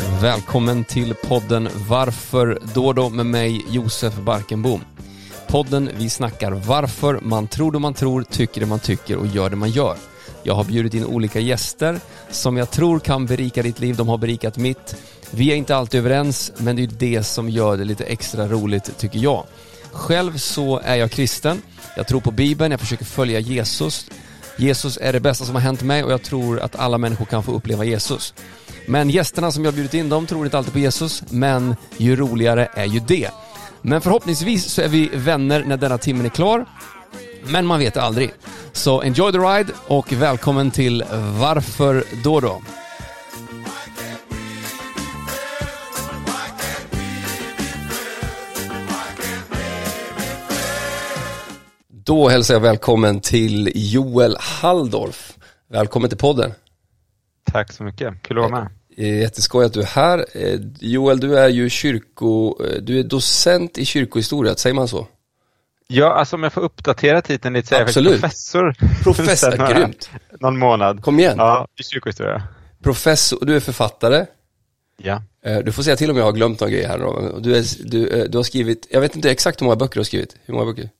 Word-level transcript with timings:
Välkommen 0.00 0.84
till 0.84 1.14
podden 1.14 1.68
Varför 1.88 2.58
då 2.74 2.92
då 2.92 3.08
med 3.08 3.26
mig 3.26 3.66
Josef 3.70 4.14
Barkenbom. 4.14 4.80
Podden 5.48 5.90
vi 5.96 6.10
snackar 6.10 6.52
varför 6.52 7.20
man 7.22 7.46
tror 7.46 7.72
det 7.72 7.78
man 7.78 7.94
tror, 7.94 8.22
tycker 8.22 8.60
det 8.60 8.66
man 8.66 8.78
tycker 8.78 9.16
och 9.16 9.26
gör 9.26 9.50
det 9.50 9.56
man 9.56 9.70
gör. 9.70 9.96
Jag 10.42 10.54
har 10.54 10.64
bjudit 10.64 10.94
in 10.94 11.06
olika 11.06 11.40
gäster 11.40 12.00
som 12.30 12.56
jag 12.56 12.70
tror 12.70 12.98
kan 12.98 13.26
berika 13.26 13.62
ditt 13.62 13.80
liv, 13.80 13.96
de 13.96 14.08
har 14.08 14.18
berikat 14.18 14.56
mitt. 14.56 14.96
Vi 15.30 15.52
är 15.52 15.56
inte 15.56 15.76
alltid 15.76 16.00
överens, 16.00 16.52
men 16.56 16.76
det 16.76 16.82
är 16.82 16.86
det 16.86 17.22
som 17.22 17.48
gör 17.48 17.76
det 17.76 17.84
lite 17.84 18.04
extra 18.04 18.48
roligt 18.48 18.98
tycker 18.98 19.18
jag. 19.18 19.44
Själv 19.92 20.38
så 20.38 20.78
är 20.84 20.96
jag 20.96 21.10
kristen, 21.10 21.62
jag 21.96 22.06
tror 22.06 22.20
på 22.20 22.30
Bibeln, 22.30 22.70
jag 22.70 22.80
försöker 22.80 23.04
följa 23.04 23.40
Jesus. 23.40 24.06
Jesus 24.56 24.98
är 25.00 25.12
det 25.12 25.20
bästa 25.20 25.44
som 25.44 25.54
har 25.54 25.62
hänt 25.62 25.82
mig 25.82 26.04
och 26.04 26.12
jag 26.12 26.22
tror 26.22 26.60
att 26.60 26.76
alla 26.76 26.98
människor 26.98 27.24
kan 27.24 27.42
få 27.42 27.52
uppleva 27.52 27.84
Jesus. 27.84 28.34
Men 28.86 29.10
gästerna 29.10 29.52
som 29.52 29.64
jag 29.64 29.74
bjudit 29.74 29.94
in, 29.94 30.08
de 30.08 30.26
tror 30.26 30.44
inte 30.44 30.58
alltid 30.58 30.72
på 30.72 30.78
Jesus, 30.78 31.22
men 31.30 31.76
ju 31.96 32.16
roligare 32.16 32.68
är 32.74 32.84
ju 32.84 33.00
det. 33.00 33.30
Men 33.82 34.00
förhoppningsvis 34.00 34.64
så 34.64 34.82
är 34.82 34.88
vi 34.88 35.10
vänner 35.14 35.64
när 35.64 35.76
denna 35.76 35.98
timmen 35.98 36.26
är 36.26 36.30
klar. 36.30 36.66
Men 37.44 37.66
man 37.66 37.78
vet 37.78 37.96
aldrig. 37.96 38.32
Så 38.72 39.02
enjoy 39.02 39.32
the 39.32 39.38
ride 39.38 39.72
och 39.86 40.12
välkommen 40.12 40.70
till 40.70 41.04
Varför 41.38 42.04
då 42.24 42.40
då? 42.40 42.62
Då 52.04 52.28
hälsar 52.28 52.54
jag 52.54 52.60
välkommen 52.60 53.20
till 53.20 53.72
Joel 53.74 54.36
Halldorf. 54.40 55.32
Välkommen 55.70 56.08
till 56.08 56.18
podden. 56.18 56.52
Tack 57.52 57.72
så 57.72 57.84
mycket, 57.84 58.22
kul 58.22 58.38
att 58.38 58.50
vara 58.50 58.62
med. 58.62 58.68
Jätteskoj 59.20 59.64
att 59.64 59.72
du 59.72 59.80
är 59.80 59.84
här. 59.86 60.26
Eh, 60.34 60.60
Joel, 60.80 61.20
du 61.20 61.38
är 61.38 61.48
ju 61.48 61.70
kyrko, 61.70 62.56
eh, 62.64 62.82
du 62.82 62.98
är 62.98 63.02
docent 63.04 63.78
i 63.78 63.84
kyrkohistoria, 63.84 64.54
säger 64.54 64.74
man 64.74 64.88
så? 64.88 65.06
Ja, 65.86 66.12
alltså 66.14 66.36
om 66.36 66.42
jag 66.42 66.52
får 66.52 66.60
uppdatera 66.60 67.22
titeln 67.22 67.54
lite 67.54 67.68
så 67.68 67.74
är 67.74 67.78
jag 67.80 68.20
professor. 68.20 68.74
Professor, 69.02 69.50
några- 69.58 69.72
grymt. 69.74 70.10
Någon 70.40 70.58
månad. 70.58 71.02
Kom 71.02 71.18
igen. 71.20 71.34
Ja, 71.38 71.68
i 71.80 71.82
kyrkohistoria. 71.82 72.42
Professor, 72.82 73.38
du 73.46 73.56
är 73.56 73.60
författare. 73.60 74.26
Ja. 75.02 75.22
Eh, 75.44 75.58
Du 75.58 75.72
får 75.72 75.82
säga 75.82 75.96
till 75.96 76.10
om 76.10 76.16
jag 76.16 76.24
har 76.24 76.32
glömt 76.32 76.60
någon 76.60 76.70
grej 76.70 76.84
här. 76.86 76.98
Du, 77.40 77.56
är, 77.56 77.88
du, 77.90 78.28
du 78.28 78.38
har 78.38 78.42
skrivit, 78.42 78.86
jag 78.90 79.00
vet 79.00 79.16
inte 79.16 79.30
exakt 79.30 79.60
hur 79.60 79.64
många 79.64 79.76
böcker 79.76 79.94
du 79.94 80.00
har 80.00 80.04
skrivit. 80.04 80.36
Hur 80.44 80.54
många 80.54 80.66
böcker? 80.66 80.90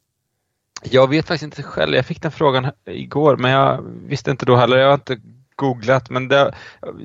Jag 0.91 1.11
vet 1.11 1.27
faktiskt 1.27 1.43
inte 1.43 1.63
själv, 1.63 1.95
jag 1.95 2.07
fick 2.07 2.23
den 2.23 2.33
frågan 2.33 2.67
igår 2.87 3.37
men 3.37 3.51
jag 3.51 3.85
visste 4.07 4.31
inte 4.31 4.47
då 4.47 4.57
heller, 4.57 4.77
jag 4.77 4.87
har 4.87 4.95
inte 4.95 5.21
googlat 5.57 6.11
men 6.11 6.29
det, 6.29 6.55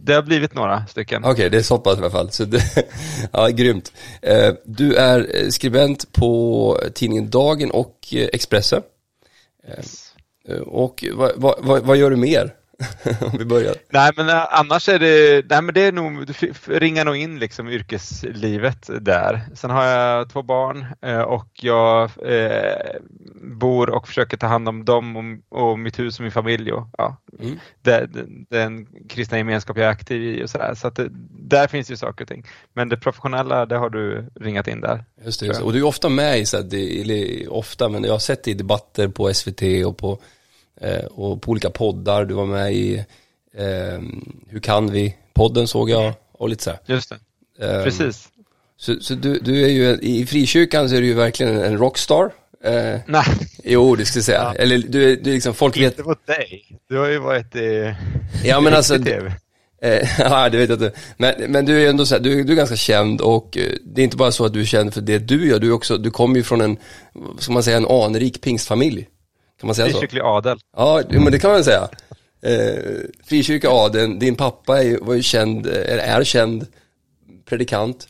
det 0.02 0.14
har 0.14 0.22
blivit 0.22 0.54
några 0.54 0.86
stycken. 0.88 1.26
Okej, 1.26 1.50
det 1.50 1.58
är 1.58 1.62
så 1.62 1.78
pass 1.78 1.96
i 1.96 2.02
alla 2.02 2.10
fall. 2.10 2.32
Så 2.32 2.46
det, 2.46 2.64
ja, 3.32 3.48
grymt. 3.48 3.92
Eh, 4.22 4.54
Du 4.66 4.96
är 4.96 5.36
eh, 5.44 5.50
skribent 5.50 6.12
på 6.14 6.80
tidningen 6.94 7.30
Dagen 7.30 7.72
och 7.72 7.98
eh, 8.12 8.28
Expressen. 8.34 8.82
Eh, 10.48 10.58
Och 10.62 11.04
vad, 11.14 11.32
vad, 11.38 11.84
vad 11.84 11.98
gör 11.98 12.10
du 12.10 12.16
mer? 12.16 12.54
om 13.22 13.38
vi 13.38 13.46
börjar. 13.46 13.76
Nej 13.90 14.12
men 14.16 14.30
äh, 14.30 14.60
annars 14.60 14.90
är 14.90 15.00
det, 15.00 15.46
nej 15.50 15.62
men 15.62 15.74
det 15.74 15.82
är 15.82 15.92
nog, 15.92 16.28
du 16.28 16.34
ringar 16.80 17.06
nog 17.06 17.16
in 17.16 17.40
liksom 17.40 17.70
yrkeslivet 17.70 18.90
där. 19.02 19.42
Sen 19.56 19.70
har 19.70 19.84
jag 19.84 20.30
två 20.30 20.44
barn 20.44 20.86
eh, 21.02 21.22
och 21.22 21.48
jag 21.54 22.04
eh, 22.04 23.00
bor 23.42 23.90
och 23.90 24.08
försöker 24.08 24.38
ta 24.38 24.48
hand 24.48 24.70
om 24.70 24.86
dem 24.86 25.42
och, 25.50 25.80
mitt 25.80 26.00
hus 26.00 26.20
och 26.20 26.24
min 26.24 26.32
familj 26.32 26.72
och 26.72 26.88
ja, 26.98 27.18
Mm. 27.40 27.60
det, 27.82 28.08
den, 28.14 28.46
den 28.50 28.88
kristna 29.10 29.38
gemenskap 29.38 29.78
jag 29.78 29.86
är 29.86 29.90
aktiv 29.90 30.24
i 30.24 30.44
och 30.44 30.50
sådär. 30.50 30.74
Så 30.76 30.88
att 30.88 30.96
det, 30.96 31.08
där 31.30 31.68
finns 31.68 31.92
ju 31.92 31.98
saker 31.98 32.24
och 32.24 32.28
ting. 32.28 32.46
Men 32.74 32.90
det 32.90 32.98
professionella, 32.98 33.66
det 33.66 33.78
har 33.78 33.90
du 33.90 34.30
ringat 34.36 34.68
in 34.68 34.82
där. 34.82 35.04
Just 35.26 35.40
det. 35.40 35.62
Och 35.62 35.74
du 35.74 35.80
är 35.80 35.84
ofta 35.84 36.10
med 36.10 36.40
i, 36.40 36.46
så 36.46 36.58
här, 36.58 36.64
det, 36.64 37.02
eller 37.02 37.54
ofta, 37.54 37.90
men 37.90 38.04
jag 38.04 38.12
har 38.12 38.20
sett 38.20 38.44
det 38.44 38.52
i 38.52 38.54
debatter 38.54 39.08
på 39.08 39.34
SVT 39.34 39.62
och 39.86 39.98
på, 39.98 40.12
eh, 40.12 40.18
och 41.12 41.42
på 41.42 41.52
olika 41.52 41.70
poddar. 41.70 42.26
Du 42.26 42.34
var 42.34 42.46
med 42.46 42.74
i 42.74 42.98
eh, 43.54 44.00
Hur 44.48 44.60
kan 44.60 44.92
vi? 44.92 45.16
Podden 45.34 45.68
såg 45.68 45.90
jag 45.90 46.14
och 46.32 46.50
lite 46.50 46.64
så 46.64 46.70
här. 46.70 46.80
Just 46.86 47.10
det, 47.10 47.18
Eh, 47.60 47.84
precis. 47.84 48.30
Så, 48.78 48.96
så 49.02 49.14
du, 49.14 49.40
du 49.40 49.64
är 49.64 49.70
ju, 49.70 49.98
i 50.02 50.26
frikyrkan 50.26 50.90
så 50.90 50.96
är 50.96 51.02
du 51.02 51.08
ju 51.08 51.14
verkligen 51.14 51.58
en 51.58 51.78
rockstar. 51.78 52.32
Eh, 52.64 53.00
Nej, 53.06 53.26
jo, 53.64 53.96
det 53.96 54.06
ska 54.06 54.18
jag 54.18 54.26
säga. 54.26 54.54
Eller 54.58 54.78
du 54.78 55.12
är, 55.12 55.16
du 55.16 55.30
är 55.30 55.34
liksom, 55.34 55.54
folk 55.54 55.78
vet, 55.78 55.94
inte 55.94 56.04
mot 56.04 56.28
dig. 56.28 56.66
Du 56.90 56.98
har 56.98 57.08
ju 57.08 57.20
varit 57.20 57.56
i 57.56 57.94
ja 58.44 58.60
men 58.62 58.74
alltså, 58.74 58.98
TV. 59.04 59.32
Eh, 59.82 60.08
ja, 60.20 60.50
det 60.50 60.58
vet 60.58 60.70
jag 60.70 60.84
inte. 60.84 61.00
Men, 61.18 61.52
men 61.52 61.66
du 61.66 61.86
är 61.86 61.90
ändå 61.90 62.06
så 62.06 62.16
här, 62.16 62.22
du, 62.22 62.44
du 62.44 62.54
är 62.54 62.58
ganska 62.58 62.76
känd 62.76 63.22
och 63.22 63.58
eh, 63.58 63.72
det 63.86 64.02
är 64.02 64.04
inte 64.04 64.18
bara 64.18 64.32
så 64.32 64.46
att 64.46 64.54
du 64.54 64.62
är 64.62 64.66
känd 64.66 64.94
för 64.94 65.02
det 65.02 65.18
du 65.20 65.48
gör, 65.48 65.60
du 65.60 65.68
är 65.68 65.74
också, 65.74 65.98
du 65.98 66.12
kommer 66.12 66.36
ju 66.36 66.44
från 66.44 66.62
en, 66.62 66.78
ska 67.40 67.52
man 67.52 67.64
säga, 67.64 67.78
en 67.78 67.88
anrik 67.88 68.42
pingstfamilj. 68.42 69.08
Kan 69.60 69.68
man 69.68 69.76
säga 69.76 69.88
så? 69.88 69.92
Frikyrklig 70.00 70.22
adel. 70.22 70.60
Ja, 70.78 71.02
men 71.10 71.32
det 71.32 71.40
kan 71.40 71.52
man 71.52 71.64
säga. 71.64 71.90
Eh, 72.42 72.84
frikyrka 73.26 73.70
adeln, 73.70 74.20
din 74.20 74.36
pappa 74.36 74.84
är, 74.84 74.98
var 75.02 75.14
ju 75.14 75.22
känd, 75.22 75.68
eller 75.68 76.04
är 76.04 76.24
känd 76.24 76.68
predikant. 77.46 78.08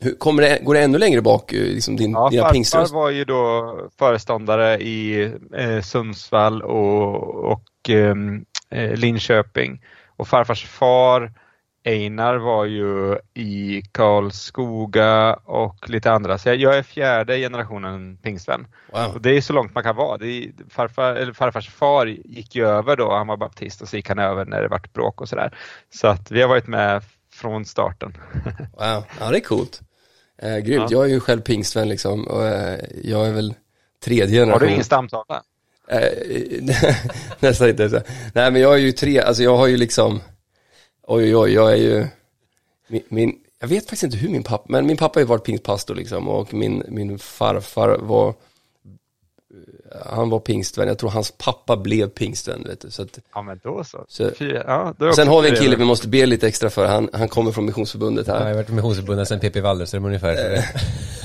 Hur, 0.00 0.14
kommer 0.14 0.42
det, 0.42 0.58
går 0.62 0.74
det 0.74 0.80
ännu 0.80 0.98
längre 0.98 1.22
bak, 1.22 1.52
eh, 1.52 1.62
liksom 1.62 1.96
din, 1.96 2.10
Ja, 2.10 2.28
dina 2.30 2.42
farfar 2.42 2.52
pingströst? 2.52 2.92
var 2.92 3.10
ju 3.10 3.24
då 3.24 3.76
föreståndare 3.98 4.78
i 4.78 5.22
eh, 5.56 5.80
Sundsvall 5.82 6.62
och, 6.62 7.52
och 7.52 7.64
ehm, 7.88 8.44
eh, 8.70 8.96
Linköping. 8.96 9.82
Och 10.16 10.28
farfars 10.28 10.66
far 10.66 11.32
Einar 11.90 12.36
var 12.36 12.64
ju 12.64 13.18
i 13.34 13.82
Karlskoga 13.92 15.34
och 15.34 15.90
lite 15.90 16.12
andra. 16.12 16.38
Så 16.38 16.48
jag, 16.48 16.56
jag 16.56 16.76
är 16.76 16.82
fjärde 16.82 17.38
generationen 17.38 18.16
pingstvän. 18.16 18.66
Och 18.92 18.98
Wow. 19.12 19.22
det 19.22 19.36
är 19.36 19.40
så 19.40 19.52
långt 19.52 19.74
man 19.74 19.82
kan 19.84 19.96
vara. 19.96 20.24
Är, 20.26 20.70
farfar, 20.70 21.14
eller 21.14 21.32
farfars 21.32 21.70
far 21.70 22.06
gick 22.06 22.54
ju 22.56 22.66
över 22.66 22.96
då, 22.96 23.12
han 23.14 23.26
var 23.26 23.36
baptist 23.36 23.82
och 23.82 23.88
så 23.88 23.96
gick 23.96 24.08
han 24.08 24.18
över 24.18 24.44
när 24.44 24.62
det 24.62 24.68
vart 24.68 24.92
bråk 24.92 25.20
och 25.20 25.28
sådär. 25.28 25.56
Så 25.94 26.06
att 26.08 26.30
vi 26.30 26.40
har 26.42 26.48
varit 26.48 26.66
med 26.66 27.02
från 27.32 27.64
starten. 27.64 28.16
wow, 28.78 29.04
ja 29.20 29.30
det 29.30 29.36
är 29.36 29.40
coolt. 29.40 29.80
Eh, 30.42 30.56
grymt, 30.58 30.90
Ja. 30.90 30.98
jag 30.98 31.04
är 31.04 31.08
ju 31.08 31.20
själv 31.20 31.40
pingstvän 31.40 31.88
liksom 31.88 32.24
och 32.26 32.46
eh, 32.46 32.80
jag 33.04 33.26
är 33.28 33.32
väl 33.32 33.54
tredje 34.04 34.38
Har 34.40 34.46
generation. 34.46 34.66
du 34.66 34.72
ingen 34.72 34.84
stamtavla? 34.84 35.42
Eh, 35.88 36.00
Nästan 37.40 37.68
inte. 37.68 38.02
Nej 38.34 38.50
men 38.50 38.60
jag 38.62 38.74
är 38.74 38.78
ju 38.78 38.92
tre, 38.92 39.20
alltså 39.20 39.42
jag 39.42 39.56
har 39.56 39.66
ju 39.66 39.76
liksom, 39.76 40.20
oj 41.10 41.24
oj 41.24 41.36
oj, 41.36 41.52
jag 41.52 41.72
är 41.72 41.76
ju, 41.76 42.06
min, 42.88 43.02
min 43.08 43.38
jag 43.60 43.68
vet 43.68 43.82
faktiskt 43.84 44.02
inte 44.02 44.16
hur 44.16 44.28
min 44.28 44.42
pappa, 44.42 44.64
men 44.68 44.86
min 44.86 44.96
pappa 44.96 45.18
har 45.18 45.22
ju 45.22 45.26
varit 45.26 45.44
pingstpastor 45.44 45.94
liksom 45.94 46.28
och 46.28 46.54
min, 46.54 46.82
min 46.88 47.18
farfar 47.18 47.96
var, 48.00 48.34
han 50.06 50.30
var 50.30 50.40
pingstvän, 50.40 50.88
jag 50.88 50.98
tror 50.98 51.10
hans 51.10 51.30
pappa 51.30 51.76
blev 51.76 52.08
pingstvän 52.08 52.62
vet 52.66 52.80
du, 52.80 52.90
så 52.90 53.02
att, 53.02 53.18
Ja 53.34 53.42
men 53.42 53.60
då 53.64 53.84
så. 53.84 54.04
Så- 54.08 54.30
ja, 54.38 54.94
då 54.98 55.06
är 55.06 55.12
Sen 55.12 55.28
har 55.28 55.42
vi 55.42 55.50
en 55.50 55.56
kille 55.56 55.76
vi 55.76 55.84
måste 55.84 56.08
be 56.08 56.26
lite 56.26 56.48
extra 56.48 56.70
för, 56.70 56.86
han, 56.86 57.08
han 57.12 57.28
kommer 57.28 57.52
från 57.52 57.64
Missionsförbundet 57.66 58.26
Ja, 58.26 58.32
jag 58.34 58.40
här. 58.40 58.46
har 58.48 58.54
varit 58.54 58.68
missionsförbundet 58.68 59.28
sedan 59.28 59.40
PP 59.40 59.60
Wallström 59.60 60.04
ungefär. 60.04 60.36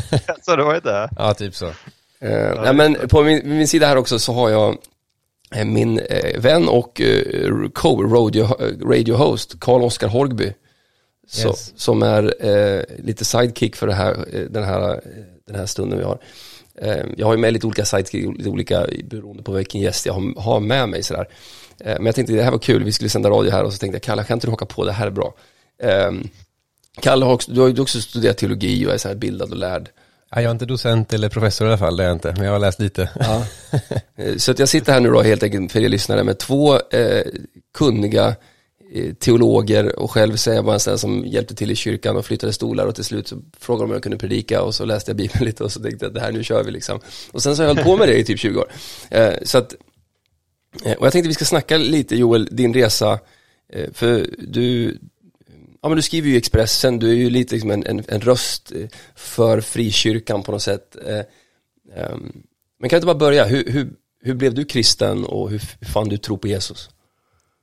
Så 0.10 0.16
det, 0.16 0.36
Så 0.42 0.56
det 0.56 0.64
var 0.64 0.74
ju 0.74 0.80
det. 0.80 1.10
ja, 1.18 1.34
typ 1.34 1.56
så. 1.56 1.66
Eh, 2.20 2.62
nej, 2.64 2.74
men 2.74 2.96
på 3.10 3.24
min, 3.24 3.42
min 3.58 3.68
sida 3.68 3.88
här 3.88 3.96
också 3.98 4.20
så 4.20 4.34
har 4.34 4.50
jag 4.50 4.70
eh, 4.70 4.76
min 5.64 6.00
eh, 6.00 6.40
vän 6.42 6.68
och 6.68 7.02
eh, 7.02 7.70
co-radio 7.74 8.44
radio 8.82 9.16
host 9.16 9.60
Karl-Oskar 9.60 10.08
Horgby. 10.08 10.54
Yes. 11.38 11.74
Som 11.76 12.04
är 12.04 12.46
eh, 12.46 12.84
lite 12.98 13.26
sidekick 13.26 13.76
för 13.76 13.88
här, 13.88 14.26
eh, 14.34 14.42
den, 14.42 14.64
här, 14.64 14.94
eh, 14.94 15.00
den 15.48 15.56
här 15.56 15.66
stunden 15.66 16.00
vi 16.00 16.06
har. 16.06 16.20
Eh, 16.82 17.06
jag 17.18 17.26
har 17.26 17.34
ju 17.34 17.40
med 17.40 17.54
lite 17.54 17.68
olika 17.68 17.86
sidekick, 17.86 18.38
lite 18.38 18.50
olika 18.50 18.88
beroende 19.04 19.44
på 19.44 19.52
vilken 19.52 19.82
gäst 19.82 20.06
jag 20.06 20.14
har, 20.14 20.42
har 20.42 20.60
med 20.60 20.90
mig 20.90 21.04
sådär. 21.04 21.28
Eh, 21.80 21.96
men 21.96 22.06
jag 22.06 22.16
tänkte 22.16 22.34
det 22.34 22.44
här 22.44 22.52
var 22.52 22.60
kul, 22.60 22.84
vi 22.84 22.92
skulle 22.92 23.10
sända 23.10 23.30
radio 23.30 23.52
här 23.52 23.64
och 23.64 23.74
så 23.74 23.80
tänkte 23.80 23.96
jag 23.96 24.04
Kalle, 24.04 24.24
kan 24.24 24.36
inte 24.36 24.48
du 24.48 24.52
haka 24.52 24.66
på, 24.66 24.86
det 24.86 24.92
här 24.92 25.08
är 25.08 25.12
bra. 25.12 25.34
Eh, 25.84 26.12
Kalle, 27.02 27.26
har 27.26 27.34
också, 27.34 27.52
du 27.52 27.62
har 27.62 27.68
ju 27.68 27.82
också 27.82 28.02
studerat 28.02 28.38
teologi 28.38 28.86
och 28.86 28.94
är 28.94 28.98
så 28.98 29.08
här 29.08 29.16
bildad 29.16 29.52
och 29.52 29.58
lärd. 29.58 29.90
Jag 30.42 30.50
är 30.50 30.52
inte 30.52 30.66
docent 30.66 31.14
eller 31.14 31.30
professor 31.30 31.68
i 31.68 31.70
alla 31.70 31.78
fall, 31.78 31.98
det 31.98 32.04
är 32.04 32.08
jag 32.08 32.16
inte. 32.16 32.34
Men 32.38 32.46
jag 32.46 32.52
har 32.52 32.60
läst 32.60 32.80
lite. 32.80 33.10
Ja. 33.20 33.46
Eh, 34.16 34.38
så 34.38 34.52
att 34.52 34.60
jag 34.60 34.70
sitter 34.70 34.94
här 34.94 35.00
nu 35.00 35.10
då 35.10 35.22
helt 35.22 35.44
enkelt 35.44 35.72
för 35.72 35.80
er 35.80 35.90
lyssnare 35.90 36.24
med 36.24 36.40
två 36.40 36.76
eh, 36.76 37.24
kunniga 37.74 38.36
eh, 38.94 39.14
teologer 39.14 40.00
och 40.00 40.12
själv 40.12 40.36
så 40.36 40.52
är 40.52 40.56
jag 40.56 40.66
bara 40.66 40.74
en 40.74 40.80
sån 40.80 41.00
som 41.00 41.26
hjälpte 41.26 41.56
till 41.56 41.72
i 41.72 41.76
kyrkan 41.76 42.18
och 42.18 42.26
flyttade 42.26 42.54
stolar 42.54 42.86
och 42.86 42.96
till 42.96 43.04
slut 43.04 43.28
så 43.28 43.42
frågade 43.60 43.84
de 43.84 43.90
om 43.90 43.94
jag 43.94 44.04
kunde 44.04 44.18
predika 44.18 44.62
och 44.62 44.76
så 44.76 44.86
läste 44.86 45.12
jag 45.12 45.18
Bibeln 45.18 45.46
lite 45.46 45.64
och 45.64 45.72
så 45.72 45.80
tänkte 45.80 46.06
jag 46.06 46.08
att 46.10 46.14
det 46.14 46.22
här 46.22 46.32
nu 46.32 46.44
kör 46.44 46.64
vi 46.64 46.72
liksom. 46.72 47.00
Och 47.32 47.44
sen 47.44 47.56
så 47.56 47.62
har 47.62 47.68
jag 47.68 47.76
hållit 47.76 47.86
på 47.86 47.98
med 47.98 48.08
det 48.08 48.18
i 48.18 48.24
typ 48.24 48.40
20 48.40 48.60
år. 48.60 48.72
Eh, 49.10 49.34
så 49.44 49.58
att, 49.58 49.76
eh, 50.86 50.94
och 50.94 51.06
jag 51.06 51.14
tänkte 51.14 51.28
vi 51.28 51.34
ska 51.34 51.46
snacka 51.46 51.78
lite 51.78 52.16
Joel, 52.16 52.46
din 52.52 52.74
resa, 52.74 53.20
eh, 53.74 53.90
för 53.94 54.30
du, 54.38 54.98
ja 55.86 55.90
men 55.90 55.96
du 55.96 56.02
skriver 56.02 56.28
ju 56.28 56.34
i 56.34 56.38
Expressen, 56.38 57.00
du 57.00 57.10
är 57.10 57.16
ju 57.16 57.30
lite 57.30 57.54
liksom 57.54 57.72
en, 57.72 57.86
en, 57.86 58.04
en 58.08 58.22
röst 58.22 58.72
eh, 58.72 58.88
för 59.16 59.62
frikyrkan 59.62 60.44
på 60.44 60.52
något 60.52 60.62
sätt. 60.62 60.96
Eh, 61.06 61.20
ehm, 62.00 62.34
men 62.80 62.90
kan 62.90 62.96
jag 62.96 62.98
inte 62.98 63.06
bara 63.06 63.16
börja, 63.16 63.46
hur, 63.46 63.72
hur, 63.72 63.90
hur 64.22 64.36
blev 64.36 64.54
du 64.54 64.66
kristen 64.66 65.26
och 65.26 65.50
hur, 65.50 65.62
hur 65.80 65.88
fan 65.88 66.10
du 66.10 66.18
tror 66.18 66.38
på 66.38 66.48
Jesus? 66.48 66.90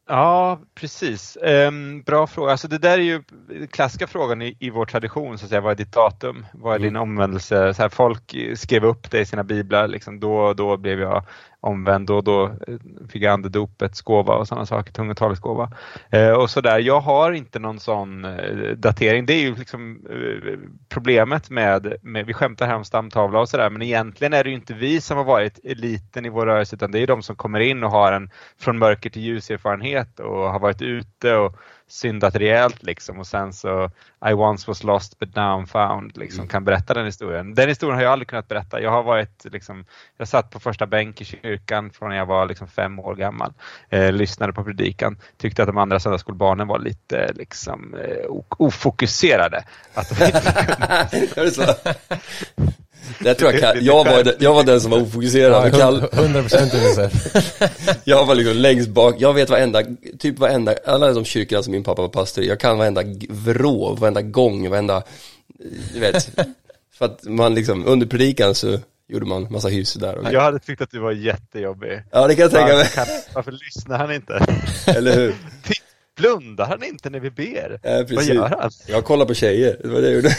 Ja, 0.08 0.60
precis. 0.74 1.38
Um, 1.42 2.02
bra 2.02 2.26
fråga. 2.26 2.50
Alltså 2.50 2.68
det 2.68 2.78
där 2.78 2.98
är 2.98 3.02
ju 3.02 3.22
klassiska 3.70 4.06
frågan 4.06 4.42
i, 4.42 4.56
i 4.60 4.70
vår 4.70 4.86
tradition, 4.86 5.38
så 5.38 5.44
att 5.44 5.48
säga. 5.48 5.60
vad 5.60 5.72
är 5.72 5.76
ditt 5.76 5.92
datum? 5.92 6.46
Vad 6.52 6.74
är 6.74 6.78
din 6.78 6.88
mm. 6.88 7.02
omvändelse? 7.02 7.74
Så 7.74 7.82
här, 7.82 7.88
folk 7.88 8.34
skrev 8.54 8.84
upp 8.84 9.10
det 9.10 9.20
i 9.20 9.26
sina 9.26 9.44
biblar, 9.44 9.88
liksom, 9.88 10.20
då 10.20 10.54
då 10.54 10.76
blev 10.76 11.00
jag 11.00 11.24
omvänd 11.62 12.10
och 12.10 12.24
då 12.24 12.44
eh, 12.44 12.76
fick 13.08 13.22
jag 13.22 13.32
andedopets 13.32 14.02
gåva 14.02 14.34
och 14.34 14.48
sådana 14.48 14.66
saker, 14.66 14.92
tungotalets 14.92 15.40
gåva. 15.40 15.72
Eh, 16.10 16.30
och 16.30 16.50
sådär. 16.50 16.78
Jag 16.78 17.00
har 17.00 17.32
inte 17.32 17.58
någon 17.58 17.80
sån 17.80 18.24
eh, 18.24 18.76
datering. 18.76 19.26
Det 19.26 19.32
är 19.32 19.40
ju 19.40 19.54
liksom 19.54 20.06
eh, 20.10 20.58
problemet 20.88 21.50
med, 21.50 21.94
med, 22.02 22.26
vi 22.26 22.34
skämtar 22.34 22.66
här 22.66 22.76
om 22.76 22.84
stamtavla 22.84 23.40
och 23.40 23.48
sådär, 23.48 23.70
men 23.70 23.82
egentligen 23.82 24.32
är 24.32 24.44
det 24.44 24.50
ju 24.50 24.56
inte 24.56 24.74
vi 24.74 25.00
som 25.00 25.16
har 25.16 25.24
varit 25.24 25.60
eliten 25.64 26.26
i 26.26 26.28
vår 26.28 26.46
rörelse, 26.46 26.76
utan 26.76 26.92
det 26.92 26.98
är 26.98 27.06
de 27.06 27.22
som 27.22 27.36
kommer 27.36 27.60
in 27.60 27.84
och 27.84 27.90
har 27.90 28.12
en 28.12 28.30
från 28.60 28.78
mörker 28.78 29.10
till 29.10 29.22
ljus 29.22 29.50
erfarenhet 29.50 30.20
och 30.20 30.52
har 30.52 30.60
varit 30.60 30.82
ute 30.82 31.34
och 31.36 31.56
syndat 31.92 32.36
rejält 32.36 32.82
liksom 32.82 33.18
och 33.18 33.26
sen 33.26 33.52
så 33.52 33.90
I 34.28 34.32
once 34.32 34.64
was 34.70 34.84
lost 34.84 35.18
but 35.18 35.36
now 35.36 35.60
I'm 35.60 35.66
found 35.66 36.16
liksom 36.16 36.40
mm. 36.40 36.48
kan 36.48 36.64
berätta 36.64 36.94
den 36.94 37.06
historien. 37.06 37.54
Den 37.54 37.68
historien 37.68 37.96
har 37.96 38.02
jag 38.02 38.12
aldrig 38.12 38.28
kunnat 38.28 38.48
berätta. 38.48 38.80
Jag 38.80 38.90
har 38.90 39.02
varit 39.02 39.44
liksom, 39.44 39.84
jag 40.16 40.28
satt 40.28 40.50
på 40.50 40.60
första 40.60 40.86
bänk 40.86 41.20
i 41.20 41.24
kyrkan 41.24 41.90
från 41.90 42.08
när 42.08 42.16
jag 42.16 42.26
var 42.26 42.46
liksom 42.46 42.68
fem 42.68 42.98
år 42.98 43.14
gammal. 43.14 43.52
Eh, 43.88 44.12
lyssnade 44.12 44.52
på 44.52 44.64
predikan. 44.64 45.18
Tyckte 45.36 45.62
att 45.62 45.68
de 45.68 45.78
andra 45.78 46.00
söndagsskolbarnen 46.00 46.68
var 46.68 46.78
lite 46.78 47.32
liksom 47.34 47.94
eh, 47.94 48.26
ofokuserade. 48.58 49.64
Att 49.94 50.18
de 50.18 50.24
inte 50.24 51.94
Jag 53.24 53.38
tror 53.38 53.54
jag, 53.54 53.82
jag, 53.82 54.04
var, 54.04 54.24
den, 54.24 54.34
jag 54.38 54.54
var 54.54 54.64
den 54.64 54.80
som 54.80 54.90
var 54.90 55.02
ofokuserad. 55.02 55.74
Ja, 55.74 56.08
100 56.12 56.42
procent 56.42 56.74
ungefär. 56.74 57.10
jag 58.04 58.26
var 58.26 58.34
liksom 58.34 58.56
längst 58.56 58.88
bak, 58.88 59.16
jag 59.18 59.34
vet 59.34 59.50
varenda, 59.50 59.82
typ 60.18 60.38
varenda, 60.38 60.74
alla 60.86 61.12
de 61.12 61.24
kyrkorna 61.24 61.62
som 61.62 61.72
min 61.72 61.84
pappa 61.84 62.02
var 62.02 62.08
pastor 62.08 62.44
jag 62.44 62.60
kan 62.60 62.78
varenda 62.78 63.02
vrå, 63.28 63.94
varenda 63.94 64.22
gång, 64.22 64.70
varenda, 64.70 65.02
du 65.94 66.00
vet. 66.00 66.28
för 66.98 67.04
att 67.04 67.24
man 67.24 67.54
liksom, 67.54 67.86
under 67.86 68.06
predikan 68.06 68.54
så 68.54 68.78
gjorde 69.08 69.26
man 69.26 69.46
massa 69.50 69.68
hyss 69.68 69.94
där. 69.94 70.18
Och... 70.18 70.32
Jag 70.32 70.40
hade 70.40 70.58
tyckt 70.58 70.82
att 70.82 70.90
du 70.90 70.98
var 70.98 71.12
jättejobbig. 71.12 72.02
Ja, 72.10 72.26
det 72.26 72.34
kan 72.34 72.42
jag 72.42 72.50
tänka 72.50 72.74
mig. 72.74 72.88
Varför, 72.96 73.34
varför 73.34 73.52
lyssnar 73.52 73.98
han 73.98 74.12
inte? 74.12 74.46
Eller 74.86 75.14
hur? 75.14 75.34
Blundar 76.16 76.66
han 76.66 76.84
inte 76.84 77.10
när 77.10 77.20
vi 77.20 77.30
ber? 77.30 77.80
Ja, 77.82 78.04
precis. 78.08 78.16
Vad 78.16 78.24
gör 78.24 78.48
han? 78.48 78.70
Jag 78.86 79.04
kollar 79.04 79.26
på 79.26 79.34
tjejer, 79.34 79.76
det 79.82 79.88
var 79.88 80.00
det 80.00 80.06
jag 80.06 80.14
gjorde. 80.14 80.36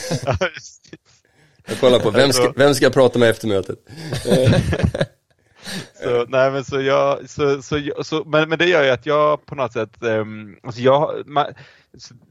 Jag 1.65 1.80
kollar 1.80 2.00
på, 2.00 2.12
vem 2.12 2.33
ska, 2.33 2.54
vem 2.56 2.74
ska 2.74 2.86
jag 2.86 2.94
prata 2.94 3.19
med 3.19 3.30
efter 3.30 3.48
mötet? 3.48 3.80
så, 6.04 6.25
nej 6.27 6.51
men 6.51 6.63
så 6.63 6.81
jag, 6.81 7.30
så, 7.30 7.62
så, 7.62 7.80
så, 8.04 8.24
men, 8.25 8.50
men 8.50 8.60
det 8.60 8.65
gör 8.65 8.83
ju 8.83 8.89
att 8.89 9.06
jag 9.06 9.45
på 9.45 9.56
något 9.56 9.74
sätt, 9.74 9.98
um, 10.00 10.57
alltså 10.63 10.81
jag, 10.81 11.27
man, 11.27 11.45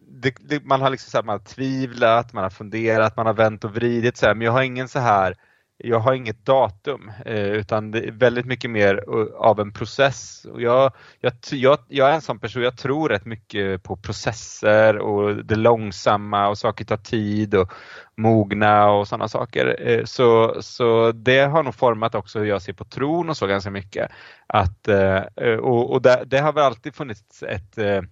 det, 0.08 0.34
det, 0.40 0.64
man 0.64 0.80
har 0.80 0.90
liksom 0.90 1.10
så 1.10 1.16
här, 1.16 1.24
man 1.24 1.38
har 1.38 1.54
tvivlat, 1.54 2.32
man 2.32 2.42
har 2.42 2.50
funderat, 2.50 3.16
man 3.16 3.26
har 3.26 3.34
vänt 3.34 3.64
och 3.64 3.74
vridit 3.74 4.16
så 4.16 4.26
här, 4.26 4.34
men 4.34 4.44
jag 4.44 4.52
har 4.52 4.62
ingen 4.62 4.88
så 4.88 4.98
här 4.98 5.36
jag 5.84 5.98
har 5.98 6.14
inget 6.14 6.46
datum 6.46 7.12
eh, 7.26 7.48
utan 7.50 7.90
det 7.90 8.08
är 8.08 8.12
väldigt 8.12 8.46
mycket 8.46 8.70
mer 8.70 9.04
av 9.36 9.60
en 9.60 9.72
process. 9.72 10.44
Och 10.44 10.62
jag, 10.62 10.92
jag, 11.20 11.32
jag, 11.50 11.78
jag 11.88 12.10
är 12.10 12.14
en 12.14 12.20
sån 12.20 12.38
person, 12.38 12.62
jag 12.62 12.78
tror 12.78 13.08
rätt 13.08 13.24
mycket 13.24 13.82
på 13.82 13.96
processer 13.96 14.98
och 14.98 15.44
det 15.44 15.56
långsamma 15.56 16.48
och 16.48 16.58
saker 16.58 16.84
tar 16.84 16.96
tid 16.96 17.54
och 17.54 17.72
mogna 18.16 18.90
och 18.90 19.08
sådana 19.08 19.28
saker. 19.28 19.88
Eh, 19.88 20.04
så, 20.04 20.56
så 20.62 21.12
det 21.12 21.40
har 21.40 21.62
nog 21.62 21.74
format 21.74 22.14
också 22.14 22.38
hur 22.38 22.46
jag 22.46 22.62
ser 22.62 22.72
på 22.72 22.84
tron 22.84 23.30
och 23.30 23.36
så 23.36 23.46
ganska 23.46 23.70
mycket. 23.70 24.10
Att, 24.46 24.88
eh, 24.88 25.22
eh 25.36 25.56
och 25.58 25.92
och 25.92 26.02
det, 26.02 26.22
det 26.26 26.38
har 26.38 26.52
väl 26.52 26.64
alltid 26.64 26.94
funnits 26.94 27.42
ett 27.42 27.78
eh, 27.78 28.02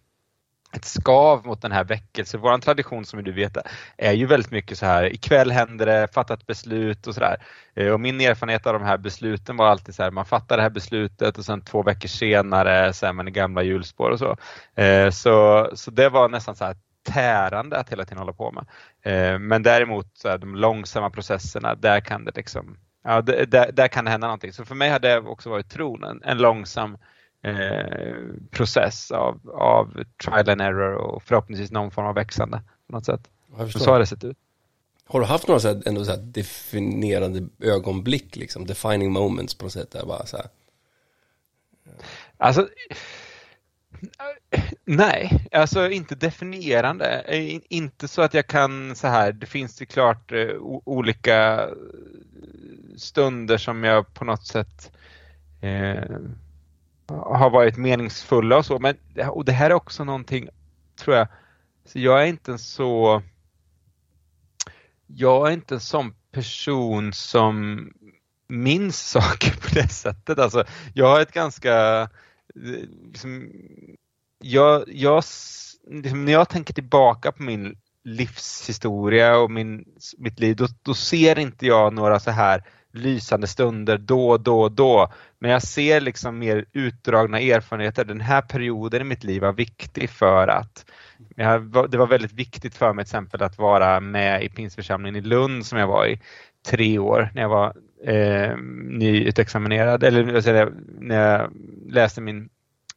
ett 0.72 0.84
skav 0.84 1.46
mot 1.46 1.62
den 1.62 1.72
här 1.72 1.84
väckelsen. 1.84 2.40
Vår 2.40 2.58
tradition 2.58 3.04
som 3.04 3.24
du 3.24 3.32
vet 3.32 3.56
är 3.96 4.12
ju 4.12 4.26
väldigt 4.26 4.50
mycket 4.50 4.78
så 4.78 4.86
här 4.86 5.14
ikväll 5.14 5.50
händer 5.50 5.86
det, 5.86 6.08
fatta 6.14 6.34
ett 6.34 6.46
beslut 6.46 7.06
och 7.06 7.14
sådär. 7.14 7.36
Eh, 7.74 7.88
och 7.88 8.00
min 8.00 8.20
erfarenhet 8.20 8.66
av 8.66 8.72
de 8.72 8.82
här 8.82 8.98
besluten 8.98 9.56
var 9.56 9.66
alltid 9.66 9.94
så 9.94 10.02
här, 10.02 10.10
man 10.10 10.24
fattar 10.24 10.56
det 10.56 10.62
här 10.62 10.70
beslutet 10.70 11.38
och 11.38 11.44
sen 11.44 11.60
två 11.60 11.82
veckor 11.82 12.08
senare 12.08 12.92
så 12.92 13.06
är 13.06 13.12
man 13.12 13.28
i 13.28 13.30
gamla 13.30 13.62
hjulspår 13.62 14.10
och 14.10 14.18
så. 14.18 14.36
Eh, 14.82 15.10
så, 15.10 15.68
så 15.74 15.90
det 15.90 16.08
var 16.08 16.28
nästan 16.28 16.56
så 16.56 16.64
här 16.64 16.76
tärande 17.02 17.78
att 17.78 17.92
hela 17.92 18.04
tiden 18.04 18.18
hålla 18.18 18.32
på 18.32 18.52
med. 18.52 18.66
Eh, 19.02 19.38
men 19.38 19.62
däremot 19.62 20.06
så 20.14 20.28
här, 20.28 20.38
de 20.38 20.56
långsamma 20.56 21.10
processerna, 21.10 21.74
där 21.74 22.00
kan 22.00 22.24
det 22.24 22.36
liksom 22.36 22.76
Ja, 23.04 23.22
där, 23.22 23.72
där 23.72 23.88
kan 23.88 24.04
det 24.04 24.10
hända 24.10 24.26
någonting. 24.26 24.52
Så 24.52 24.64
för 24.64 24.74
mig 24.74 24.90
har 24.90 24.98
det 24.98 25.18
också 25.18 25.50
varit 25.50 25.70
tron, 25.70 26.04
en, 26.04 26.22
en 26.22 26.38
långsam 26.38 26.98
Eh, 27.42 28.14
process 28.50 29.10
av, 29.10 29.50
av 29.54 30.04
trial 30.24 30.48
and 30.48 30.60
error 30.60 30.94
och 30.94 31.22
förhoppningsvis 31.22 31.70
någon 31.70 31.90
form 31.90 32.06
av 32.06 32.14
växande 32.14 32.62
på 32.86 32.92
något 32.92 33.06
sätt. 33.06 33.28
Så 33.70 33.90
har 33.90 33.98
det 33.98 34.06
sett 34.06 34.24
ut. 34.24 34.36
Har 35.04 35.20
du 35.20 35.26
haft 35.26 35.48
några 35.48 35.60
så 35.60 35.68
här, 35.68 35.82
ändå 35.86 36.04
så 36.04 36.16
definierande 36.16 37.48
ögonblick, 37.60 38.36
liksom, 38.36 38.66
defining 38.66 39.12
moments 39.12 39.54
på 39.54 39.64
något 39.64 39.72
sätt? 39.72 39.90
Där 39.90 40.06
bara 40.06 40.26
så 40.26 40.36
här. 40.36 40.46
Alltså, 42.36 42.68
nej, 44.84 45.46
alltså 45.52 45.90
inte 45.90 46.14
definierande. 46.14 47.24
Inte 47.68 48.08
så 48.08 48.22
att 48.22 48.34
jag 48.34 48.46
kan 48.46 48.96
så 48.96 49.06
här, 49.08 49.32
det 49.32 49.46
finns 49.46 49.82
ju 49.82 49.86
klart 49.86 50.32
uh, 50.32 50.56
olika 50.84 51.68
stunder 52.96 53.58
som 53.58 53.84
jag 53.84 54.14
på 54.14 54.24
något 54.24 54.46
sätt 54.46 54.92
uh, 55.64 56.18
har 57.10 57.50
varit 57.50 57.76
meningsfulla 57.76 58.56
och 58.56 58.66
så. 58.66 58.78
Men 58.78 58.96
och 59.30 59.44
det 59.44 59.52
här 59.52 59.70
är 59.70 59.74
också 59.74 60.04
någonting, 60.04 60.48
tror 60.98 61.16
jag, 61.16 61.28
så 61.84 61.98
jag 61.98 62.22
är 62.22 62.26
inte 62.26 62.52
en 62.52 62.58
så 62.58 63.22
jag 65.06 65.48
är 65.48 65.52
inte 65.52 65.74
en 65.74 65.80
sån 65.80 66.14
person 66.32 67.12
som 67.12 67.86
minns 68.48 69.00
saker 69.10 69.56
på 69.60 69.74
det 69.74 69.88
sättet. 69.88 70.38
Alltså, 70.38 70.64
jag 70.94 71.06
har 71.06 71.20
ett 71.20 71.32
ganska 71.32 72.08
liksom, 73.04 73.50
jag, 74.38 74.84
jag, 74.86 75.24
liksom, 75.90 76.24
när 76.24 76.32
jag 76.32 76.48
tänker 76.48 76.74
tillbaka 76.74 77.32
på 77.32 77.42
min 77.42 77.76
livshistoria 78.04 79.36
och 79.36 79.50
min, 79.50 79.84
mitt 80.18 80.40
liv, 80.40 80.56
då, 80.56 80.66
då 80.82 80.94
ser 80.94 81.38
inte 81.38 81.66
jag 81.66 81.92
några 81.92 82.20
så 82.20 82.30
här 82.30 82.64
lysande 82.92 83.46
stunder 83.46 83.98
då, 83.98 84.36
då, 84.36 84.68
då. 84.68 85.12
Men 85.38 85.50
jag 85.50 85.62
ser 85.62 86.00
liksom 86.00 86.38
mer 86.38 86.64
utdragna 86.72 87.40
erfarenheter. 87.40 88.04
Den 88.04 88.20
här 88.20 88.42
perioden 88.42 89.00
i 89.00 89.04
mitt 89.04 89.24
liv 89.24 89.42
var 89.42 89.52
viktig 89.52 90.10
för 90.10 90.48
att 90.48 90.84
jag, 91.36 91.90
det 91.90 91.98
var 91.98 92.06
väldigt 92.06 92.32
viktigt 92.32 92.74
för 92.74 92.92
mig 92.92 93.04
till 93.04 93.08
exempel 93.08 93.42
att 93.42 93.58
vara 93.58 94.00
med 94.00 94.44
i 94.44 94.48
Pinsförsamlingen 94.48 95.24
i 95.24 95.28
Lund 95.28 95.66
som 95.66 95.78
jag 95.78 95.86
var 95.86 96.06
i 96.06 96.20
tre 96.68 96.98
år 96.98 97.30
när 97.34 97.42
jag 97.42 97.48
var 97.48 97.74
eh, 98.04 98.56
nyutexaminerad 98.98 100.04
eller 100.04 100.24
när 101.00 101.30
jag 101.30 101.52
läste 101.88 102.20
min 102.20 102.48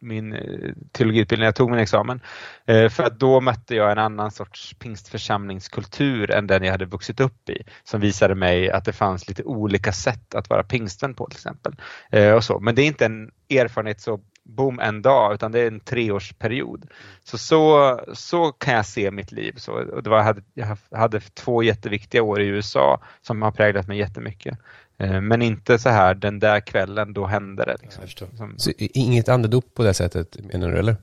min 0.03 0.33
eh, 0.33 0.71
teologiutbildning, 0.91 1.45
jag 1.45 1.55
tog 1.55 1.71
min 1.71 1.79
examen. 1.79 2.21
Eh, 2.65 2.89
för 2.89 3.03
att 3.03 3.19
då 3.19 3.41
mötte 3.41 3.75
jag 3.75 3.91
en 3.91 3.97
annan 3.97 4.31
sorts 4.31 4.73
pingstförsamlingskultur 4.73 6.31
än 6.31 6.47
den 6.47 6.63
jag 6.63 6.71
hade 6.71 6.85
vuxit 6.85 7.19
upp 7.19 7.49
i. 7.49 7.63
Som 7.83 8.01
visade 8.01 8.35
mig 8.35 8.71
att 8.71 8.85
det 8.85 8.93
fanns 8.93 9.27
lite 9.27 9.43
olika 9.43 9.91
sätt 9.91 10.35
att 10.35 10.49
vara 10.49 10.63
pingstvän 10.63 11.13
på 11.13 11.27
till 11.27 11.37
exempel. 11.37 11.75
Eh, 12.11 12.31
och 12.31 12.43
så. 12.43 12.59
Men 12.59 12.75
det 12.75 12.81
är 12.81 12.87
inte 12.87 13.05
en 13.05 13.31
erfarenhet 13.49 14.01
så 14.01 14.19
boom 14.45 14.79
en 14.79 15.01
dag 15.01 15.33
utan 15.33 15.51
det 15.51 15.59
är 15.59 15.67
en 15.67 15.79
treårsperiod. 15.79 16.85
Så, 17.23 17.37
så, 17.37 17.99
så 18.13 18.51
kan 18.51 18.73
jag 18.73 18.85
se 18.85 19.11
mitt 19.11 19.31
liv. 19.31 19.53
Så, 19.57 19.71
och 19.71 20.03
det 20.03 20.09
var, 20.09 20.17
jag, 20.17 20.23
hade, 20.23 20.41
jag 20.53 20.97
hade 20.97 21.19
två 21.19 21.63
jätteviktiga 21.63 22.23
år 22.23 22.41
i 22.41 22.45
USA 22.45 23.01
som 23.21 23.41
har 23.41 23.51
präglat 23.51 23.87
mig 23.87 23.97
jättemycket. 23.97 24.59
Eh, 24.97 25.21
men 25.21 25.41
inte 25.41 25.79
så 25.79 25.89
här 25.89 26.13
den 26.13 26.39
där 26.39 26.59
kvällen, 26.59 27.13
då 27.13 27.25
hände 27.25 27.65
det. 27.65 27.75
Liksom. 27.81 28.27
Som... 28.37 28.53
Så 28.57 28.71
inget 28.77 29.29
andedop 29.29 29.73
på 29.73 29.83
det 29.83 29.93
sättet 29.93 30.53
menar 30.53 30.71
du 30.71 30.77
eller? 30.77 30.95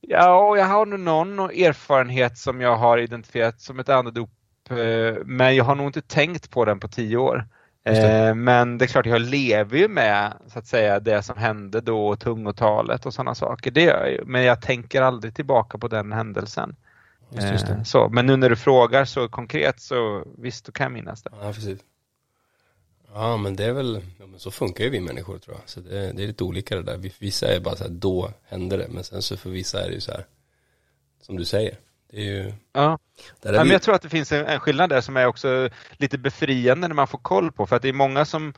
Ja, 0.00 0.56
jag 0.56 0.64
har 0.64 0.86
nog 0.86 1.00
någon 1.00 1.38
erfarenhet 1.38 2.38
som 2.38 2.60
jag 2.60 2.76
har 2.76 2.98
identifierat 2.98 3.60
som 3.60 3.78
ett 3.78 3.88
andedop 3.88 4.30
eh, 4.70 5.14
men 5.24 5.56
jag 5.56 5.64
har 5.64 5.74
nog 5.74 5.86
inte 5.86 6.02
tänkt 6.02 6.50
på 6.50 6.64
den 6.64 6.80
på 6.80 6.88
tio 6.88 7.16
år. 7.16 7.48
Det. 7.84 8.26
Eh, 8.26 8.34
men 8.34 8.78
det 8.78 8.84
är 8.84 8.86
klart, 8.86 9.06
jag 9.06 9.20
lever 9.20 9.78
ju 9.78 9.88
med 9.88 10.32
så 10.46 10.58
att 10.58 10.66
säga 10.66 11.00
det 11.00 11.22
som 11.22 11.36
hände 11.36 11.80
då, 11.80 12.16
tungotalet 12.16 13.06
och 13.06 13.14
sådana 13.14 13.34
saker. 13.34 13.70
Det 13.70 13.82
gör 13.82 14.00
jag 14.00 14.12
ju, 14.12 14.24
men 14.24 14.42
jag 14.42 14.62
tänker 14.62 15.02
aldrig 15.02 15.34
tillbaka 15.34 15.78
på 15.78 15.88
den 15.88 16.12
händelsen. 16.12 16.76
Just, 17.30 17.50
just 17.50 17.90
så, 17.90 18.08
men 18.08 18.26
nu 18.26 18.36
när 18.36 18.50
du 18.50 18.56
frågar 18.56 19.04
så 19.04 19.28
konkret 19.28 19.80
så 19.80 20.24
visst, 20.38 20.66
då 20.66 20.72
kan 20.72 20.84
jag 20.84 20.92
minnas 20.92 21.22
det. 21.22 21.30
Ja, 21.42 21.52
precis. 21.52 21.80
Ja 23.14 23.36
men 23.36 23.56
det 23.56 23.64
är 23.64 23.72
väl, 23.72 24.02
ja, 24.18 24.26
men 24.26 24.40
så 24.40 24.50
funkar 24.50 24.84
ju 24.84 24.90
vi 24.90 25.00
människor 25.00 25.38
tror 25.38 25.56
jag. 25.56 25.68
Så 25.68 25.80
det, 25.80 26.12
det 26.12 26.22
är 26.22 26.26
lite 26.26 26.44
olika 26.44 26.76
det 26.76 26.82
där. 26.82 27.10
Vissa 27.18 27.46
är 27.46 27.60
bara 27.60 27.76
så 27.76 27.84
här, 27.84 27.90
då 27.90 28.30
händer 28.44 28.78
det. 28.78 28.88
Men 28.88 29.04
sen 29.04 29.22
så 29.22 29.36
för 29.36 29.50
vissa 29.50 29.84
är 29.84 29.88
det 29.88 29.94
ju 29.94 30.00
så 30.00 30.12
här, 30.12 30.26
som 31.22 31.36
du 31.36 31.44
säger. 31.44 31.76
Det 32.10 32.16
är 32.16 32.24
ju... 32.24 32.52
Ja, 32.72 32.98
ja 33.42 33.52
men 33.52 33.70
jag 33.70 33.82
tror 33.82 33.94
att 33.94 34.02
det 34.02 34.08
finns 34.08 34.32
en, 34.32 34.46
en 34.46 34.60
skillnad 34.60 34.90
där 34.90 35.00
som 35.00 35.16
är 35.16 35.26
också 35.26 35.68
lite 35.96 36.18
befriande 36.18 36.88
när 36.88 36.94
man 36.94 37.08
får 37.08 37.18
koll 37.18 37.52
på. 37.52 37.66
För 37.66 37.76
att 37.76 37.82
det 37.82 37.88
är 37.88 37.92
många 37.92 38.24
som 38.24 38.54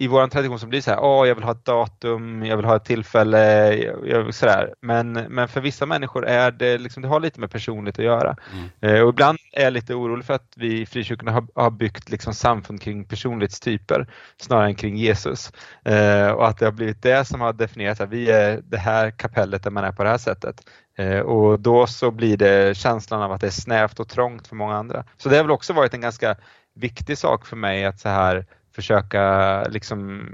i 0.00 0.06
vår 0.06 0.26
tradition 0.26 0.58
så 0.58 0.66
blir 0.66 0.80
så 0.80 0.90
här, 0.90 1.00
åh 1.00 1.28
jag 1.28 1.34
vill 1.34 1.44
ha 1.44 1.52
ett 1.52 1.64
datum, 1.64 2.44
jag 2.44 2.56
vill 2.56 2.66
ha 2.66 2.76
ett 2.76 2.84
tillfälle, 2.84 3.74
jag, 3.74 4.08
jag, 4.08 4.34
sådär. 4.34 4.74
Men, 4.80 5.12
men 5.12 5.48
för 5.48 5.60
vissa 5.60 5.86
människor 5.86 6.26
är 6.26 6.50
det 6.50 6.78
liksom, 6.78 7.02
det 7.02 7.08
har 7.08 7.20
lite 7.20 7.40
med 7.40 7.50
personligt 7.50 7.98
att 7.98 8.04
göra. 8.04 8.36
Mm. 8.52 8.96
Eh, 8.96 9.02
och 9.02 9.08
ibland 9.08 9.38
är 9.52 9.64
jag 9.64 9.72
lite 9.72 9.94
orolig 9.94 10.24
för 10.24 10.34
att 10.34 10.52
vi 10.56 10.80
i 10.80 10.86
frikyrkorna 10.86 11.32
har, 11.32 11.46
har 11.54 11.70
byggt 11.70 12.10
liksom 12.10 12.34
samfund 12.34 12.82
kring 12.82 13.04
personlighetstyper 13.04 14.06
snarare 14.36 14.66
än 14.66 14.74
kring 14.74 14.96
Jesus. 14.96 15.52
Eh, 15.84 16.30
och 16.30 16.48
att 16.48 16.58
det 16.58 16.64
har 16.64 16.72
blivit 16.72 17.02
det 17.02 17.24
som 17.24 17.40
har 17.40 17.52
definierat 17.52 18.00
att 18.00 18.10
vi 18.10 18.30
är 18.30 18.60
det 18.64 18.78
här 18.78 19.10
kapellet 19.10 19.62
där 19.62 19.70
man 19.70 19.84
är 19.84 19.92
på 19.92 20.04
det 20.04 20.10
här 20.10 20.18
sättet. 20.18 20.60
Eh, 20.98 21.20
och 21.20 21.60
då 21.60 21.86
så 21.86 22.10
blir 22.10 22.36
det 22.36 22.76
känslan 22.76 23.22
av 23.22 23.32
att 23.32 23.40
det 23.40 23.46
är 23.46 23.50
snävt 23.50 24.00
och 24.00 24.08
trångt 24.08 24.46
för 24.46 24.56
många 24.56 24.76
andra. 24.76 25.04
Så 25.16 25.28
det 25.28 25.36
har 25.36 25.44
väl 25.44 25.50
också 25.50 25.72
varit 25.72 25.94
en 25.94 26.00
ganska 26.00 26.36
viktig 26.74 27.18
sak 27.18 27.46
för 27.46 27.56
mig 27.56 27.84
att 27.84 28.00
så 28.00 28.08
här 28.08 28.46
försöka 28.78 29.62
liksom 29.64 30.28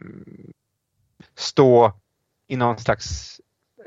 stå 1.34 1.92
i 2.48 2.56
någon 2.56 2.78
slags 2.78 3.40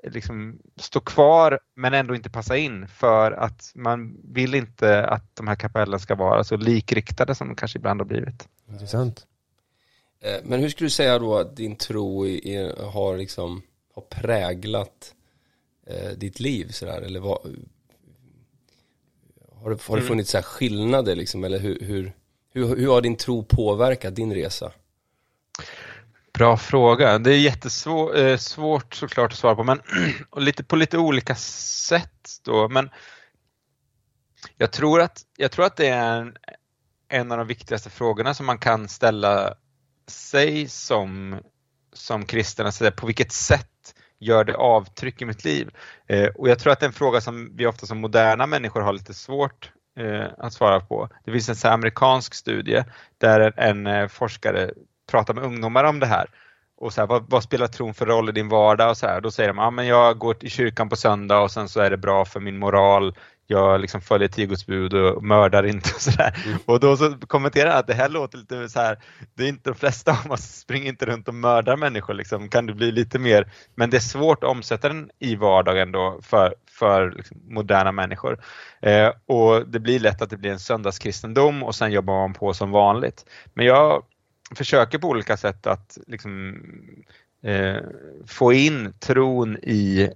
liksom 0.03 0.59
stå 0.75 0.99
kvar 0.99 1.59
men 1.75 1.93
ändå 1.93 2.15
inte 2.15 2.29
passa 2.29 2.57
in 2.57 2.87
för 2.87 3.31
att 3.31 3.71
man 3.75 4.17
vill 4.23 4.55
inte 4.55 5.05
att 5.05 5.35
de 5.35 5.47
här 5.47 5.55
kapellen 5.55 5.99
ska 5.99 6.15
vara 6.15 6.43
så 6.43 6.57
likriktade 6.57 7.35
som 7.35 7.47
de 7.47 7.55
kanske 7.55 7.77
ibland 7.77 8.01
har 8.01 8.05
blivit. 8.05 8.47
Intressant. 8.69 9.27
Eh, 10.19 10.39
men 10.43 10.59
hur 10.59 10.69
skulle 10.69 10.85
du 10.85 10.91
säga 10.91 11.19
då 11.19 11.37
att 11.37 11.55
din 11.55 11.75
tro 11.75 12.25
har 12.91 13.17
liksom 13.17 13.61
har 13.95 14.01
präglat 14.01 15.13
eh, 15.87 16.17
ditt 16.17 16.39
liv 16.39 16.67
sådär 16.67 17.01
eller 17.01 17.19
vad 17.19 17.39
har 19.61 19.69
det, 19.69 19.83
har 19.83 19.95
det 19.95 20.01
mm. 20.01 20.07
funnits 20.07 20.31
så 20.31 20.41
skillnader 20.41 21.15
liksom 21.15 21.43
eller 21.43 21.59
hur, 21.59 21.79
hur, 21.79 22.13
hur, 22.57 22.75
hur 22.75 22.87
har 22.87 23.01
din 23.01 23.17
tro 23.17 23.43
påverkat 23.43 24.15
din 24.15 24.33
resa? 24.33 24.71
Bra 26.33 26.57
fråga. 26.57 27.17
Det 27.17 27.33
är 27.33 27.37
jättesvårt 27.37 28.15
eh, 28.15 28.37
svårt 28.37 28.95
såklart 28.95 29.31
att 29.31 29.37
svara 29.37 29.55
på 29.55 29.63
men 29.63 29.81
lite, 30.37 30.63
på 30.63 30.75
lite 30.75 30.97
olika 30.97 31.35
sätt 31.35 32.29
då. 32.43 32.69
Men 32.69 32.89
jag 34.57 34.71
tror 34.71 35.01
att, 35.01 35.21
jag 35.37 35.51
tror 35.51 35.65
att 35.65 35.75
det 35.75 35.87
är 35.87 36.21
en, 36.21 36.37
en 37.07 37.31
av 37.31 37.37
de 37.37 37.47
viktigaste 37.47 37.89
frågorna 37.89 38.33
som 38.33 38.45
man 38.45 38.57
kan 38.57 38.87
ställa 38.87 39.53
sig 40.07 40.67
som, 40.67 41.39
som 41.93 42.25
kristen. 42.25 42.65
Alltså 42.65 42.91
på 42.91 43.05
vilket 43.05 43.31
sätt 43.31 43.95
gör 44.19 44.43
det 44.43 44.55
avtryck 44.55 45.21
i 45.21 45.25
mitt 45.25 45.45
liv? 45.45 45.69
Eh, 46.07 46.27
och 46.27 46.49
jag 46.49 46.59
tror 46.59 46.73
att 46.73 46.79
det 46.79 46.83
är 46.83 46.87
en 46.87 46.93
fråga 46.93 47.21
som 47.21 47.51
vi 47.55 47.65
ofta 47.65 47.85
som 47.85 48.01
moderna 48.01 48.47
människor 48.47 48.81
har 48.81 48.93
lite 48.93 49.13
svårt 49.13 49.71
eh, 49.97 50.27
att 50.37 50.53
svara 50.53 50.79
på. 50.79 51.09
Det 51.25 51.31
finns 51.31 51.65
en 51.65 51.71
amerikansk 51.71 52.33
studie 52.33 52.83
där 53.17 53.39
en, 53.39 53.53
en 53.57 53.87
eh, 53.87 54.07
forskare 54.07 54.71
pratar 55.11 55.33
med 55.33 55.43
ungdomar 55.43 55.83
om 55.83 55.99
det 55.99 56.05
här. 56.05 56.27
Och 56.79 56.93
så 56.93 57.01
här, 57.01 57.07
vad, 57.07 57.29
vad, 57.29 57.43
spelar 57.43 57.67
tron 57.67 57.93
för 57.93 58.05
roll 58.05 58.29
i 58.29 58.31
din 58.31 58.49
vardag? 58.49 58.89
Och 58.89 58.97
så 58.97 59.07
här, 59.07 59.21
då 59.21 59.31
säger 59.31 59.49
de, 59.49 59.57
ja 59.57 59.71
men 59.71 59.87
jag 59.87 60.17
går 60.17 60.33
till 60.33 60.51
kyrkan 60.51 60.89
på 60.89 60.95
söndag 60.95 61.39
och 61.39 61.51
sen 61.51 61.69
så 61.69 61.79
är 61.79 61.89
det 61.89 61.97
bra 61.97 62.25
för 62.25 62.39
min 62.39 62.57
moral. 62.57 63.15
Jag 63.47 63.81
liksom 63.81 64.01
följer 64.01 64.27
tio 64.27 64.45
Guds 64.45 64.65
bud 64.65 64.93
och 64.93 65.23
mördar 65.23 65.65
inte 65.65 65.89
och 65.95 66.01
sådär. 66.01 66.41
Mm. 66.45 66.57
Och 66.65 66.79
då 66.79 66.97
så 66.97 67.17
kommenterar 67.27 67.69
jag 67.69 67.79
att 67.79 67.87
det 67.87 67.93
här 67.93 68.09
låter 68.09 68.37
lite 68.37 68.69
så 68.69 68.79
här, 68.79 68.97
det 69.33 69.43
är 69.43 69.47
inte 69.47 69.69
de 69.69 69.75
flesta 69.75 70.11
av 70.11 70.31
oss 70.31 70.59
springer 70.59 70.89
inte 70.89 71.05
runt 71.05 71.27
och 71.27 71.33
mördar 71.33 71.77
människor 71.77 72.13
liksom. 72.13 72.49
Kan 72.49 72.65
det 72.65 72.73
bli 72.73 72.91
lite 72.91 73.19
mer, 73.19 73.51
men 73.75 73.89
det 73.89 73.97
är 73.97 74.01
svårt 74.01 74.43
att 74.43 74.49
omsätta 74.49 74.87
den 74.87 75.09
i 75.19 75.35
vardagen 75.35 75.91
då 75.91 76.19
för, 76.23 76.55
för 76.77 77.11
liksom 77.11 77.37
moderna 77.47 77.91
människor. 77.91 78.39
Eh, 78.81 79.11
och 79.25 79.67
det 79.67 79.79
blir 79.79 79.99
lätt 79.99 80.21
att 80.21 80.29
det 80.29 80.37
blir 80.37 80.51
en 80.51 80.59
söndagskristendom 80.59 81.63
och 81.63 81.75
sen 81.75 81.91
jobbar 81.91 82.13
man 82.13 82.33
på 82.33 82.53
som 82.53 82.71
vanligt. 82.71 83.25
Men 83.53 83.65
jag 83.65 84.03
försöker 84.55 84.97
på 84.97 85.07
olika 85.07 85.37
sätt 85.37 85.67
att 85.67 85.97
liksom, 86.07 86.61
eh, 87.43 87.77
få 88.25 88.53
in 88.53 88.93
tron 88.99 89.57
i, 89.57 90.09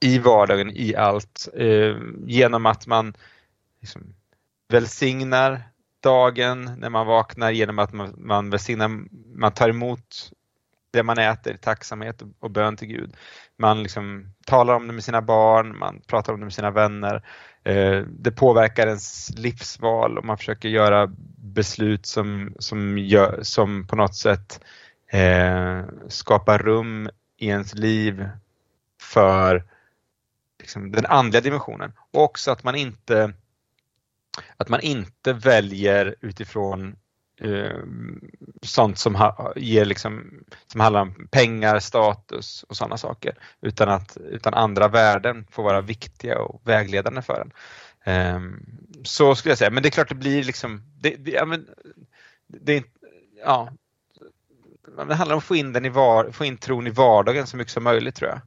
i 0.00 0.18
vardagen, 0.18 0.70
i 0.74 0.94
allt, 0.96 1.48
eh, 1.54 1.96
genom 2.26 2.66
att 2.66 2.86
man 2.86 3.14
liksom, 3.80 4.14
välsignar 4.68 5.62
dagen 6.02 6.70
när 6.78 6.90
man 6.90 7.06
vaknar, 7.06 7.50
genom 7.50 7.78
att 7.78 7.92
man, 7.92 8.14
man 8.18 8.50
välsignar, 8.50 8.90
man 9.34 9.52
tar 9.52 9.68
emot 9.68 10.32
det 10.96 11.02
man 11.02 11.18
äter 11.18 11.54
i 11.54 11.58
tacksamhet 11.58 12.22
och, 12.22 12.28
och 12.40 12.50
bön 12.50 12.76
till 12.76 12.88
Gud. 12.88 13.16
Man 13.58 13.82
liksom 13.82 14.34
talar 14.46 14.74
om 14.74 14.86
det 14.86 14.92
med 14.92 15.04
sina 15.04 15.22
barn, 15.22 15.78
man 15.78 16.00
pratar 16.06 16.32
om 16.32 16.40
det 16.40 16.46
med 16.46 16.54
sina 16.54 16.70
vänner. 16.70 17.22
Eh, 17.64 18.00
det 18.08 18.30
påverkar 18.30 18.86
ens 18.86 19.30
livsval 19.36 20.18
och 20.18 20.24
man 20.24 20.38
försöker 20.38 20.68
göra 20.68 21.06
beslut 21.38 22.06
som, 22.06 22.54
som, 22.58 22.98
gör, 22.98 23.38
som 23.42 23.86
på 23.86 23.96
något 23.96 24.14
sätt 24.14 24.60
eh, 25.12 25.82
skapar 26.08 26.58
rum 26.58 27.10
i 27.36 27.48
ens 27.48 27.74
liv 27.74 28.28
för 29.02 29.64
liksom, 30.60 30.92
den 30.92 31.06
andliga 31.06 31.40
dimensionen. 31.40 31.92
Och 32.10 32.22
också 32.22 32.50
att 32.50 32.64
man 32.64 32.74
inte 32.74 33.32
att 34.56 34.68
man 34.68 34.80
inte 34.80 35.32
väljer 35.32 36.14
utifrån 36.20 36.96
eh, 37.40 37.80
sånt 38.62 38.98
som, 38.98 39.14
ha, 39.14 39.52
ger 39.56 39.84
liksom, 39.84 40.44
som 40.66 40.80
handlar 40.80 41.02
om 41.02 41.28
pengar, 41.30 41.78
status 41.78 42.62
och 42.62 42.76
sådana 42.76 42.96
saker. 42.96 43.38
Utan 43.60 43.88
att 43.88 44.16
utan 44.16 44.54
andra 44.54 44.88
värden 44.88 45.46
får 45.50 45.62
vara 45.62 45.80
viktiga 45.80 46.38
och 46.38 46.60
vägledande 46.64 47.22
för 47.22 47.40
en. 47.40 47.52
Eh, 48.04 48.40
så 49.04 49.34
skulle 49.34 49.50
jag 49.50 49.58
säga, 49.58 49.70
men 49.70 49.82
det 49.82 49.88
är 49.88 49.90
klart 49.90 50.08
det 50.08 50.14
blir 50.14 50.44
liksom, 50.44 50.82
det, 51.00 51.16
det, 51.18 51.30
ja, 51.30 51.44
men, 51.44 51.66
det, 52.46 52.84
ja, 53.44 53.70
det 55.08 55.14
handlar 55.14 55.34
om 55.34 55.38
att 55.38 55.44
få 55.44 55.56
in, 55.56 55.72
den 55.72 55.84
i 55.84 55.88
var, 55.88 56.30
få 56.30 56.44
in 56.44 56.56
tron 56.56 56.86
i 56.86 56.90
vardagen 56.90 57.46
så 57.46 57.56
mycket 57.56 57.72
som 57.72 57.84
möjligt 57.84 58.14
tror 58.14 58.30
jag. 58.30 58.40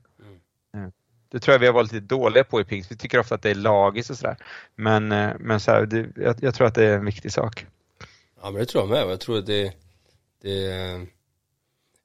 Mm. 0.74 0.92
Det 1.32 1.40
tror 1.40 1.54
jag 1.54 1.60
vi 1.60 1.66
har 1.66 1.74
varit 1.74 1.92
lite 1.92 2.06
dåliga 2.06 2.44
på 2.44 2.62
i 2.62 2.64
Pingst. 2.64 2.92
Vi 2.92 2.98
tycker 2.98 3.20
ofta 3.20 3.36
att 3.36 3.42
det 3.42 3.50
är 3.50 3.56
lagiskt 3.56 4.10
och 4.10 4.18
sådär. 4.18 4.38
Men, 4.76 5.12
eh, 5.12 5.34
men 5.40 5.60
så 5.60 5.72
här, 5.72 5.86
det, 5.86 6.08
jag, 6.16 6.36
jag, 6.42 6.56
tror 6.56 6.68
att 6.68 6.76
det 6.76 6.86
är 6.86 6.98
en 6.98 7.06
viktig 7.06 7.32
sak. 7.32 7.66
Ja 8.42 8.52
men 8.52 8.60
det 8.60 8.66
tror 8.66 8.84
jag 8.84 8.90
med. 8.90 9.14
Jag 9.14 9.20
tror 9.20 9.38
att 9.38 9.46
det, 9.46 9.74
det 10.42 11.08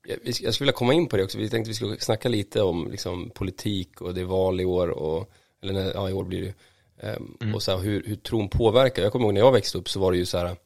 jag 0.07 0.35
skulle 0.35 0.67
vilja 0.67 0.73
komma 0.73 0.95
in 0.95 1.07
på 1.07 1.17
det 1.17 1.25
också. 1.25 1.39
Vi 1.39 1.51
tänkte 1.51 1.69
vi 1.69 1.75
skulle 1.75 2.01
snacka 2.01 2.29
lite 2.29 2.63
om 2.63 2.91
liksom, 2.91 3.31
politik 3.31 4.01
och 4.01 4.15
det 4.15 4.21
är 4.21 4.25
val 4.25 4.61
i 4.61 4.65
år 4.65 4.89
och, 4.89 5.31
eller 5.63 5.93
ja 5.95 6.11
i 6.11 6.13
år 6.13 6.25
blir 6.25 6.43
det. 6.43 6.55
Um, 7.17 7.37
mm. 7.41 7.55
Och 7.55 7.63
så 7.63 7.77
här, 7.77 7.79
hur, 7.79 8.03
hur 8.07 8.17
tron 8.17 8.49
påverkar. 8.49 9.03
Jag 9.03 9.13
kommer 9.13 9.25
ihåg 9.25 9.35
när 9.35 9.41
jag 9.41 9.53
växte 9.53 9.79
upp 9.79 9.89
så 9.89 10.01
var 10.01 10.13
det 10.13 10.19
ju 10.19 10.27
så 10.27 10.39
här 10.39 10.57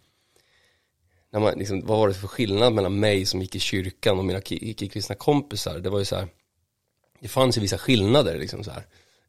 när 1.30 1.40
man, 1.40 1.58
liksom, 1.58 1.86
vad 1.86 1.98
var 1.98 2.08
det 2.08 2.14
för 2.14 2.28
skillnad 2.28 2.72
mellan 2.72 3.00
mig 3.00 3.26
som 3.26 3.40
gick 3.40 3.54
i 3.54 3.60
kyrkan 3.60 4.18
och 4.18 4.24
mina 4.24 4.40
icke-kristna 4.44 5.14
kompisar? 5.14 5.78
Det 5.78 5.90
var 5.90 5.98
ju 5.98 6.04
så 6.04 6.16
här, 6.16 6.28
det 7.20 7.28
fanns 7.28 7.56
ju 7.56 7.60
vissa 7.60 7.78
skillnader 7.78 8.38
liksom 8.38 8.64
så 8.64 8.70
här. 8.70 8.86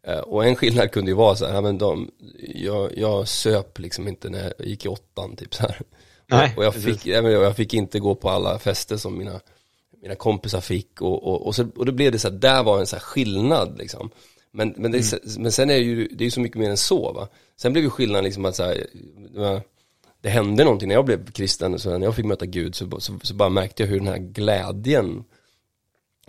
Uh, 0.07 0.19
och 0.19 0.45
en 0.45 0.55
skillnad 0.55 0.91
kunde 0.91 1.11
ju 1.11 1.15
vara 1.15 1.35
så 1.35 1.45
här, 1.45 1.53
ja, 1.53 1.61
men 1.61 1.77
de, 1.77 2.11
jag, 2.39 2.97
jag 2.97 3.27
söp 3.27 3.79
liksom 3.79 4.07
inte 4.07 4.29
när 4.29 4.53
jag 4.57 4.67
gick 4.67 4.85
i 4.85 4.87
åttan 4.87 5.35
typ 5.35 5.55
så 5.55 5.63
här. 5.63 5.81
Nej, 6.29 6.53
och 6.57 6.65
jag 6.65 6.75
fick, 6.75 7.05
jag, 7.05 7.55
fick 7.55 7.73
inte 7.73 7.99
gå 7.99 8.15
på 8.15 8.29
alla 8.29 8.59
fester 8.59 8.97
som 8.97 9.17
mina, 9.17 9.39
mina 10.01 10.15
kompisar 10.15 10.61
fick 10.61 11.01
och, 11.01 11.23
och, 11.23 11.47
och, 11.47 11.55
så, 11.55 11.67
och 11.75 11.85
då 11.85 11.91
blev 11.91 12.11
det 12.11 12.19
så 12.19 12.29
här, 12.29 12.35
där 12.35 12.63
var 12.63 12.79
en 12.79 12.87
så 12.87 12.95
här 12.95 13.03
skillnad 13.03 13.77
liksom. 13.77 14.09
Men, 14.51 14.73
men, 14.77 14.91
det, 14.91 15.13
mm. 15.13 15.43
men 15.43 15.51
sen 15.51 15.69
är 15.69 15.73
det 15.73 15.79
ju, 15.79 16.07
det 16.07 16.25
är 16.25 16.29
så 16.29 16.39
mycket 16.39 16.57
mer 16.57 16.69
än 16.69 16.77
så 16.77 17.11
va. 17.11 17.27
Sen 17.55 17.73
blev 17.73 17.83
ju 17.83 17.89
skillnaden 17.89 18.23
liksom 18.23 18.45
att 18.45 18.55
så 18.55 18.63
här, 18.63 18.83
det 20.21 20.29
hände 20.29 20.63
någonting 20.63 20.87
när 20.87 20.95
jag 20.95 21.05
blev 21.05 21.31
kristen, 21.31 21.79
så 21.79 21.97
när 21.97 22.07
jag 22.07 22.15
fick 22.15 22.25
möta 22.25 22.45
Gud 22.45 22.75
så, 22.75 22.99
så, 22.99 23.19
så, 23.23 23.33
bara 23.33 23.49
märkte 23.49 23.83
jag 23.83 23.87
hur 23.87 23.99
den 23.99 24.07
här 24.07 24.17
glädjen 24.17 25.23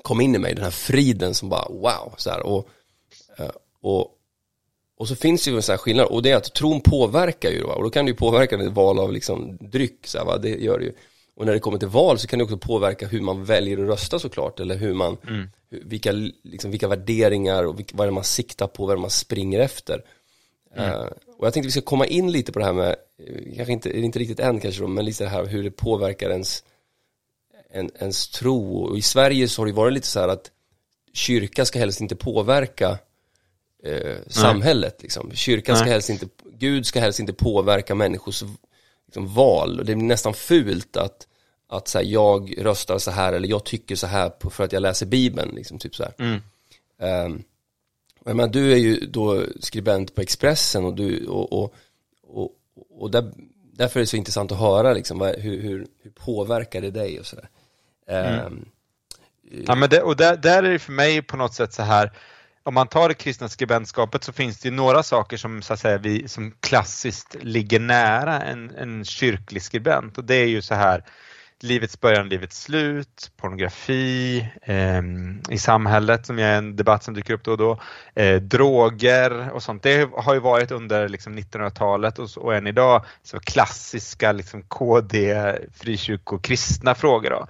kom 0.03 0.21
in 0.21 0.35
i 0.35 0.39
mig, 0.39 0.55
den 0.55 0.65
här 0.65 0.71
friden 0.71 1.35
som 1.35 1.49
bara 1.49 1.69
wow, 1.69 2.15
så 2.17 2.31
här, 2.31 2.47
och, 2.47 2.69
eh, 3.37 3.51
och, 3.81 4.17
och 5.01 5.09
så 5.09 5.17
finns 5.17 5.45
det 5.45 5.51
ju 5.51 5.57
en 5.57 5.63
sån 5.63 5.73
här 5.73 5.79
skillnad 5.79 6.07
och 6.07 6.23
det 6.23 6.31
är 6.31 6.37
att 6.37 6.55
tron 6.55 6.81
påverkar 6.81 7.51
ju 7.51 7.63
och 7.63 7.83
då 7.83 7.91
kan 7.91 8.05
det 8.05 8.11
ju 8.11 8.17
påverka 8.17 8.57
ett 8.57 8.73
val 8.73 8.99
av 8.99 9.13
liksom 9.13 9.59
dryck, 9.61 10.07
så 10.07 10.19
här, 10.19 10.25
va? 10.25 10.39
det 10.39 10.49
gör 10.49 10.79
det 10.79 10.85
ju. 10.85 10.93
Och 11.37 11.47
när 11.47 11.53
det 11.53 11.61
kommer 11.61 11.79
till 11.79 11.89
val 11.89 12.19
så 12.19 12.27
kan 12.27 12.39
det 12.39 12.45
också 12.45 12.59
påverka 12.59 13.07
hur 13.07 13.21
man 13.21 13.45
väljer 13.45 13.79
att 13.79 13.89
rösta 13.89 14.19
såklart 14.19 14.61
eller 14.61 14.77
hur 14.77 14.95
man, 14.95 15.17
mm. 15.29 15.49
vilka, 15.71 16.13
liksom, 16.43 16.71
vilka 16.71 16.89
värderingar 16.89 17.65
och 17.65 17.79
vilka, 17.79 17.97
vad 17.97 18.05
är 18.05 18.11
det 18.11 18.15
man 18.15 18.25
siktar 18.25 18.67
på, 18.67 18.87
vad 18.87 18.93
är 18.93 18.97
det 18.97 19.01
man 19.01 19.11
springer 19.11 19.61
efter. 19.61 20.05
Mm. 20.77 20.91
Uh, 20.91 21.07
och 21.39 21.47
jag 21.47 21.55
tänkte 21.55 21.67
vi 21.67 21.73
ska 21.73 21.81
komma 21.81 22.07
in 22.07 22.33
lite 22.33 22.53
på 22.53 22.59
det 22.59 22.65
här 22.65 22.73
med, 22.73 22.97
eh, 23.19 23.57
kanske 23.57 23.73
inte, 23.73 23.99
inte 23.99 24.19
riktigt 24.19 24.41
än 24.41 24.61
kanske 24.61 24.83
då, 24.83 24.89
men 24.89 25.05
lite 25.05 25.25
det 25.25 25.31
här 25.31 25.47
hur 25.47 25.63
det 25.63 25.71
påverkar 25.71 26.31
ens, 26.31 26.65
en, 27.71 27.91
ens 27.99 28.29
tro. 28.29 28.77
Och 28.77 28.99
i 28.99 29.03
Sverige 29.03 29.49
så 29.49 29.63
har 29.63 29.67
det 29.67 29.73
varit 29.73 29.95
lite 29.95 30.07
så 30.07 30.21
här 30.21 30.29
att 30.29 30.51
kyrka 31.13 31.65
ska 31.65 31.79
helst 31.79 32.01
inte 32.01 32.17
påverka 32.17 32.99
eh, 33.85 34.17
samhället. 34.27 35.03
Liksom. 35.03 35.31
Kyrkan 35.35 35.77
ska 35.77 35.87
helst 35.87 36.11
inte, 36.11 36.27
Gud 36.53 36.87
ska 36.87 37.01
helst 37.01 37.21
inte 37.21 37.33
påverka 37.33 37.95
människors 37.95 38.43
liksom, 39.07 39.35
val. 39.35 39.79
Och 39.79 39.85
det 39.85 39.93
är 39.93 39.97
nästan 39.97 40.35
fult 40.35 40.97
att, 40.97 41.27
att 41.69 41.89
så 41.89 41.99
här, 41.99 42.05
jag 42.05 42.55
röstar 42.59 42.99
så 42.99 43.11
här 43.11 43.33
eller 43.33 43.49
jag 43.49 43.65
tycker 43.65 43.97
så 43.97 44.07
här 44.07 44.31
på, 44.31 44.51
för 44.51 44.65
att 44.65 44.73
jag 44.73 44.83
läser 44.83 45.07
Bibeln. 45.07 45.55
Liksom, 45.55 45.79
typ 45.79 45.97
så. 45.97 46.05
Mm. 46.19 46.41
Um, 46.99 47.45
men 48.25 48.51
du 48.51 48.73
är 48.73 48.77
ju 48.77 48.97
då 49.07 49.43
skribent 49.61 50.15
på 50.15 50.21
Expressen 50.21 50.85
och, 50.85 50.95
du, 50.95 51.27
och, 51.27 51.53
och, 51.53 51.75
och, 52.23 52.51
och 52.91 53.11
där, 53.11 53.33
därför 53.73 54.01
är 54.01 54.03
det 54.03 54.07
så 54.07 54.17
intressant 54.17 54.53
att 54.53 54.59
höra 54.59 54.93
liksom, 54.93 55.19
vad, 55.19 55.37
hur, 55.37 55.61
hur, 55.63 55.87
hur 56.03 56.11
påverkar 56.11 56.81
det 56.81 56.91
dig 56.91 57.21
och 57.21 57.27
sådär. 57.27 57.49
Mm. 58.07 58.69
Ja, 59.67 59.75
men 59.75 59.91
det, 59.91 60.03
och 60.03 60.17
där, 60.17 60.37
där 60.37 60.63
är 60.63 60.73
det 60.73 60.79
för 60.79 60.93
mig 60.93 61.23
på 61.23 61.37
något 61.37 61.55
sätt 61.55 61.73
så 61.73 61.83
här 61.83 62.13
om 62.63 62.75
man 62.75 62.89
tar 62.89 63.09
det 63.09 63.15
kristna 63.15 63.49
skribentskapet 63.49 64.25
så 64.25 64.33
finns 64.33 64.59
det 64.59 64.69
ju 64.69 64.75
några 64.75 65.03
saker 65.03 65.37
som, 65.37 65.63
så 65.63 65.73
att 65.73 65.81
säga, 65.81 65.99
vi, 65.99 66.29
som 66.29 66.53
klassiskt 66.61 67.37
ligger 67.41 67.81
nära 67.81 68.41
en, 68.43 68.71
en 68.71 69.05
kyrklig 69.05 69.63
skribent. 69.63 70.19
Och 70.19 70.25
det 70.25 70.35
är 70.35 70.47
ju 70.47 70.63
så 70.63 70.75
här 70.75 71.05
livets 71.63 72.01
början, 72.01 72.29
livets 72.29 72.63
slut, 72.63 73.31
pornografi 73.37 74.39
eh, 74.63 75.03
i 75.49 75.59
samhället 75.59 76.27
som 76.27 76.39
är 76.39 76.59
en 76.59 76.77
debatt 76.77 77.05
som 77.05 77.15
dyker 77.15 77.35
upp 77.35 77.45
då 77.45 77.51
och 77.53 77.59
då, 77.59 77.81
eh, 78.15 78.37
droger 78.37 79.51
och 79.51 79.63
sånt. 79.63 79.83
Det 79.83 80.11
har 80.17 80.35
ju 80.35 80.41
varit 80.41 80.71
under 80.71 81.09
liksom, 81.09 81.39
1900-talet 81.39 82.19
och, 82.19 82.29
och 82.37 82.55
än 82.55 82.67
idag 82.67 83.05
så 83.23 83.41
klassiska 83.41 84.33
liksom, 84.33 84.63
KD, 84.63 85.55
frikyrkokristna 85.75 86.95
frågor. 86.95 87.31
Då. 87.31 87.47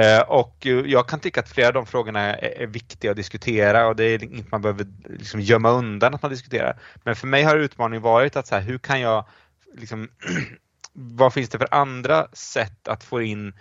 Eh, 0.00 0.20
och 0.20 0.66
jag 0.66 1.08
kan 1.08 1.20
tycka 1.20 1.40
att 1.40 1.48
flera 1.48 1.68
av 1.68 1.74
de 1.74 1.86
frågorna 1.86 2.20
är, 2.20 2.62
är 2.62 2.66
viktiga 2.66 3.10
att 3.10 3.16
diskutera 3.16 3.86
och 3.86 3.96
det 3.96 4.04
är 4.04 4.24
inget 4.24 4.50
man 4.50 4.62
behöver 4.62 4.86
liksom, 5.08 5.40
gömma 5.40 5.70
undan 5.70 6.14
att 6.14 6.22
man 6.22 6.30
diskuterar. 6.30 6.78
Men 7.04 7.16
för 7.16 7.26
mig 7.26 7.42
har 7.42 7.56
utmaningen 7.56 8.02
varit 8.02 8.36
att 8.36 8.46
så 8.46 8.54
här, 8.54 8.62
hur 8.62 8.78
kan 8.78 9.00
jag 9.00 9.24
liksom 9.74 10.08
vad 10.92 11.32
finns 11.32 11.48
det 11.48 11.58
för 11.58 11.74
andra 11.74 12.28
sätt 12.32 12.88
att 12.88 13.04
få 13.04 13.22
in 13.22 13.52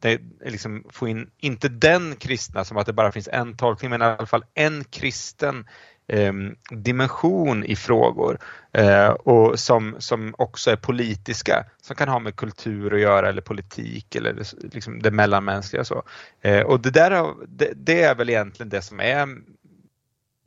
det, 0.00 0.20
liksom 0.44 0.84
få 0.90 1.08
in, 1.08 1.30
inte 1.38 1.68
den 1.68 2.16
kristna 2.16 2.64
som 2.64 2.76
att 2.76 2.86
det 2.86 2.92
bara 2.92 3.12
finns 3.12 3.28
en 3.28 3.56
tolkning, 3.56 3.90
men 3.90 4.02
i 4.02 4.04
alla 4.04 4.26
fall 4.26 4.44
en 4.54 4.84
kristen 4.84 5.66
eh, 6.08 6.32
dimension 6.70 7.64
i 7.64 7.76
frågor 7.76 8.38
eh, 8.72 9.08
och 9.08 9.58
som, 9.58 9.96
som 9.98 10.34
också 10.38 10.70
är 10.70 10.76
politiska, 10.76 11.64
som 11.82 11.96
kan 11.96 12.08
ha 12.08 12.18
med 12.18 12.36
kultur 12.36 12.94
att 12.94 13.00
göra 13.00 13.28
eller 13.28 13.42
politik 13.42 14.14
eller 14.14 14.42
liksom 14.72 15.02
det 15.02 15.10
mellanmänskliga. 15.10 15.84
Så. 15.84 16.02
Eh, 16.40 16.60
och 16.60 16.80
det, 16.80 16.90
där, 16.90 17.34
det, 17.48 17.72
det, 17.76 18.02
är 18.02 18.14
väl 18.14 18.30
egentligen 18.30 18.70
det 18.70 18.82
som 18.82 19.00
är 19.00 19.28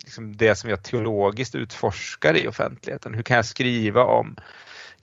liksom 0.04 0.38
det 0.38 0.56
som 0.56 0.70
jag 0.70 0.84
teologiskt 0.84 1.56
utforskar 1.56 2.38
i 2.38 2.48
offentligheten. 2.48 3.14
Hur 3.14 3.24
kan 3.24 3.36
jag 3.36 3.46
skriva 3.46 4.04
om 4.04 4.36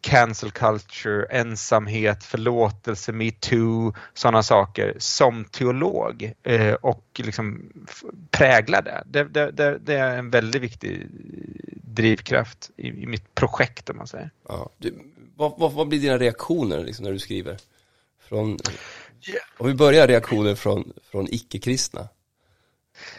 cancel 0.00 0.50
culture, 0.50 1.26
ensamhet, 1.30 2.24
förlåtelse, 2.24 3.12
metoo, 3.12 3.94
sådana 4.14 4.42
saker 4.42 4.94
som 4.98 5.44
teolog 5.44 6.32
eh, 6.42 6.72
och 6.72 7.04
liksom 7.24 7.72
prägla 8.30 8.80
det. 8.82 9.02
Det, 9.06 9.24
det, 9.24 9.78
det. 9.78 9.94
är 9.94 10.18
en 10.18 10.30
väldigt 10.30 10.62
viktig 10.62 11.06
drivkraft 11.82 12.70
i, 12.76 12.88
i 12.88 13.06
mitt 13.06 13.34
projekt 13.34 13.90
om 13.90 13.96
man 13.96 14.06
säger. 14.06 14.30
Ja. 14.48 14.70
Du, 14.78 14.98
vad, 15.36 15.58
vad, 15.58 15.72
vad, 15.72 15.88
blir 15.88 16.00
dina 16.00 16.18
reaktioner 16.18 16.84
liksom, 16.84 17.04
när 17.04 17.12
du 17.12 17.18
skriver? 17.18 17.56
Från. 18.28 18.58
Om 19.58 19.66
vi 19.66 19.74
börjar 19.74 20.08
reaktioner 20.08 20.54
från, 20.54 20.92
från 21.10 21.26
icke-kristna. 21.30 22.08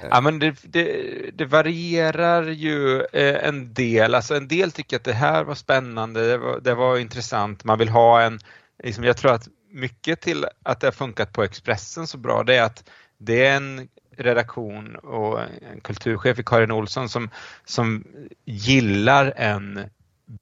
Eh. 0.02 0.08
Ja, 0.12 0.22
men 0.22 0.40
det, 0.40 0.56
det, 0.64 1.32
det, 1.34 1.46
varierar 1.46 2.44
ju 2.44 3.02
eh, 3.02 3.48
en 3.48 3.74
del. 3.74 4.16
Alltså 4.16 4.36
en 4.36 4.48
del 4.48 4.72
tycker 4.72 4.98
att 4.98 5.04
det 5.04 5.14
här 5.14 5.44
var 5.44 5.56
spännande, 5.56 6.28
det 6.28 6.38
var, 6.38 6.60
det 6.60 6.74
var 6.76 6.98
intressant. 6.98 7.64
Man 7.64 7.80
vill 7.80 7.90
ha 7.90 8.22
en, 8.22 8.40
liksom, 8.84 9.04
jag 9.04 9.18
tror 9.18 9.34
att 9.34 9.48
mycket 9.72 10.22
till 10.22 10.46
att 10.64 10.80
det 10.80 10.88
har 10.88 10.92
funkat 10.92 11.34
på 11.34 11.44
Expressen 11.44 12.08
så 12.08 12.18
bra, 12.18 12.44
det 12.44 12.56
är 12.56 12.64
att 12.64 12.90
det 13.18 13.46
är 13.46 13.56
en 13.56 13.88
redaktion 14.18 14.96
och 14.96 15.40
en 15.42 15.82
kulturchef 15.82 16.40
i 16.40 16.44
Karin 16.44 16.72
Olsson 16.72 17.10
som, 17.10 17.30
som 17.66 18.04
gillar 18.46 19.34
en 19.36 19.90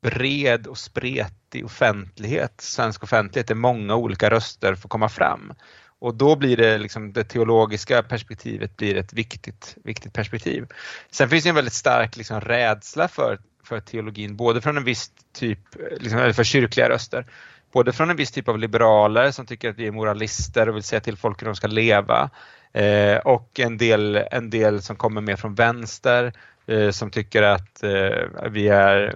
bred 0.01 0.67
och 0.67 0.77
spretig 0.77 1.65
offentlighet, 1.65 2.62
svensk 2.62 3.03
offentlighet, 3.03 3.48
där 3.48 3.55
många 3.55 3.96
olika 3.96 4.29
röster 4.29 4.75
får 4.75 4.89
komma 4.89 5.10
fram. 5.10 5.53
Och 6.00 6.15
då 6.15 6.36
blir 6.36 6.58
det 6.58 6.77
liksom 6.77 7.13
det 7.13 7.24
teologiska 7.24 8.04
perspektivet 8.04 8.78
blir 8.78 8.97
ett 8.97 9.13
viktigt, 9.13 9.78
viktigt 9.84 10.13
perspektiv. 10.13 10.67
Sen 11.12 11.30
finns 11.30 11.43
det 11.43 11.50
en 11.50 11.56
väldigt 11.56 11.74
stark 11.74 12.17
liksom 12.17 12.41
rädsla 12.41 13.08
för, 13.08 13.39
för 13.63 13.80
teologin, 13.80 14.36
både 14.36 14.62
från 14.62 14.78
en 14.78 14.84
viss 14.84 15.12
typ, 15.34 15.60
liksom, 16.00 16.19
eller 16.19 16.34
för 16.34 16.43
kyrkliga 16.43 16.89
röster, 16.89 17.26
både 17.71 17.93
från 17.93 18.10
en 18.10 18.15
viss 18.15 18.32
typ 18.32 18.47
av 18.50 18.60
liberaler 18.60 19.32
som 19.32 19.45
tycker 19.45 19.69
att 19.69 19.78
vi 19.80 19.88
är 19.88 19.91
moralister 19.91 20.69
och 20.69 20.76
vill 20.76 20.84
säga 20.84 21.00
till 21.00 21.17
folk 21.17 21.41
hur 21.41 21.45
de 21.45 21.56
ska 21.56 21.67
leva 21.67 22.30
eh, 22.74 23.17
och 23.17 23.60
en 23.60 23.78
del, 23.78 24.15
en 24.15 24.50
del 24.50 24.82
som 24.82 24.95
kommer 24.95 25.21
mer 25.21 25.36
från 25.36 25.56
vänster 25.56 26.26
Eh, 26.26 26.34
Eh, 26.69 26.91
som 26.91 27.10
tycker 27.10 27.43
att 27.43 27.84
eh, 27.84 28.49
vi 28.49 28.67
är, 28.67 29.15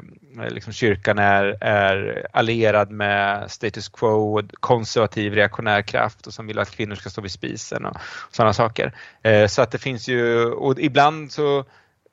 liksom 0.50 0.74
kyrkan 0.74 1.20
är, 1.20 1.58
är 1.64 2.28
allierad 2.34 2.92
med 2.92 3.52
status 3.52 3.90
quo, 3.90 4.42
konservativ 4.60 5.34
reaktionär 5.34 5.82
kraft 5.82 6.28
och 6.28 6.34
som 6.34 6.48
vill 6.48 6.60
att 6.60 6.72
kvinnor 6.72 6.96
ska 6.96 7.10
stå 7.10 7.22
vid 7.22 7.32
spisen 7.32 7.86
och 7.86 7.98
sådana 8.32 8.54
saker. 8.54 8.96
Eh, 9.22 9.48
så 9.48 9.62
att 9.62 9.72
det 9.72 9.78
finns 9.78 10.08
ju, 10.08 10.46
och 10.46 10.80
ibland 10.80 11.32
så 11.32 11.66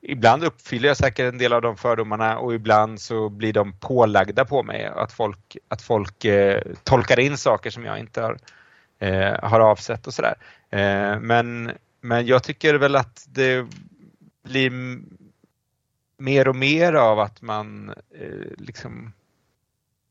Ibland 0.03 0.43
uppfyller 0.43 0.87
jag 0.87 0.97
säkert 0.97 1.33
en 1.33 1.37
del 1.37 1.53
av 1.53 1.61
de 1.61 1.77
fördomarna 1.77 2.37
och 2.37 2.53
ibland 2.53 3.01
så 3.01 3.29
blir 3.29 3.53
de 3.53 3.73
pålagda 3.73 4.45
på 4.45 4.63
mig. 4.63 4.85
Att 4.85 5.11
folk, 5.11 5.57
att 5.67 5.81
folk 5.81 6.25
eh, 6.25 6.61
tolkar 6.83 7.19
in 7.19 7.37
saker 7.37 7.69
som 7.69 7.85
jag 7.85 7.99
inte 7.99 8.21
har, 8.21 8.37
eh, 8.99 9.49
har 9.49 9.59
avsett 9.59 10.07
och 10.07 10.13
sådär. 10.13 10.35
Eh, 10.69 11.19
men, 11.19 11.71
men 12.01 12.25
jag 12.25 12.43
tycker 12.43 12.75
väl 12.75 12.95
att 12.95 13.25
det 13.27 13.65
blir 14.43 14.71
mer 16.21 16.47
och 16.47 16.55
mer 16.55 16.93
av 16.93 17.19
att 17.19 17.41
man 17.41 17.89
eh, 17.89 18.51
liksom 18.57 19.13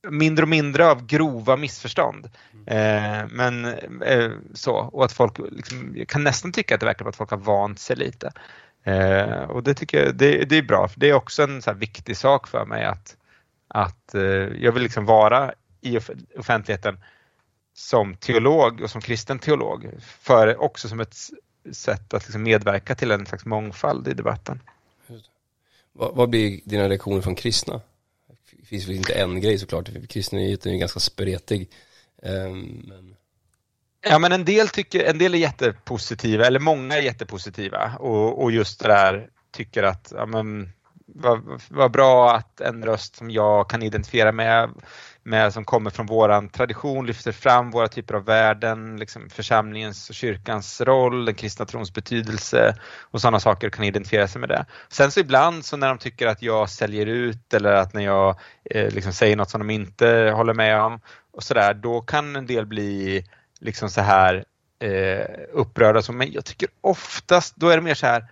mindre 0.09 0.43
och 0.43 0.49
mindre 0.49 0.91
av 0.91 1.07
grova 1.07 1.57
missförstånd. 1.57 2.31
Eh, 2.67 3.27
men 3.31 3.65
eh, 4.03 4.31
så, 4.55 4.73
och 4.73 5.05
att 5.05 5.13
folk, 5.13 5.39
liksom, 5.39 5.93
jag 5.97 6.09
kan 6.09 6.25
nästan 6.25 6.53
tycka 6.53 6.75
att 6.75 6.81
det 6.81 6.87
verkar 6.87 7.05
som 7.05 7.09
att 7.09 7.17
folk 7.17 7.31
har 7.31 7.39
vant 7.39 7.79
sig 7.79 7.97
lite. 7.97 8.33
Eh, 8.85 9.43
och 9.43 9.63
det 9.63 9.75
tycker 9.75 10.05
jag 10.05 10.15
det, 10.15 10.45
det, 10.45 10.59
är 10.59 10.63
bra, 10.63 10.89
för 10.89 11.01
det 11.01 11.11
är 11.11 11.15
också 11.15 11.43
en 11.43 11.63
så 11.63 11.73
viktig 11.73 12.17
sak 12.17 12.49
för 12.49 12.67
mig 12.67 12.85
att, 12.85 13.17
att 13.69 14.15
eh, 14.15 14.23
jag 14.63 14.73
vill 14.73 14.83
liksom 14.83 15.05
vara 15.05 15.53
i 15.81 15.99
offentligheten 16.39 17.01
som 17.75 18.17
teolog 18.17 18.81
och 18.81 18.91
som 18.91 19.01
kristen 19.01 19.39
teolog, 19.39 19.91
för 20.01 20.63
också 20.63 20.89
som 20.89 21.01
ett 21.01 21.17
sätt 21.73 22.15
att 22.15 22.23
liksom 22.23 22.43
medverka 22.43 22.95
till 22.95 23.11
en 23.11 23.27
slags 23.27 23.45
mångfald 23.45 24.09
i 24.09 24.15
debatten. 24.15 24.61
Vad, 25.93 26.15
vad 26.15 26.31
blir 26.31 26.61
dina 26.65 26.89
reaktioner 26.89 27.21
från 27.21 27.35
kristna? 27.35 27.81
Det 28.53 28.67
finns 28.67 28.89
väl 28.89 28.97
inte 28.97 29.13
en 29.13 29.41
grej 29.41 29.59
såklart, 29.59 29.89
kristenheten 30.09 30.71
är 30.71 30.75
ju 30.75 30.81
ganska 30.81 31.01
spretig. 31.01 31.71
Um, 32.23 32.85
men... 32.89 33.17
Ja 34.01 34.19
men 34.19 34.33
en 34.33 34.45
del, 34.45 34.69
tycker, 34.69 35.05
en 35.05 35.19
del 35.19 35.35
är 35.35 35.39
jättepositiva, 35.39 36.47
eller 36.47 36.61
många 36.61 36.97
är 36.97 37.03
jättepositiva 37.03 37.97
och, 37.99 38.43
och 38.43 38.53
just 38.53 38.81
det 38.81 38.89
där 38.89 39.29
tycker 39.53 39.83
att 39.83 40.13
ja, 40.17 40.27
men, 40.27 40.73
vad, 41.07 41.61
vad 41.69 41.91
bra 41.91 42.37
att 42.37 42.61
en 42.61 42.85
röst 42.85 43.17
som 43.17 43.31
jag 43.31 43.71
kan 43.71 43.83
identifiera 43.83 44.33
med 44.33 44.71
med, 45.23 45.53
som 45.53 45.65
kommer 45.65 45.91
från 45.91 46.07
våran 46.07 46.49
tradition, 46.49 47.07
lyfter 47.07 47.33
fram 47.33 47.71
våra 47.71 47.89
typer 47.89 48.15
av 48.15 48.25
värden, 48.25 48.97
liksom 48.97 49.31
församlingens 49.31 50.09
och 50.09 50.15
kyrkans 50.15 50.81
roll, 50.81 51.25
den 51.25 51.35
kristna 51.35 51.67
trons 51.67 51.95
betydelse 51.95 52.77
och 53.01 53.21
sådana 53.21 53.41
saker 53.41 53.67
och 53.67 53.73
kan 53.73 53.85
identifiera 53.85 54.29
sig 54.29 54.41
med 54.41 54.49
det. 54.49 54.67
Sen 54.89 55.11
så 55.11 55.21
ibland 55.21 55.65
så 55.65 55.77
när 55.77 55.89
de 55.89 55.99
tycker 55.99 56.27
att 56.27 56.43
jag 56.43 56.71
säljer 56.71 57.07
ut 57.07 57.55
eller 57.55 57.73
att 57.73 57.95
när 57.95 58.05
jag 58.05 58.39
eh, 58.65 58.95
liksom 58.95 59.13
säger 59.13 59.37
något 59.37 59.51
som 59.51 59.61
de 59.61 59.71
inte 59.71 60.33
håller 60.37 60.55
med 60.55 60.81
om 60.81 61.01
och 61.33 61.43
sådär, 61.43 61.75
då 61.75 62.01
kan 62.01 62.37
en 62.37 62.47
del 62.47 62.67
bli 62.67 63.25
liksom 63.61 63.91
så 63.91 64.01
här 64.01 64.45
eh, 64.79 65.27
upprörda. 65.53 66.03
Så, 66.03 66.13
men 66.13 66.33
jag 66.33 66.45
tycker 66.45 66.69
oftast, 66.81 67.57
då 67.57 67.69
är 67.69 67.77
det 67.77 67.83
mer 67.83 67.95
så 67.95 68.07
här, 68.07 68.27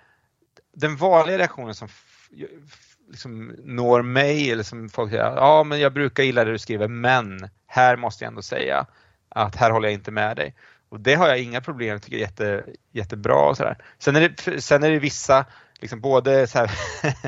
den 0.76 0.96
vanliga 0.96 1.38
reaktionen 1.38 1.74
som 1.74 1.88
liksom 3.08 3.56
når 3.64 4.02
mig 4.02 4.50
eller 4.50 4.62
som 4.62 4.88
folk 4.88 5.10
säger, 5.10 5.24
ja 5.24 5.64
men 5.64 5.80
jag 5.80 5.92
brukar 5.92 6.22
gilla 6.22 6.44
det 6.44 6.52
du 6.52 6.58
skriver 6.58 6.88
men 6.88 7.48
här 7.66 7.96
måste 7.96 8.24
jag 8.24 8.28
ändå 8.28 8.42
säga 8.42 8.86
att 9.28 9.56
här 9.56 9.70
håller 9.70 9.88
jag 9.88 9.94
inte 9.94 10.10
med 10.10 10.36
dig. 10.36 10.54
Och 10.88 11.00
det 11.00 11.14
har 11.14 11.28
jag 11.28 11.38
inga 11.38 11.60
problem 11.60 11.94
med, 11.94 12.02
tycker 12.02 12.16
jag 12.16 12.22
är 12.22 12.26
jätte, 12.26 12.64
jättebra 12.92 13.48
och 13.48 13.56
sådär. 13.56 13.78
Sen 13.98 14.16
är 14.16 14.20
det, 14.20 14.60
sen 14.60 14.82
är 14.82 14.90
det 14.90 14.98
vissa, 14.98 15.46
liksom 15.80 16.00
både 16.00 16.46
så 16.46 16.58
här, 16.58 16.70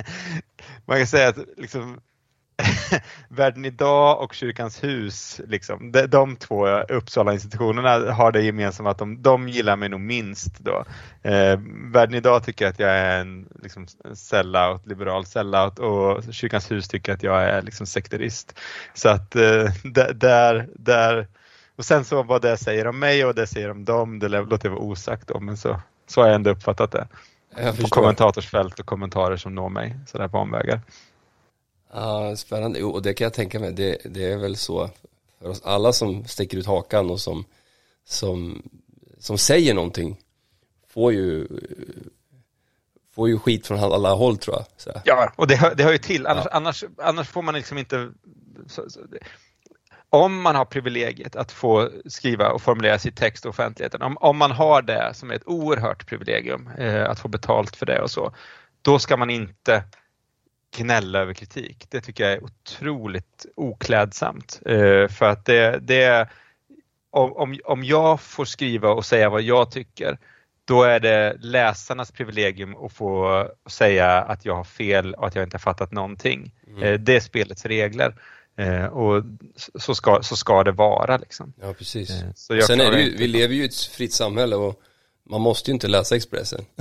man 0.84 0.96
kan 0.96 1.06
säga 1.06 1.28
att 1.28 1.38
liksom 1.56 2.00
Världen 3.28 3.64
idag 3.64 4.22
och 4.22 4.34
Kyrkans 4.34 4.84
hus, 4.84 5.40
liksom, 5.48 5.92
de, 5.92 6.06
de 6.06 6.36
två 6.36 6.66
Uppsala-institutionerna 6.68 8.12
har 8.12 8.32
det 8.32 8.42
gemensamt 8.42 8.88
att 8.88 8.98
de, 8.98 9.22
de 9.22 9.48
gillar 9.48 9.76
mig 9.76 9.88
nog 9.88 10.00
minst. 10.00 10.58
Då. 10.58 10.84
Eh, 11.22 11.60
Världen 11.92 12.14
idag 12.14 12.44
tycker 12.44 12.66
att 12.66 12.78
jag 12.78 12.90
är 12.90 13.20
en 13.20 13.48
liksom, 13.62 13.86
sellout, 14.14 14.86
liberal 14.86 15.26
sellout 15.26 15.78
och 15.78 16.34
Kyrkans 16.34 16.70
hus 16.70 16.88
tycker 16.88 17.12
att 17.12 17.22
jag 17.22 17.42
är 17.42 17.62
liksom, 17.62 17.86
sekterist. 17.86 18.58
Så 18.94 19.08
att 19.08 19.36
eh, 19.36 19.64
där, 20.14 20.68
där, 20.74 21.28
och 21.76 21.84
sen 21.84 22.04
så 22.04 22.22
vad 22.22 22.42
det 22.42 22.56
säger 22.56 22.86
om 22.86 22.98
mig 22.98 23.24
och 23.24 23.34
det 23.34 23.46
säger 23.46 23.70
om 23.70 23.84
dem, 23.84 24.18
det 24.18 24.28
låter 24.28 24.68
jag 24.68 24.74
vara 24.74 24.84
osagt 24.84 25.30
om, 25.30 25.46
men 25.46 25.56
så, 25.56 25.80
så 26.06 26.20
har 26.20 26.28
jag 26.28 26.34
ändå 26.34 26.50
uppfattat 26.50 26.92
det. 26.92 27.08
På 27.80 27.88
kommentatorsfält 27.88 28.80
och 28.80 28.86
kommentarer 28.86 29.36
som 29.36 29.54
når 29.54 29.68
mig 29.68 29.96
sådär 30.06 30.28
på 30.28 30.38
omvägar. 30.38 30.80
Ja, 31.92 32.36
spännande. 32.36 32.82
Och 32.82 33.02
det 33.02 33.14
kan 33.14 33.24
jag 33.24 33.34
tänka 33.34 33.60
mig, 33.60 33.72
det, 33.72 33.98
det 34.04 34.32
är 34.32 34.36
väl 34.36 34.56
så 34.56 34.90
för 35.38 35.48
oss 35.48 35.62
alla 35.64 35.92
som 35.92 36.24
sticker 36.24 36.58
ut 36.58 36.66
hakan 36.66 37.10
och 37.10 37.20
som, 37.20 37.44
som 38.04 38.62
som 39.20 39.38
säger 39.38 39.74
någonting 39.74 40.16
får 40.88 41.12
ju, 41.12 41.48
får 43.14 43.28
ju 43.28 43.38
skit 43.38 43.66
från 43.66 43.78
alla 43.78 44.12
håll 44.14 44.38
tror 44.38 44.56
jag. 44.56 44.64
Så. 44.76 45.00
Ja, 45.04 45.32
och 45.36 45.46
det 45.46 45.56
hör, 45.56 45.74
det 45.74 45.84
hör 45.84 45.92
ju 45.92 45.98
till. 45.98 46.26
Annars, 46.26 46.44
ja. 46.44 46.56
annars, 46.56 46.84
annars 46.98 47.28
får 47.28 47.42
man 47.42 47.54
liksom 47.54 47.78
inte... 47.78 48.10
Så, 48.66 48.90
så, 48.90 49.00
om 50.12 50.42
man 50.42 50.56
har 50.56 50.64
privilegiet 50.64 51.36
att 51.36 51.52
få 51.52 51.90
skriva 52.06 52.50
och 52.50 52.62
formulera 52.62 52.98
sitt 52.98 53.16
text 53.16 53.44
i 53.44 53.48
offentligheten, 53.48 54.02
om, 54.02 54.16
om 54.16 54.36
man 54.36 54.50
har 54.50 54.82
det 54.82 55.14
som 55.14 55.30
är 55.30 55.34
ett 55.34 55.46
oerhört 55.46 56.06
privilegium, 56.06 56.68
eh, 56.78 57.10
att 57.10 57.18
få 57.18 57.28
betalt 57.28 57.76
för 57.76 57.86
det 57.86 58.02
och 58.02 58.10
så, 58.10 58.34
då 58.82 58.98
ska 58.98 59.16
man 59.16 59.30
inte 59.30 59.84
gnälla 60.76 61.18
över 61.18 61.34
kritik. 61.34 61.86
Det 61.88 62.00
tycker 62.00 62.24
jag 62.24 62.32
är 62.32 62.44
otroligt 62.44 63.46
oklädsamt. 63.54 64.60
Eh, 64.66 65.08
för 65.08 65.24
att 65.24 65.44
det, 65.44 65.78
det 65.82 66.28
om, 67.10 67.58
om 67.64 67.84
jag 67.84 68.20
får 68.20 68.44
skriva 68.44 68.90
och 68.90 69.06
säga 69.06 69.30
vad 69.30 69.42
jag 69.42 69.70
tycker, 69.70 70.18
då 70.64 70.82
är 70.82 71.00
det 71.00 71.36
läsarnas 71.40 72.10
privilegium 72.10 72.76
att 72.84 72.92
få 72.92 73.48
säga 73.68 74.22
att 74.22 74.44
jag 74.44 74.54
har 74.54 74.64
fel 74.64 75.14
och 75.14 75.26
att 75.26 75.34
jag 75.34 75.44
inte 75.44 75.54
har 75.54 75.60
fattat 75.60 75.92
någonting. 75.92 76.54
Mm. 76.66 76.82
Eh, 76.82 77.00
det 77.00 77.16
är 77.16 77.20
spelets 77.20 77.66
regler. 77.66 78.14
Eh, 78.58 78.84
och 78.84 79.24
så 79.74 79.94
ska, 79.94 80.22
så 80.22 80.36
ska 80.36 80.64
det 80.64 80.72
vara 80.72 81.16
liksom. 81.16 81.52
Ja 81.60 81.74
precis. 81.74 82.08
Sen 82.66 82.80
är 82.80 82.90
det 82.90 83.00
ju, 83.00 83.16
vi 83.16 83.26
lever 83.26 83.54
ju 83.54 83.62
i 83.62 83.66
ett 83.66 83.76
fritt 83.76 84.12
samhälle 84.12 84.56
och 84.56 84.80
man 85.30 85.40
måste 85.40 85.70
ju 85.70 85.74
inte 85.74 85.88
läsa 85.88 86.16
Expressen. 86.16 86.64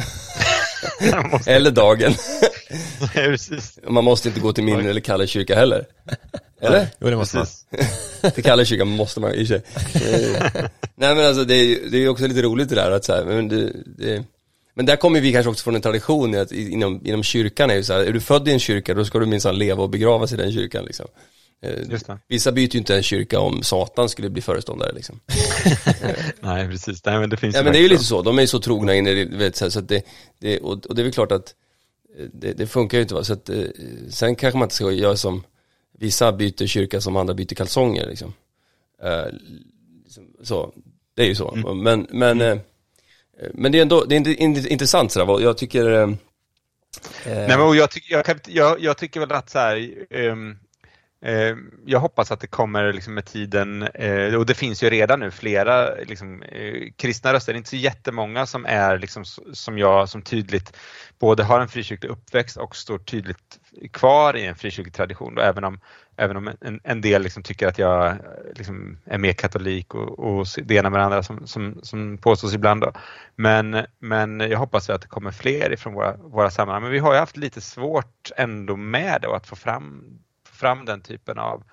eller 1.45 1.71
Dagen. 1.71 2.13
man 3.89 4.03
måste 4.03 4.27
inte 4.27 4.39
gå 4.39 4.53
till 4.53 4.63
min 4.63 4.85
eller 4.85 5.01
Kalle 5.01 5.27
kyrka 5.27 5.55
heller. 5.55 5.85
Eller? 6.61 6.87
Jo 6.99 7.09
det 7.09 7.15
måste 7.15 7.37
man. 7.37 7.47
till 8.33 8.43
Kalle 8.43 8.65
kyrka 8.65 8.85
måste 8.85 9.19
man 9.19 9.33
i 9.33 9.45
sig. 9.45 9.61
Nej 10.95 11.15
men 11.15 11.25
alltså 11.25 11.43
det 11.43 11.55
är 11.55 11.95
ju 11.95 12.09
också 12.09 12.27
lite 12.27 12.41
roligt 12.41 12.69
det 12.69 12.75
där 12.75 12.91
att 12.91 13.05
så 13.05 13.13
här, 13.13 13.25
men 13.25 13.47
det, 13.47 13.73
det, 13.97 14.23
men 14.75 14.85
där 14.85 14.95
kommer 14.95 15.21
vi 15.21 15.33
kanske 15.33 15.49
också 15.49 15.63
från 15.63 15.75
en 15.75 15.81
tradition 15.81 16.35
att 16.35 16.51
inom, 16.51 17.01
inom 17.05 17.23
kyrkan 17.23 17.69
är 17.69 17.75
ju 17.75 17.83
så 17.83 17.93
här, 17.93 17.99
är 17.99 18.11
du 18.11 18.21
född 18.21 18.47
i 18.47 18.51
en 18.51 18.59
kyrka 18.59 18.93
då 18.93 19.05
ska 19.05 19.19
du 19.19 19.25
minsann 19.25 19.57
leva 19.57 19.83
och 19.83 19.89
begravas 19.89 20.33
i 20.33 20.35
den 20.35 20.51
kyrkan 20.51 20.85
liksom. 20.85 21.05
Eh, 21.61 21.99
vissa 22.27 22.51
byter 22.51 22.73
ju 22.73 22.79
inte 22.79 22.95
en 22.95 23.03
kyrka 23.03 23.39
om 23.39 23.63
Satan 23.63 24.09
skulle 24.09 24.29
bli 24.29 24.41
föreståndare 24.41 24.91
liksom. 24.91 25.19
Nej 26.39 26.67
precis, 26.67 27.05
Nej, 27.05 27.19
men 27.19 27.29
det 27.29 27.37
finns 27.37 27.55
Ja 27.55 27.63
men 27.63 27.73
det 27.73 27.79
är 27.79 27.81
ju 27.81 27.89
lite 27.89 28.03
så, 28.03 28.21
de 28.21 28.37
är 28.37 28.41
ju 28.41 28.47
så 28.47 28.59
trogna 28.59 28.95
in 28.95 29.07
i 29.07 29.25
det, 29.25 29.55
så, 29.55 29.79
att 29.79 29.87
det, 29.87 30.05
det 30.39 30.59
och, 30.59 30.85
och, 30.85 30.95
det 30.95 31.01
är 31.01 31.03
väl 31.03 31.13
klart 31.13 31.31
att 31.31 31.53
det, 32.33 32.53
det 32.53 32.67
funkar 32.67 32.97
ju 32.97 33.01
inte 33.01 33.13
va, 33.13 33.23
så 33.23 33.33
att 33.33 33.49
eh, 33.49 33.63
sen 34.09 34.35
kanske 34.35 34.57
man 34.57 34.65
inte 34.65 34.75
ska 34.75 34.91
göra 34.91 35.15
som 35.15 35.43
vissa 35.99 36.31
byter 36.31 36.67
kyrka 36.67 37.01
som 37.01 37.15
andra 37.15 37.33
byter 37.33 37.55
kalsonger 37.55 38.07
liksom. 38.07 38.33
Så, 40.43 40.73
det 41.15 41.21
är 41.21 41.27
ju 41.27 41.35
så. 41.35 41.51
Mm. 41.51 41.83
Men, 41.83 42.07
men, 42.09 42.41
mm. 42.41 42.59
men 43.53 43.71
det 43.71 43.77
är 43.77 43.81
ändå, 43.81 44.03
det 44.03 44.15
är 44.15 44.71
intressant 44.71 45.11
sådär, 45.11 45.41
jag 45.41 45.57
tycker 45.57 46.05
Nej 47.25 47.57
men 47.57 47.73
jag, 47.77 47.91
tycker, 47.91 48.13
jag, 48.13 48.39
jag, 48.47 48.79
jag 48.81 48.97
tycker 48.97 49.19
väl 49.19 49.31
att 49.31 49.49
så 49.49 49.59
här, 49.59 50.05
um, 50.09 50.49
Eh, 50.51 50.57
Eh, 51.21 51.55
jag 51.85 51.99
hoppas 51.99 52.31
att 52.31 52.39
det 52.39 52.47
kommer 52.47 52.93
liksom 52.93 53.13
med 53.13 53.25
tiden, 53.25 53.83
eh, 53.83 54.35
och 54.35 54.45
det 54.45 54.53
finns 54.53 54.83
ju 54.83 54.89
redan 54.89 55.19
nu 55.19 55.31
flera 55.31 55.95
liksom, 55.95 56.41
eh, 56.41 56.91
kristna 56.95 57.33
röster, 57.33 57.53
inte 57.53 57.69
så 57.69 57.75
jättemånga 57.75 58.45
som 58.45 58.65
är 58.65 58.97
liksom, 58.97 59.25
som 59.53 59.77
jag 59.77 60.09
som 60.09 60.21
tydligt 60.21 60.77
både 61.19 61.43
har 61.43 61.59
en 61.59 61.67
frikyrklig 61.67 62.09
uppväxt 62.09 62.57
och 62.57 62.75
står 62.75 62.97
tydligt 62.97 63.59
kvar 63.91 64.37
i 64.37 64.45
en 64.45 64.55
frikyrklig 64.55 64.93
tradition. 64.93 65.35
Då, 65.35 65.41
även 65.41 65.63
om, 65.63 65.79
även 66.17 66.37
om 66.37 66.51
en, 66.61 66.79
en 66.83 67.01
del 67.01 67.21
liksom 67.21 67.43
tycker 67.43 67.67
att 67.67 67.79
jag 67.79 68.17
liksom 68.55 68.97
är 69.05 69.17
mer 69.17 69.33
katolik 69.33 69.95
och, 69.95 70.19
och 70.19 70.47
det 70.63 70.75
ena 70.75 70.89
med 70.89 70.99
det 70.99 71.05
andra 71.05 71.23
som, 71.23 71.47
som, 71.47 71.79
som 71.83 72.17
påstås 72.17 72.53
ibland. 72.53 72.81
Då. 72.81 72.91
Men, 73.35 73.85
men 73.99 74.39
jag 74.39 74.59
hoppas 74.59 74.89
att 74.89 75.01
det 75.01 75.07
kommer 75.07 75.31
fler 75.31 75.73
ifrån 75.73 75.93
våra, 75.93 76.17
våra 76.17 76.49
sammanhang. 76.49 76.83
Men 76.83 76.91
vi 76.91 76.99
har 76.99 77.13
ju 77.13 77.19
haft 77.19 77.37
lite 77.37 77.61
svårt 77.61 78.31
ändå 78.37 78.75
med 78.75 79.21
det 79.21 79.35
att 79.35 79.47
få 79.47 79.55
fram 79.55 80.19
fram 80.59 80.85
den 80.85 81.01
typen 81.01 81.39
av, 81.39 81.63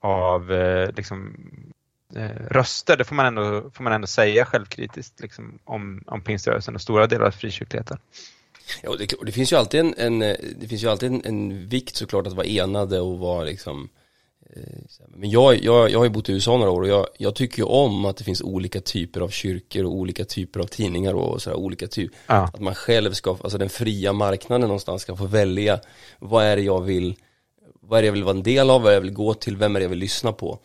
av 0.00 0.52
eh, 0.52 0.90
liksom, 0.96 1.36
eh, 2.16 2.46
röster. 2.50 2.96
Det 2.96 3.04
får 3.04 3.14
man 3.14 3.26
ändå, 3.26 3.70
får 3.70 3.84
man 3.84 3.92
ändå 3.92 4.06
säga 4.06 4.44
självkritiskt 4.44 5.20
liksom, 5.20 5.58
om, 5.64 6.04
om 6.06 6.22
pingströrelsen 6.22 6.74
och 6.74 6.80
stora 6.80 7.06
delar 7.06 7.26
av 7.26 7.30
frikyrkligheten. 7.30 7.98
Ja, 8.82 8.90
och 8.90 8.98
det, 8.98 9.12
och 9.12 9.24
det, 9.24 9.32
finns 9.32 9.52
ju 9.52 9.56
alltid 9.56 9.80
en, 9.80 9.94
en, 9.96 10.18
det 10.60 10.68
finns 10.68 10.84
ju 10.84 10.88
alltid 10.88 11.12
en, 11.12 11.22
en 11.24 11.68
vikt 11.68 11.96
såklart 11.96 12.26
att 12.26 12.32
vara 12.32 12.46
enade 12.46 13.00
och 13.00 13.18
vara 13.18 13.44
liksom 13.44 13.88
eh, 14.56 15.06
men 15.08 15.30
jag, 15.30 15.64
jag, 15.64 15.90
jag 15.90 15.98
har 15.98 16.04
ju 16.04 16.10
bott 16.10 16.28
i 16.28 16.32
USA 16.32 16.56
några 16.56 16.70
år 16.70 16.82
och 16.82 16.88
jag, 16.88 17.06
jag 17.18 17.34
tycker 17.34 17.58
ju 17.58 17.64
om 17.64 18.04
att 18.04 18.16
det 18.16 18.24
finns 18.24 18.42
olika 18.42 18.80
typer 18.80 19.20
av 19.20 19.28
kyrkor 19.28 19.84
och 19.84 19.92
olika 19.92 20.24
typer 20.24 20.60
av 20.60 20.64
tidningar 20.64 21.14
och 21.14 21.42
sådär, 21.42 21.56
olika 21.56 21.86
typer. 21.86 22.18
Ja. 22.26 22.44
Att 22.54 22.60
man 22.60 22.74
själv 22.74 23.12
ska, 23.12 23.30
alltså 23.30 23.58
den 23.58 23.68
fria 23.68 24.12
marknaden 24.12 24.68
någonstans 24.68 25.02
ska 25.02 25.16
få 25.16 25.26
välja 25.26 25.80
vad 26.18 26.44
är 26.44 26.56
det 26.56 26.62
jag 26.62 26.80
vill 26.80 27.16
vad 27.82 27.98
är 27.98 28.02
det 28.02 28.06
jag 28.06 28.12
vill 28.12 28.24
vara 28.24 28.36
en 28.36 28.42
del 28.42 28.70
av, 28.70 28.82
vad 28.82 28.88
är 28.88 28.90
det 28.90 28.96
jag 28.96 29.00
vill 29.00 29.12
gå 29.12 29.34
till, 29.34 29.56
vem 29.56 29.76
är 29.76 29.80
det 29.80 29.84
jag 29.84 29.90
vill 29.90 29.98
lyssna 29.98 30.32
på. 30.32 30.58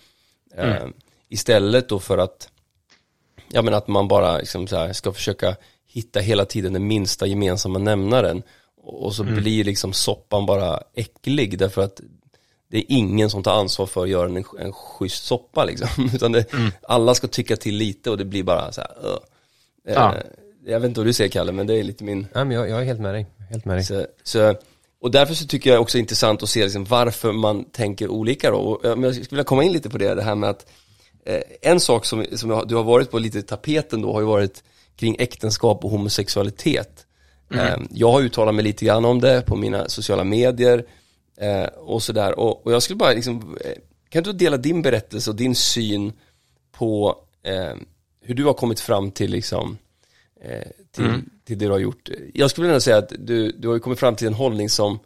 Mm. 0.56 0.71
Eh, 0.71 0.88
istället 1.30 1.89
då 1.89 1.99
för 1.99 2.17
att, 2.17 2.49
ja 3.51 3.62
men 3.62 3.73
att 3.73 3.88
man 3.88 4.08
bara 4.08 4.38
liksom 4.38 4.67
så 4.67 4.75
här, 4.75 4.93
ska 4.93 5.13
försöka 5.13 5.56
hitta 5.88 6.19
hela 6.19 6.45
tiden 6.45 6.73
den 6.73 6.88
minsta 6.88 7.25
gemensamma 7.25 7.80
nämnaren. 7.80 8.43
Och 8.84 9.15
så 9.15 9.23
mm. 9.23 9.36
blir 9.36 9.63
liksom 9.63 9.93
soppan 9.93 10.45
bara 10.45 10.84
äcklig 10.93 11.60
därför 11.60 11.82
att 11.82 12.01
det 12.69 12.77
är 12.77 12.86
ingen 12.88 13.30
som 13.30 13.43
tar 13.43 13.60
ansvar 13.60 13.86
för 13.86 14.03
att 14.03 14.10
göra 14.10 14.25
en, 14.25 14.45
en 14.60 14.73
schysst 14.73 15.25
soppa 15.25 15.65
liksom. 15.65 16.10
Utan 16.15 16.32
det, 16.32 16.53
mm. 16.53 16.71
alla 16.82 17.15
ska 17.15 17.27
tycka 17.27 17.56
till 17.56 17.75
lite 17.75 18.10
och 18.10 18.17
det 18.17 18.25
blir 18.25 18.43
bara 18.43 18.71
så 18.71 18.82
här, 18.82 19.10
uh. 19.10 19.17
ja. 19.84 20.15
eh, 20.15 20.21
Jag 20.65 20.80
vet 20.80 20.88
inte 20.88 20.99
vad 20.99 21.08
du 21.08 21.13
säger 21.13 21.30
Kalle, 21.32 21.51
men 21.51 21.67
det 21.67 21.73
är 21.73 21.84
lite 21.84 22.03
min... 22.03 22.27
Ja, 22.34 22.43
men 22.43 22.58
jag, 22.58 22.69
jag 22.69 22.82
är 22.82 22.86
helt 22.86 22.99
med 22.99 23.13
dig. 23.13 23.25
Helt 23.49 23.65
med 23.65 23.77
dig. 23.77 23.86
Så, 23.86 24.06
så 24.23 24.56
och 25.01 25.12
därför 25.12 25.33
så 25.33 25.47
tycker 25.47 25.69
jag 25.69 25.81
också 25.81 25.97
det 25.97 25.99
är 25.99 26.01
intressant 26.01 26.43
att 26.43 26.49
se 26.49 26.63
liksom 26.63 26.86
varför 26.86 27.31
man 27.31 27.65
tänker 27.65 28.07
olika 28.07 28.51
då. 28.51 28.57
Och 28.57 28.86
jag 28.86 29.13
skulle 29.13 29.27
vilja 29.29 29.43
komma 29.43 29.63
in 29.63 29.71
lite 29.71 29.89
på 29.89 29.97
det, 29.97 30.15
det 30.15 30.21
här 30.21 30.36
med 30.36 30.49
att 30.49 30.65
eh, 31.25 31.41
en 31.62 31.79
sak 31.79 32.05
som, 32.05 32.25
som 32.36 32.63
du 32.67 32.75
har 32.75 32.83
varit 32.83 33.12
på 33.12 33.19
lite 33.19 33.41
tapeten 33.41 34.01
då 34.01 34.13
har 34.13 34.19
ju 34.19 34.25
varit 34.25 34.63
kring 34.95 35.15
äktenskap 35.19 35.86
och 35.86 35.91
homosexualitet. 35.91 37.05
Mm. 37.53 37.65
Eh, 37.65 37.88
jag 37.91 38.12
har 38.12 38.21
uttalat 38.21 38.55
mig 38.55 38.63
lite 38.63 38.86
grann 38.86 39.05
om 39.05 39.21
det 39.21 39.41
på 39.41 39.55
mina 39.55 39.89
sociala 39.89 40.23
medier 40.23 40.86
eh, 41.38 41.63
och 41.63 42.03
sådär. 42.03 42.39
Och, 42.39 42.65
och, 42.65 42.73
jag 42.73 42.83
skulle 42.83 42.97
bara 42.97 43.13
liksom, 43.13 43.57
eh, 43.65 43.71
kan 44.10 44.23
du 44.23 44.33
dela 44.33 44.57
din 44.57 44.81
berättelse 44.81 45.29
och 45.29 45.36
din 45.36 45.55
syn 45.55 46.13
på 46.71 47.15
eh, 47.43 47.75
hur 48.21 48.36
du 48.36 48.45
har 48.45 48.53
kommit 48.53 48.79
fram 48.79 49.12
till 49.12 49.31
liksom 49.31 49.77
Eh, 50.41 50.67
till, 50.91 51.05
mm. 51.05 51.29
Till 51.47 51.57
det 51.57 51.65
du 51.65 51.71
har 51.71 51.79
gjort. 51.79 52.10
Jag 52.33 52.49
skulle 52.49 52.67
vilja 52.67 52.79
säga 52.79 52.97
att 52.97 53.12
du, 53.17 53.51
du 53.51 53.67
har 53.67 53.75
ju 53.75 53.79
kommit 53.79 53.99
fram 53.99 54.15
till 54.15 54.27
en 54.27 54.33
hållning 54.33 54.69
som 54.69 54.99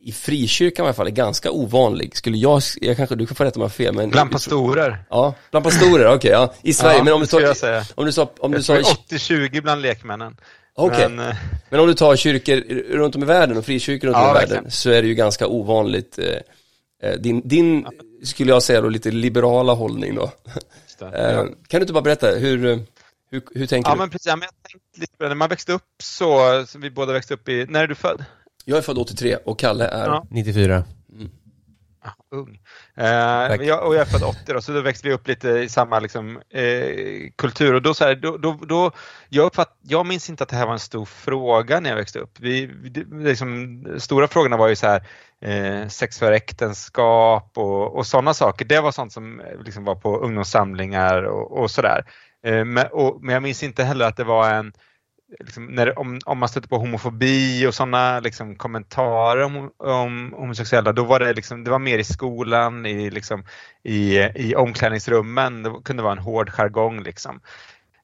i 0.00 0.12
frikyrkan 0.12 0.84
i 0.84 0.86
alla 0.86 0.94
fall 0.94 1.06
är 1.06 1.10
ganska 1.10 1.50
ovanlig. 1.50 2.16
Skulle 2.16 2.36
jag, 2.36 2.62
jag 2.80 2.96
kanske, 2.96 3.16
du 3.16 3.26
kan 3.26 3.36
få 3.36 3.44
rätta 3.44 3.60
mig 3.60 3.68
fel 3.68 3.94
men 3.94 4.10
Bland 4.10 4.30
pastorer? 4.30 5.04
Ja, 5.10 5.34
bland 5.50 5.64
pastorer, 5.64 6.06
okej, 6.06 6.16
okay, 6.16 6.30
ja. 6.30 6.54
I 6.62 6.72
Sverige, 6.72 6.98
ja, 6.98 7.04
men 7.04 7.12
om 7.12 7.20
du 7.20 7.26
tar, 7.26 7.84
om 7.94 8.06
du 8.06 8.12
sa, 8.12 8.30
om 8.38 8.52
du 8.52 8.62
sa 8.62 8.76
80-20 8.76 9.62
bland 9.62 9.82
lekmännen. 9.82 10.36
Okej, 10.74 10.96
okay. 10.96 11.08
men, 11.08 11.28
eh, 11.28 11.36
men, 11.70 11.80
om 11.80 11.86
du 11.86 11.94
tar 11.94 12.16
kyrkor 12.16 12.56
runt 12.96 13.16
om 13.16 13.22
i 13.22 13.26
världen 13.26 13.56
och 13.56 13.64
frikyrkor 13.64 14.08
runt 14.08 14.16
om 14.16 14.22
ja, 14.22 14.30
i 14.30 14.34
världen 14.34 14.48
verkligen. 14.48 14.70
så 14.70 14.90
är 14.90 15.02
det 15.02 15.08
ju 15.08 15.14
ganska 15.14 15.46
ovanligt. 15.46 16.18
Eh, 16.18 17.08
eh 17.10 17.16
din, 17.18 17.48
din 17.48 17.86
skulle 18.22 18.50
jag 18.50 18.62
säga 18.62 18.80
då, 18.80 18.88
lite 18.88 19.10
liberala 19.10 19.72
hållning 19.72 20.14
då. 20.14 20.32
kan 20.98 21.54
du 21.68 21.80
inte 21.80 21.92
bara 21.92 22.02
berätta, 22.02 22.30
hur, 22.30 22.84
hur, 23.30 23.42
hur 23.54 23.66
tänker 23.66 23.90
ja, 23.90 23.94
du? 23.94 23.98
Men 23.98 24.10
precis, 24.10 24.26
ja, 24.26 24.36
men 24.36 24.42
jag 24.46 24.70
tänkte 24.70 25.00
lite 25.00 25.16
på 25.16 25.22
det. 25.22 25.28
När 25.28 25.36
man 25.36 25.48
växte 25.48 25.72
upp 25.72 26.02
så, 26.02 26.64
så 26.66 26.78
vi 26.78 26.90
båda 26.90 27.12
växte 27.12 27.34
upp 27.34 27.48
i, 27.48 27.66
när 27.68 27.82
är 27.82 27.86
du 27.86 27.94
född? 27.94 28.24
Jag 28.64 28.78
är 28.78 28.82
född 28.82 28.98
83 28.98 29.36
och 29.36 29.58
Kalle 29.58 29.88
är? 29.88 30.06
Ja. 30.06 30.26
94. 30.30 30.84
Mm. 31.12 31.30
Ah, 32.00 32.36
ung. 32.36 32.60
Eh, 32.96 33.66
jag, 33.66 33.86
och 33.86 33.94
jag 33.94 34.00
är 34.00 34.04
född 34.04 34.22
80 34.22 34.52
då, 34.52 34.60
så 34.60 34.72
då 34.72 34.80
växte 34.80 35.08
vi 35.08 35.14
upp 35.14 35.28
lite 35.28 35.48
i 35.48 35.68
samma 35.68 36.00
liksom, 36.00 36.40
eh, 36.50 37.30
kultur. 37.36 37.74
Och 37.74 37.82
då, 37.82 37.94
så 37.94 38.04
här, 38.04 38.14
då, 38.14 38.36
då, 38.36 38.58
då, 38.68 38.92
jag, 39.28 39.46
uppfatt, 39.46 39.76
jag 39.82 40.06
minns 40.06 40.30
inte 40.30 40.42
att 40.42 40.48
det 40.48 40.56
här 40.56 40.66
var 40.66 40.72
en 40.72 40.78
stor 40.78 41.04
fråga 41.04 41.80
när 41.80 41.90
jag 41.90 41.96
växte 41.96 42.18
upp. 42.18 42.40
Vi, 42.40 42.66
vi 42.66 42.90
liksom, 43.10 43.84
stora 43.98 44.28
frågorna 44.28 44.56
var 44.56 44.68
ju 44.68 44.76
så 44.76 44.86
här, 44.86 45.02
eh, 45.40 45.88
sex 45.88 46.18
för 46.18 46.32
äktenskap 46.32 47.52
och, 47.54 47.96
och 47.96 48.06
sådana 48.06 48.34
saker. 48.34 48.64
Det 48.64 48.80
var 48.80 48.92
sånt 48.92 49.12
som 49.12 49.42
liksom 49.64 49.84
var 49.84 49.94
på 49.94 50.18
ungdomssamlingar 50.18 51.22
och, 51.22 51.58
och 51.58 51.70
sådär. 51.70 52.04
Eh, 52.44 52.64
men, 52.64 52.86
och, 52.92 53.18
men 53.22 53.32
jag 53.32 53.42
minns 53.42 53.62
inte 53.62 53.84
heller 53.84 54.04
att 54.04 54.16
det 54.16 54.24
var 54.24 54.50
en 54.50 54.72
Liksom, 55.40 55.66
när, 55.66 55.98
om, 55.98 56.20
om 56.26 56.38
man 56.38 56.48
stötte 56.48 56.68
på 56.68 56.78
homofobi 56.78 57.66
och 57.66 57.74
sådana 57.74 58.20
liksom, 58.20 58.56
kommentarer 58.56 59.42
om, 59.42 59.70
om 59.76 60.32
homosexuella, 60.36 60.92
då 60.92 61.04
var 61.04 61.20
det, 61.20 61.32
liksom, 61.32 61.64
det 61.64 61.70
var 61.70 61.78
mer 61.78 61.98
i 61.98 62.04
skolan, 62.04 62.86
i, 62.86 63.10
liksom, 63.10 63.44
i, 63.82 64.18
i 64.18 64.54
omklädningsrummen. 64.56 65.62
Det 65.62 65.72
kunde 65.84 66.02
vara 66.02 66.12
en 66.12 66.18
hård 66.18 66.50
jargong. 66.50 67.02
Liksom. 67.02 67.40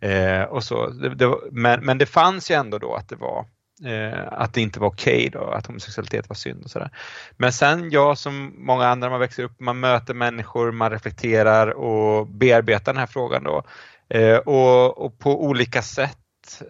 Eh, 0.01 0.43
och 0.43 0.65
så. 0.65 0.87
Det, 0.87 1.15
det, 1.15 1.39
men, 1.53 1.85
men 1.85 1.99
det 1.99 2.07
fanns 2.07 2.51
ju 2.51 2.55
ändå 2.55 2.79
då 2.79 2.95
att 2.95 3.09
det 3.09 3.17
var 3.17 3.47
Eh, 3.85 4.29
att 4.33 4.55
det 4.55 4.61
inte 4.61 4.81
var 4.81 4.89
okej 4.89 5.17
okay 5.17 5.29
då, 5.29 5.51
att 5.51 5.67
homosexualitet 5.67 6.29
var 6.29 6.37
synd 6.37 6.65
och 6.65 6.71
sådär. 6.71 6.91
Men 7.37 7.53
sen 7.53 7.91
jag 7.91 8.19
som 8.19 8.55
många 8.57 8.87
andra, 8.87 9.11
man 9.11 9.21
växer 9.21 9.43
upp, 9.43 9.61
man 9.61 9.81
möter 9.81 10.15
människor, 10.15 10.73
man 10.73 10.91
reflekterar 10.91 11.69
och 11.69 12.27
bearbetar 12.27 12.93
den 12.93 13.01
här 13.01 13.07
frågan 13.07 13.45
då. 13.45 13.63
Eh, 14.09 14.37
och, 14.37 14.99
och, 14.99 15.19
på 15.19 15.45
olika 15.45 15.83
sätt 15.83 16.19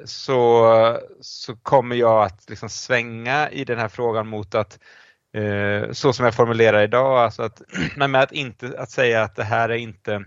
så, 0.04 1.00
så 1.20 1.56
kommer 1.56 1.96
jag 1.96 2.24
att 2.24 2.50
liksom 2.50 2.68
svänga 2.68 3.50
i 3.50 3.64
den 3.64 3.78
här 3.78 3.88
frågan 3.88 4.28
mot 4.28 4.54
att 4.54 4.78
eh, 5.34 5.92
så 5.92 6.12
som 6.12 6.24
jag 6.24 6.34
formulerar 6.34 6.82
idag, 6.82 7.18
alltså 7.18 7.42
att, 7.42 7.62
med 7.96 8.22
att, 8.22 8.32
inte, 8.32 8.74
att 8.78 8.90
säga 8.90 9.22
att 9.22 9.36
det 9.36 9.44
här 9.44 9.68
är 9.68 9.76
inte 9.76 10.24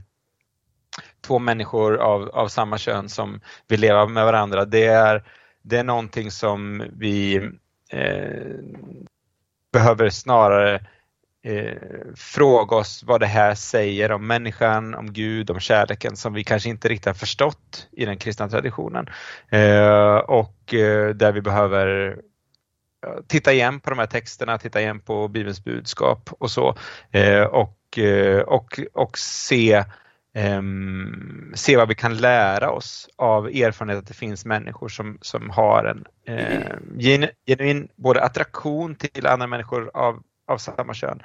två 1.21 1.39
människor 1.39 1.97
av, 1.97 2.29
av 2.29 2.47
samma 2.47 2.77
kön 2.77 3.09
som 3.09 3.41
vill 3.67 3.79
leva 3.79 4.05
med 4.05 4.25
varandra. 4.25 4.65
Det 4.65 4.85
är, 4.85 5.23
det 5.61 5.77
är 5.77 5.83
någonting 5.83 6.31
som 6.31 6.83
vi 6.93 7.35
eh, 7.91 8.57
behöver 9.73 10.09
snarare 10.09 10.85
eh, 11.47 11.77
fråga 12.15 12.75
oss 12.75 13.03
vad 13.03 13.19
det 13.19 13.25
här 13.25 13.55
säger 13.55 14.11
om 14.11 14.27
människan, 14.27 14.95
om 14.95 15.13
Gud, 15.13 15.49
om 15.49 15.59
kärleken 15.59 16.15
som 16.15 16.33
vi 16.33 16.43
kanske 16.43 16.69
inte 16.69 16.87
riktigt 16.87 17.05
har 17.05 17.13
förstått 17.13 17.87
i 17.91 18.05
den 18.05 18.17
kristna 18.17 18.49
traditionen. 18.49 19.07
Eh, 19.49 20.15
och 20.17 20.73
eh, 20.73 21.09
där 21.09 21.31
vi 21.31 21.41
behöver 21.41 22.17
titta 23.27 23.53
igen 23.53 23.79
på 23.79 23.89
de 23.89 23.99
här 23.99 24.05
texterna, 24.05 24.57
titta 24.57 24.81
igen 24.81 24.99
på 24.99 25.27
Bibelns 25.27 25.63
budskap 25.63 26.29
och 26.39 26.51
så. 26.51 26.75
Eh, 27.11 27.43
och, 27.43 27.97
eh, 27.97 28.39
och, 28.39 28.79
och 28.93 29.17
se 29.17 29.83
Um, 30.37 31.51
se 31.55 31.77
vad 31.77 31.87
vi 31.87 31.95
kan 31.95 32.17
lära 32.17 32.71
oss 32.71 33.09
av 33.15 33.47
erfarenhet 33.47 33.99
att 33.99 34.07
det 34.07 34.13
finns 34.13 34.45
människor 34.45 34.89
som, 34.89 35.17
som 35.21 35.49
har 35.49 35.85
en 35.85 36.05
uh, 36.35 37.27
genuin 37.45 37.87
både 37.95 38.23
attraktion 38.23 38.95
till 38.95 39.27
andra 39.27 39.47
människor 39.47 39.91
av, 39.93 40.23
av 40.47 40.57
samma 40.57 40.93
kön 40.93 41.21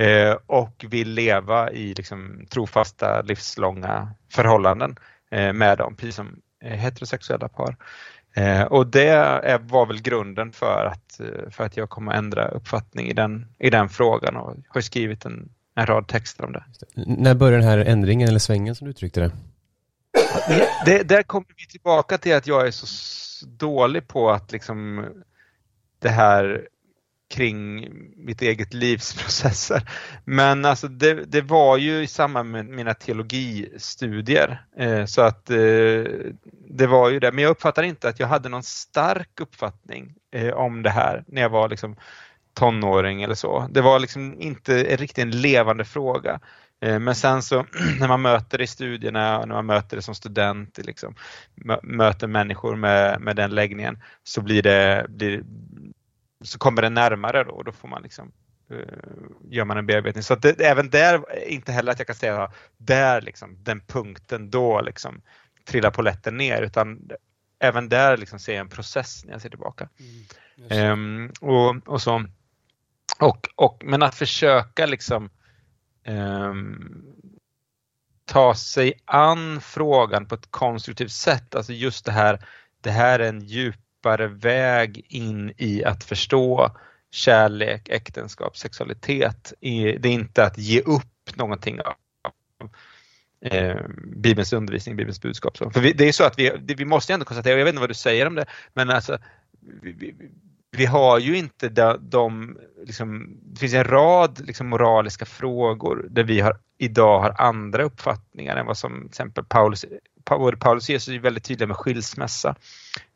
uh, 0.00 0.36
och 0.46 0.84
vill 0.88 1.10
leva 1.10 1.70
i 1.70 1.94
liksom, 1.94 2.46
trofasta 2.50 3.22
livslånga 3.22 4.14
förhållanden 4.30 4.96
uh, 5.34 5.52
med 5.52 5.78
dem, 5.78 5.96
precis 5.96 6.16
som 6.16 6.40
heterosexuella 6.64 7.48
par. 7.48 7.76
och 8.68 8.86
det 8.86 9.08
är, 9.08 9.58
var 9.58 9.86
väl 9.86 10.02
grunden 10.02 10.52
för 10.52 10.84
att, 10.84 11.20
för 11.50 11.64
att 11.64 11.76
jag 11.76 11.90
kommer 11.90 12.12
att 12.12 12.18
ändra 12.18 12.48
uppfattning 12.48 13.06
i 13.06 13.12
den, 13.12 13.46
i 13.58 13.70
den 13.70 13.88
frågan 13.88 14.36
och 14.36 14.56
har 14.68 14.80
skrivit 14.80 15.24
en 15.24 15.50
en 15.74 15.86
rad 15.86 16.08
texter 16.08 16.44
om 16.44 16.52
det. 16.52 16.64
När 16.94 17.34
började 17.34 17.56
den 17.56 17.68
här 17.68 17.78
ändringen 17.78 18.28
eller 18.28 18.38
svängen 18.38 18.74
som 18.74 18.84
du 18.84 18.90
uttryckte 18.90 19.20
det? 19.20 19.32
det? 20.86 21.02
Där 21.02 21.22
kommer 21.22 21.46
vi 21.56 21.66
tillbaka 21.66 22.18
till 22.18 22.34
att 22.34 22.46
jag 22.46 22.66
är 22.66 22.70
så 22.70 23.46
dålig 23.46 24.08
på 24.08 24.30
att 24.30 24.52
liksom 24.52 25.06
det 25.98 26.08
här 26.08 26.68
kring 27.34 27.88
mitt 28.16 28.42
eget 28.42 28.74
livs 28.74 29.14
processer. 29.22 29.88
Men 30.24 30.64
alltså 30.64 30.88
det, 30.88 31.14
det 31.14 31.40
var 31.40 31.76
ju 31.76 32.02
i 32.02 32.06
samband 32.06 32.50
med 32.50 32.66
mina 32.66 32.94
teologistudier 32.94 34.64
eh, 34.78 35.04
så 35.04 35.22
att 35.22 35.50
eh, 35.50 36.04
det 36.68 36.86
var 36.86 37.10
ju 37.10 37.20
det. 37.20 37.32
Men 37.32 37.44
jag 37.44 37.50
uppfattar 37.50 37.82
inte 37.82 38.08
att 38.08 38.20
jag 38.20 38.26
hade 38.26 38.48
någon 38.48 38.62
stark 38.62 39.40
uppfattning 39.40 40.14
eh, 40.34 40.52
om 40.52 40.82
det 40.82 40.90
här 40.90 41.24
när 41.26 41.42
jag 41.42 41.50
var 41.50 41.68
liksom 41.68 41.96
tonåring 42.54 43.22
eller 43.22 43.34
så. 43.34 43.68
Det 43.70 43.80
var 43.80 43.98
liksom 43.98 44.40
inte 44.40 44.96
riktigt 44.96 45.18
en 45.18 45.30
levande 45.30 45.84
fråga. 45.84 46.40
Eh, 46.82 46.98
men 46.98 47.14
sen 47.14 47.42
så 47.42 47.66
när 48.00 48.08
man 48.08 48.22
möter 48.22 48.58
det 48.58 48.64
i 48.64 48.66
studierna 48.66 49.38
och 49.38 49.48
när 49.48 49.54
man 49.54 49.66
möter 49.66 49.96
det 49.96 50.02
som 50.02 50.14
student, 50.14 50.78
liksom, 50.78 51.14
möter 51.82 52.26
människor 52.26 52.76
med, 52.76 53.20
med 53.20 53.36
den 53.36 53.50
läggningen 53.50 53.98
så 54.22 54.40
blir 54.40 54.62
det, 54.62 55.06
blir, 55.08 55.42
så 56.44 56.58
kommer 56.58 56.82
det 56.82 56.90
närmare 56.90 57.44
då 57.44 57.50
och 57.50 57.64
då 57.64 57.72
får 57.72 57.88
man 57.88 58.02
liksom 58.02 58.32
uh, 58.70 58.78
gör 59.50 59.64
man 59.64 59.76
en 59.76 59.86
bearbetning. 59.86 60.22
Så 60.22 60.34
det, 60.34 60.60
även 60.60 60.90
där, 60.90 61.44
inte 61.48 61.72
heller 61.72 61.92
att 61.92 61.98
jag 61.98 62.06
kan 62.06 62.16
säga 62.16 62.52
där 62.76 63.20
liksom, 63.20 63.56
den 63.64 63.80
punkten 63.80 64.50
då 64.50 64.80
liksom 64.80 65.22
trillar 65.64 65.90
poletten 65.90 66.36
ner 66.36 66.62
utan 66.62 67.10
även 67.58 67.88
där 67.88 68.16
liksom 68.16 68.38
ser 68.38 68.52
jag 68.52 68.60
en 68.60 68.68
process 68.68 69.24
när 69.24 69.32
jag 69.32 69.40
ser 69.40 69.48
tillbaka. 69.48 69.88
Mm, 70.70 70.92
um, 70.92 71.32
och, 71.40 71.88
och 71.88 72.02
så 72.02 72.24
och, 73.20 73.48
och, 73.54 73.82
men 73.84 74.02
att 74.02 74.14
försöka 74.14 74.86
liksom 74.86 75.30
um, 76.06 77.04
ta 78.24 78.54
sig 78.54 78.92
an 79.04 79.60
frågan 79.60 80.26
på 80.26 80.34
ett 80.34 80.50
konstruktivt 80.50 81.12
sätt. 81.12 81.54
Alltså 81.54 81.72
just 81.72 82.04
det 82.04 82.12
här, 82.12 82.46
det 82.80 82.90
här 82.90 83.18
är 83.18 83.28
en 83.28 83.40
djupare 84.04 84.26
väg 84.26 85.06
in 85.08 85.52
i 85.56 85.84
att 85.84 86.04
förstå 86.04 86.70
kärlek, 87.10 87.88
äktenskap, 87.88 88.56
sexualitet. 88.56 89.52
Det 89.60 90.04
är 90.04 90.06
inte 90.06 90.44
att 90.44 90.58
ge 90.58 90.80
upp 90.80 91.36
någonting 91.36 91.80
av 91.80 91.94
eh, 93.44 93.76
Bibelns 94.16 94.52
undervisning, 94.52 94.96
Bibelns 94.96 95.20
budskap. 95.20 95.56
För 95.56 95.80
vi, 95.80 95.92
det 95.92 96.08
är 96.08 96.12
så 96.12 96.24
att 96.24 96.38
vi, 96.38 96.50
vi 96.58 96.84
måste 96.84 97.14
ändå 97.14 97.26
konstatera, 97.26 97.58
jag 97.58 97.64
vet 97.64 97.72
inte 97.72 97.80
vad 97.80 97.90
du 97.90 97.94
säger 97.94 98.26
om 98.26 98.34
det, 98.34 98.46
men 98.74 98.90
alltså 98.90 99.18
vi, 99.82 100.14
vi 100.76 100.86
har 100.86 101.18
ju 101.18 101.36
inte 101.36 101.68
de, 101.68 101.98
de 102.00 102.58
liksom, 102.86 103.38
det 103.42 103.60
finns 103.60 103.74
en 103.74 103.84
rad 103.84 104.46
liksom, 104.46 104.68
moraliska 104.68 105.24
frågor 105.24 106.06
där 106.10 106.24
vi 106.24 106.40
har, 106.40 106.56
idag 106.78 107.20
har 107.20 107.34
andra 107.38 107.82
uppfattningar 107.82 108.56
än 108.56 108.66
vad 108.66 108.78
som 108.78 109.00
till 109.00 109.08
exempel 109.08 109.44
Paulus, 109.44 109.84
Paulus 110.24 110.84
och 110.84 110.90
Jesus 110.90 111.14
är 111.14 111.18
väldigt 111.18 111.44
tydliga 111.44 111.66
med 111.66 111.76
skilsmässa. 111.76 112.54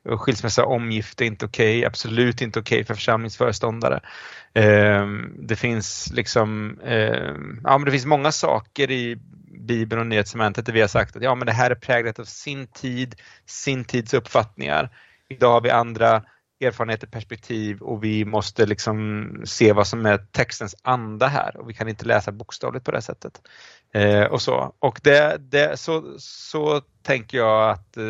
Och 0.05 0.21
skilsmässa 0.21 0.65
omgift 0.65 1.21
är 1.21 1.25
inte 1.25 1.47
okej, 1.47 1.79
okay, 1.79 1.87
absolut 1.87 2.41
inte 2.41 2.61
okej 2.61 2.77
okay 2.77 2.85
för 2.85 2.95
församlingsföreståndare. 2.95 4.01
Ehm, 4.55 5.35
det 5.39 5.57
finns 5.57 6.11
liksom, 6.13 6.81
ehm, 6.85 7.61
ja 7.65 7.79
men 7.79 7.85
det 7.85 7.91
finns 7.91 8.07
många 8.07 8.33
saker 8.33 8.91
i 8.91 9.19
Bibeln 9.61 10.01
och 10.01 10.07
Nya 10.07 10.23
Testamentet 10.23 10.67
där 10.67 10.73
vi 10.73 10.81
har 10.81 10.89
sagt 10.89 11.17
att 11.17 11.23
ja 11.23 11.35
men 11.35 11.47
det 11.47 11.53
här 11.53 11.71
är 11.71 11.75
präglat 11.75 12.19
av 12.19 12.25
sin 12.25 12.67
tid, 12.67 13.15
sin 13.47 13.85
tids 13.85 14.15
uppfattningar. 14.15 14.91
Idag 15.29 15.53
har 15.53 15.61
vi 15.61 15.71
andra 15.71 16.23
erfarenheter, 16.61 17.07
perspektiv 17.07 17.83
och 17.83 18.05
vi 18.05 18.25
måste 18.25 18.67
liksom 18.67 19.31
se 19.45 19.73
vad 19.73 19.87
som 19.87 20.07
är 20.07 20.19
textens 20.19 20.77
anda 20.83 21.27
här 21.27 21.57
och 21.57 21.71
vi 21.71 21.75
kan 21.75 21.89
inte 21.89 22.05
läsa 22.05 22.33
bokstavligt 22.33 22.85
på 22.85 22.91
det 22.91 23.03
sättet. 23.03 23.41
Eh, 23.95 24.23
och 24.23 24.43
så 24.43 24.75
och 24.79 25.01
det, 25.03 25.37
det, 25.39 25.81
så, 25.81 26.15
så 26.19 26.81
tänker 27.03 27.39
jag 27.39 27.71
att 27.71 27.97
eh, 27.97 28.05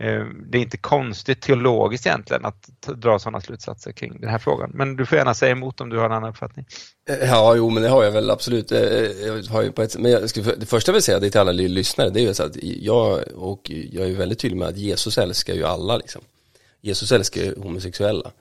eh 0.00 0.24
det 0.46 0.58
är 0.58 0.62
inte 0.62 0.76
konstigt 0.76 1.40
teologiskt 1.40 2.06
egentligen 2.06 2.44
att 2.44 2.68
dra 2.78 3.18
sådana 3.18 3.40
slutsatser 3.40 3.92
kring 3.92 4.20
den 4.20 4.30
här 4.30 4.38
frågan. 4.38 4.70
Men 4.74 4.96
du 4.96 5.06
får 5.06 5.18
gärna 5.18 5.34
säga 5.34 5.52
emot 5.52 5.80
om 5.80 5.88
du 5.88 5.98
har 5.98 6.06
en 6.06 6.12
annan 6.12 6.30
uppfattning. 6.30 6.66
Eh, 7.10 7.28
ja, 7.28 7.54
jo, 7.56 7.70
men 7.70 7.82
det 7.82 7.88
har 7.88 8.04
jag 8.04 8.10
väl 8.10 8.30
absolut. 8.30 8.72
Eh, 8.72 8.80
jag 9.26 9.42
har 9.42 9.62
ju 9.62 9.72
på 9.72 9.82
ett, 9.82 9.98
men 9.98 10.10
jag 10.10 10.30
ska, 10.30 10.42
det 10.42 10.66
första 10.66 10.90
jag 10.90 10.94
vill 10.94 11.02
säga 11.02 11.18
det 11.18 11.30
till 11.30 11.40
alla 11.40 11.52
lyssnare, 11.52 12.10
det 12.10 12.20
är 12.20 12.24
ju 12.24 12.34
så 12.34 12.42
att 12.42 12.56
jag, 12.62 13.22
och 13.34 13.70
jag 13.70 14.08
är 14.08 14.14
väldigt 14.14 14.38
tydlig 14.38 14.58
med 14.58 14.68
att 14.68 14.76
Jesus 14.76 15.18
älskar 15.18 15.54
ju 15.54 15.64
alla 15.64 15.96
liksom. 15.96 16.22
Jesus 16.88 17.12
älskar 17.12 17.54
homosexuella. 17.62 18.32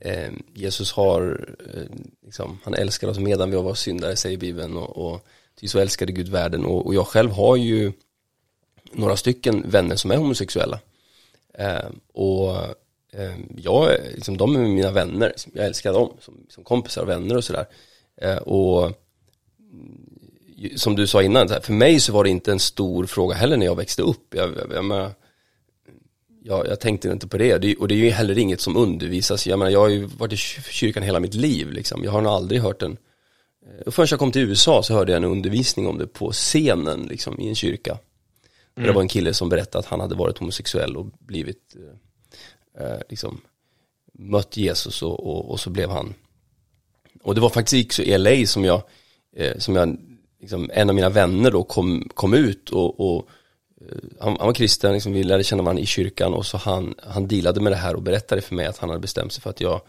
Eh, 0.00 0.32
Jesus 0.54 0.92
har, 0.92 1.54
eh, 1.74 1.96
liksom, 2.24 2.58
han 2.64 2.74
älskar 2.74 3.08
oss 3.08 3.18
medan 3.18 3.50
vi 3.50 3.56
var 3.56 3.74
syndare 3.74 4.16
säger 4.16 4.38
Bibeln 4.38 4.76
och, 4.76 4.96
och 4.96 5.26
ty 5.60 5.68
så 5.68 5.78
älskade 5.78 6.12
Gud 6.12 6.28
världen 6.28 6.64
och, 6.64 6.86
och, 6.86 6.94
jag 6.94 7.06
själv 7.06 7.30
har 7.30 7.56
ju 7.56 7.92
några 8.92 9.16
stycken 9.16 9.70
vänner 9.70 9.96
som 9.96 10.10
är 10.10 10.16
homosexuella. 10.16 10.80
Eh, 11.54 11.90
och 12.12 12.56
eh, 13.12 13.34
jag, 13.56 13.90
liksom, 14.14 14.36
de 14.36 14.56
är 14.56 14.60
mina 14.60 14.90
vänner, 14.90 15.32
jag 15.52 15.66
älskar 15.66 15.92
dem 15.92 16.12
som, 16.20 16.46
som 16.48 16.64
kompisar 16.64 17.02
och 17.02 17.08
vänner 17.08 17.36
och 17.36 17.44
sådär. 17.44 17.66
Eh, 18.16 18.36
och 18.36 18.84
mm, 19.72 20.76
som 20.76 20.96
du 20.96 21.06
sa 21.06 21.22
innan, 21.22 21.48
för 21.48 21.72
mig 21.72 22.00
så 22.00 22.12
var 22.12 22.24
det 22.24 22.30
inte 22.30 22.52
en 22.52 22.60
stor 22.60 23.06
fråga 23.06 23.34
heller 23.34 23.56
när 23.56 23.66
jag 23.66 23.76
växte 23.76 24.02
upp. 24.02 24.34
Jag, 24.34 24.50
jag, 24.56 24.72
jag, 24.72 25.10
jag, 26.46 26.66
jag 26.66 26.80
tänkte 26.80 27.08
inte 27.08 27.28
på 27.28 27.38
det. 27.38 27.58
det. 27.58 27.76
Och 27.76 27.88
det 27.88 27.94
är 27.94 27.96
ju 27.96 28.10
heller 28.10 28.38
inget 28.38 28.60
som 28.60 28.76
undervisas. 28.76 29.46
Jag 29.46 29.58
menar, 29.58 29.70
jag 29.70 29.80
har 29.80 29.88
ju 29.88 30.04
varit 30.04 30.32
i 30.32 30.36
kyrkan 30.36 31.02
hela 31.02 31.20
mitt 31.20 31.34
liv 31.34 31.72
liksom. 31.72 32.04
Jag 32.04 32.12
har 32.12 32.20
nog 32.20 32.32
aldrig 32.32 32.60
hört 32.60 32.82
en 32.82 32.96
och 33.80 33.86
eh, 33.86 33.92
förrän 33.92 34.06
jag 34.10 34.18
kom 34.18 34.32
till 34.32 34.42
USA 34.42 34.82
så 34.82 34.94
hörde 34.94 35.12
jag 35.12 35.16
en 35.16 35.30
undervisning 35.30 35.86
om 35.86 35.98
det 35.98 36.06
på 36.06 36.32
scenen 36.32 37.02
liksom, 37.02 37.40
i 37.40 37.48
en 37.48 37.54
kyrka. 37.54 37.98
Mm. 38.76 38.86
Det 38.86 38.94
var 38.94 39.02
en 39.02 39.08
kille 39.08 39.34
som 39.34 39.48
berättade 39.48 39.78
att 39.78 39.86
han 39.86 40.00
hade 40.00 40.14
varit 40.14 40.38
homosexuell 40.38 40.96
och 40.96 41.06
blivit 41.18 41.76
eh, 42.76 42.86
eh, 42.86 42.98
liksom 43.08 43.40
mött 44.12 44.56
Jesus 44.56 45.02
och, 45.02 45.26
och, 45.26 45.50
och, 45.50 45.60
så 45.60 45.70
blev 45.70 45.90
han 45.90 46.14
och 47.22 47.34
det 47.34 47.40
var 47.40 47.48
faktiskt 47.48 47.86
också 47.86 48.02
i 48.02 48.18
LA 48.18 48.46
som 48.46 48.64
jag, 48.64 48.82
eh, 49.36 49.58
som 49.58 49.76
jag 49.76 49.96
liksom, 50.40 50.70
en 50.74 50.88
av 50.88 50.94
mina 50.94 51.08
vänner 51.08 51.50
då 51.50 51.64
kom, 51.64 52.08
kom 52.14 52.34
ut 52.34 52.70
och, 52.70 53.00
och 53.00 53.28
han, 54.20 54.36
han, 54.38 54.46
var 54.46 54.54
kristen, 54.54 54.92
liksom, 54.92 55.12
vi 55.12 55.24
lärde 55.24 55.44
känna 55.44 55.62
varandra 55.62 55.82
i 55.82 55.86
kyrkan 55.86 56.34
och 56.34 56.46
så 56.46 56.56
han, 56.56 56.94
han 57.02 57.28
dealade 57.28 57.60
med 57.60 57.72
det 57.72 57.76
här 57.76 57.96
och 57.96 58.02
berättade 58.02 58.42
för 58.42 58.54
mig 58.54 58.66
att 58.66 58.78
han 58.78 58.88
hade 58.88 59.00
bestämt 59.00 59.32
sig 59.32 59.42
för 59.42 59.50
att 59.50 59.60
jag, 59.60 59.80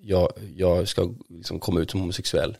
jag, 0.00 0.32
jag 0.56 0.88
ska 0.88 1.10
liksom 1.28 1.60
komma 1.60 1.80
ut 1.80 1.90
som 1.90 2.00
homosexuell. 2.00 2.56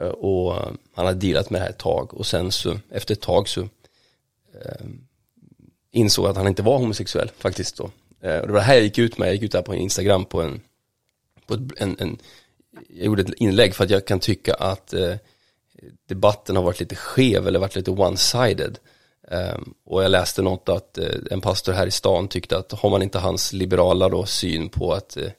Eh, 0.00 0.08
och 0.08 0.56
eh, 0.56 0.72
han 0.94 1.06
hade 1.06 1.18
dealat 1.18 1.50
med 1.50 1.60
det 1.60 1.64
här 1.64 1.70
ett 1.70 1.78
tag 1.78 2.14
och 2.14 2.26
sen 2.26 2.52
så, 2.52 2.78
efter 2.90 3.14
ett 3.14 3.20
tag 3.20 3.48
så 3.48 3.60
eh, 3.60 4.86
insåg 5.90 6.26
att 6.26 6.36
han 6.36 6.48
inte 6.48 6.62
var 6.62 6.78
homosexuell 6.78 7.30
faktiskt 7.38 7.76
då. 7.76 7.90
Eh, 8.20 8.38
och 8.38 8.46
det 8.46 8.52
var 8.52 8.60
det 8.60 8.66
här 8.66 8.74
jag 8.74 8.84
gick 8.84 8.98
ut 8.98 9.18
med, 9.18 9.28
jag 9.28 9.34
gick 9.34 9.42
ut 9.42 9.52
där 9.52 9.62
på 9.62 9.74
Instagram 9.74 10.24
på 10.24 10.42
en, 10.42 10.60
på 11.46 11.54
ett, 11.54 11.60
en, 11.76 11.96
en, 11.98 12.18
jag 12.88 13.06
gjorde 13.06 13.22
ett 13.22 13.34
inlägg 13.36 13.74
för 13.74 13.84
att 13.84 13.90
jag 13.90 14.06
kan 14.06 14.20
tycka 14.20 14.54
att 14.54 14.92
eh, 14.92 15.14
debatten 16.08 16.56
har 16.56 16.62
varit 16.62 16.80
lite 16.80 16.96
skev 16.96 17.46
eller 17.46 17.58
varit 17.58 17.76
lite 17.76 17.90
one-sided. 17.90 18.76
Ehm, 19.30 19.74
och 19.84 20.04
jag 20.04 20.10
läste 20.10 20.42
något 20.42 20.68
att 20.68 20.98
eh, 20.98 21.06
en 21.30 21.40
pastor 21.40 21.72
här 21.72 21.86
i 21.86 21.90
stan 21.90 22.28
tyckte 22.28 22.58
att 22.58 22.72
har 22.72 22.90
man 22.90 23.02
inte 23.02 23.18
hans 23.18 23.52
liberala 23.52 24.08
då 24.08 24.26
syn 24.26 24.68
på 24.68 24.92
att 24.92 25.16
eh, 25.16 25.30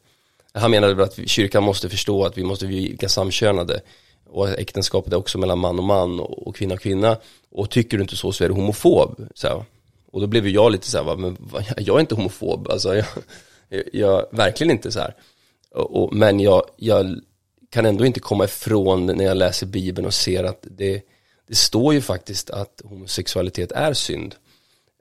han 0.54 0.72
menade 0.72 1.04
att 1.04 1.19
kyrkan 1.26 1.63
måste 1.63 1.89
förstå 1.89 2.26
att 2.26 2.38
vi 2.38 2.43
måste 2.43 2.65
viga 2.65 3.10
samkönade 3.10 3.82
och 4.30 4.50
äktenskapet 4.50 5.13
är 5.13 5.17
också 5.17 5.38
mellan 5.38 5.60
man 5.60 5.80
och 5.80 5.86
man 5.86 6.19
och, 6.19 6.56
kvinna 6.56 6.74
och 6.74 6.82
kvinna 6.82 7.17
och 7.52 7.69
tycker 7.69 7.98
du 7.98 8.04
inte 8.04 8.15
så 8.15 8.32
så 8.32 8.43
är 8.43 8.50
du 8.50 8.56
homofob 8.56 9.28
så 9.36 9.48
här. 9.48 9.65
och 10.12 10.22
då 10.22 10.28
blev 10.28 10.48
jag 10.48 10.72
lite 10.72 10.88
så 10.88 11.04
här, 11.04 11.15
men 11.15 11.38
jag 11.78 11.96
är 11.96 12.00
inte 12.00 12.15
homofob 12.15 12.67
alltså 12.72 12.96
jag, 12.96 13.06
jag, 13.93 14.26
verkligen 14.32 14.72
inte 14.72 14.91
så 14.91 15.00
här 15.00 15.15
och, 15.72 16.04
och, 16.04 16.13
men 16.13 16.39
jag, 16.39 16.63
jag 16.76 17.19
kan 17.69 17.86
ändå 17.86 18.06
inte 18.06 18.19
komma 18.19 18.43
ifrån 18.43 19.06
när 19.06 19.26
jag 19.26 19.38
läser 19.38 19.65
bibeln 19.65 20.08
och 20.08 20.13
ser 20.13 20.43
att 20.43 20.67
det 20.72 21.02
det 21.54 21.58
står 21.58 21.94
ju 21.94 22.02
faktiskt 22.02 22.50
att 22.50 22.82
homosexualitet 22.84 23.72
är 23.72 23.94
synd 23.94 24.36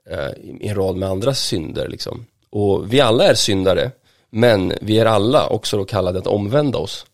eh, 0.09 0.29
i 0.29 0.67
en 0.67 0.75
rad 0.75 0.95
med 0.95 1.09
andra 1.09 1.33
synder 1.33 1.87
liksom. 1.87 2.25
Och 2.49 2.93
vi 2.93 3.01
alla 3.01 3.23
är 3.23 3.33
syndare, 3.33 3.91
men 4.29 4.73
vi 4.81 4.99
är 4.99 5.05
alla 5.05 5.47
också 5.47 5.77
då 5.77 5.85
kallade 5.85 6.19
att 6.19 6.27
omvända 6.27 6.77
oss 6.77 7.05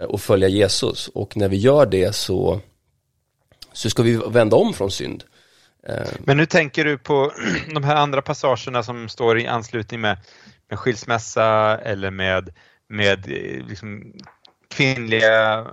eh, 0.00 0.06
och 0.06 0.20
följa 0.20 0.48
Jesus. 0.48 1.08
Och 1.08 1.36
när 1.36 1.48
vi 1.48 1.56
gör 1.56 1.86
det 1.86 2.14
så, 2.14 2.60
så 3.72 3.90
ska 3.90 4.02
vi 4.02 4.16
vända 4.16 4.56
om 4.56 4.72
från 4.72 4.90
synd. 4.90 5.24
Eh, 5.88 6.08
men 6.18 6.36
nu 6.36 6.46
tänker 6.46 6.84
du 6.84 6.98
på 6.98 7.32
de 7.74 7.84
här 7.84 7.96
andra 7.96 8.22
passagerna 8.22 8.82
som 8.82 9.08
står 9.08 9.38
i 9.38 9.46
anslutning 9.46 10.00
med, 10.00 10.18
med 10.68 10.78
skilsmässa 10.78 11.78
eller 11.78 12.10
med, 12.10 12.54
med 12.88 13.26
liksom 13.68 14.12
kvinnliga 14.70 15.66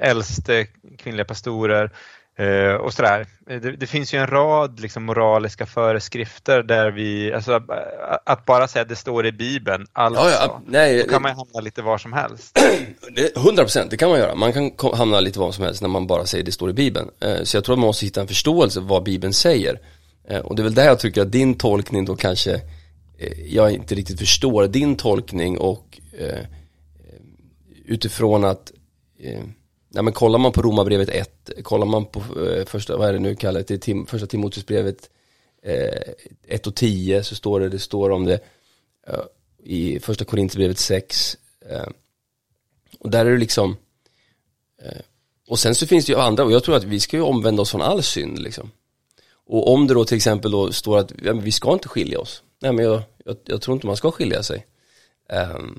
äldste 0.00 0.66
kvinnliga 0.98 1.24
pastorer 1.24 1.90
eh, 2.38 2.74
och 2.74 2.94
sådär. 2.94 3.26
Det, 3.46 3.58
det, 3.58 3.86
finns 3.86 4.14
ju 4.14 4.18
en 4.18 4.26
rad 4.26 4.80
liksom, 4.80 5.04
moraliska 5.04 5.66
föreskrifter 5.66 6.62
där 6.62 6.90
vi, 6.90 7.32
alltså 7.32 7.60
att 8.26 8.46
bara 8.46 8.68
säga 8.68 8.82
att 8.82 8.88
det 8.88 8.96
står 8.96 9.26
i 9.26 9.32
Bibeln, 9.32 9.86
alltså, 9.92 10.22
ja, 10.22 10.30
ja, 10.30 10.62
nej, 10.66 11.02
då 11.02 11.10
kan 11.10 11.22
man 11.22 11.34
hamna 11.36 11.60
lite 11.60 11.82
var 11.82 11.98
som 11.98 12.12
helst. 12.12 12.58
100 13.36 13.62
procent, 13.62 13.90
det 13.90 13.96
kan 13.96 14.10
man 14.10 14.18
göra. 14.18 14.34
Man 14.34 14.52
kan 14.52 14.70
hamna 14.94 15.20
lite 15.20 15.38
var 15.38 15.52
som 15.52 15.64
helst 15.64 15.82
när 15.82 15.88
man 15.88 16.06
bara 16.06 16.26
säger 16.26 16.44
det 16.44 16.52
står 16.52 16.70
i 16.70 16.72
Bibeln. 16.72 17.10
Eh, 17.20 17.42
så 17.42 17.56
jag 17.56 17.64
tror 17.64 17.74
att 17.74 17.78
man 17.78 17.86
måste 17.86 18.06
hitta 18.06 18.20
en 18.20 18.28
förståelse 18.28 18.80
vad 18.80 19.02
Bibeln 19.02 19.32
säger. 19.32 19.80
Eh, 20.28 20.40
och 20.40 20.56
det 20.56 20.62
är 20.62 20.64
väl 20.64 20.74
där 20.74 20.86
jag 20.86 20.98
tycker 20.98 21.22
att 21.22 21.32
din 21.32 21.54
tolkning 21.54 22.04
då 22.04 22.16
kanske 22.16 22.54
eh, 23.18 23.40
jag 23.46 23.72
inte 23.72 23.94
riktigt 23.94 24.18
förstår 24.18 24.66
din 24.66 24.96
tolkning 24.96 25.58
och 25.58 25.98
utifrån 27.90 28.44
att 28.44 28.70
eh, 28.70 28.79
Eh, 29.22 29.44
nej 29.88 30.02
men 30.02 30.12
kollar 30.12 30.38
man 30.38 30.52
på 30.52 30.62
Romarbrevet 30.62 31.08
1, 31.08 31.50
kollar 31.62 31.86
man 31.86 32.06
på 32.06 32.20
eh, 32.46 32.64
första, 32.64 32.96
vad 32.96 33.08
är 33.08 33.12
det 33.12 33.18
nu 33.18 33.34
kallat, 33.34 33.66
det 33.66 33.78
tim, 33.78 34.06
första 34.06 34.26
Timoteusbrevet 34.26 35.10
eh, 35.62 36.12
1 36.46 36.66
och 36.66 36.74
10 36.74 37.22
så 37.24 37.34
står 37.34 37.60
det, 37.60 37.68
det 37.68 37.78
står 37.78 38.10
om 38.10 38.24
det 38.24 38.40
eh, 39.06 39.20
i 39.58 40.00
första 40.00 40.24
Korinthierbrevet 40.24 40.78
6 40.78 41.36
eh, 41.68 41.86
och 42.98 43.10
där 43.10 43.26
är 43.26 43.30
det 43.30 43.38
liksom 43.38 43.76
eh, 44.82 45.00
och 45.48 45.58
sen 45.58 45.74
så 45.74 45.86
finns 45.86 46.06
det 46.06 46.12
ju 46.12 46.18
andra, 46.18 46.44
och 46.44 46.52
jag 46.52 46.64
tror 46.64 46.76
att 46.76 46.84
vi 46.84 47.00
ska 47.00 47.16
ju 47.16 47.22
omvända 47.22 47.62
oss 47.62 47.70
från 47.70 47.82
all 47.82 48.02
synd 48.02 48.38
liksom. 48.38 48.70
Och 49.46 49.72
om 49.72 49.86
det 49.86 49.94
då 49.94 50.04
till 50.04 50.16
exempel 50.16 50.50
då 50.50 50.72
står 50.72 50.98
att 50.98 51.12
ja, 51.22 51.32
vi 51.32 51.52
ska 51.52 51.72
inte 51.72 51.88
skilja 51.88 52.20
oss, 52.20 52.42
nej 52.62 52.72
men 52.72 52.84
jag, 52.84 53.02
jag, 53.24 53.36
jag 53.44 53.62
tror 53.62 53.74
inte 53.74 53.86
man 53.86 53.96
ska 53.96 54.10
skilja 54.10 54.42
sig. 54.42 54.66
Um, 55.54 55.78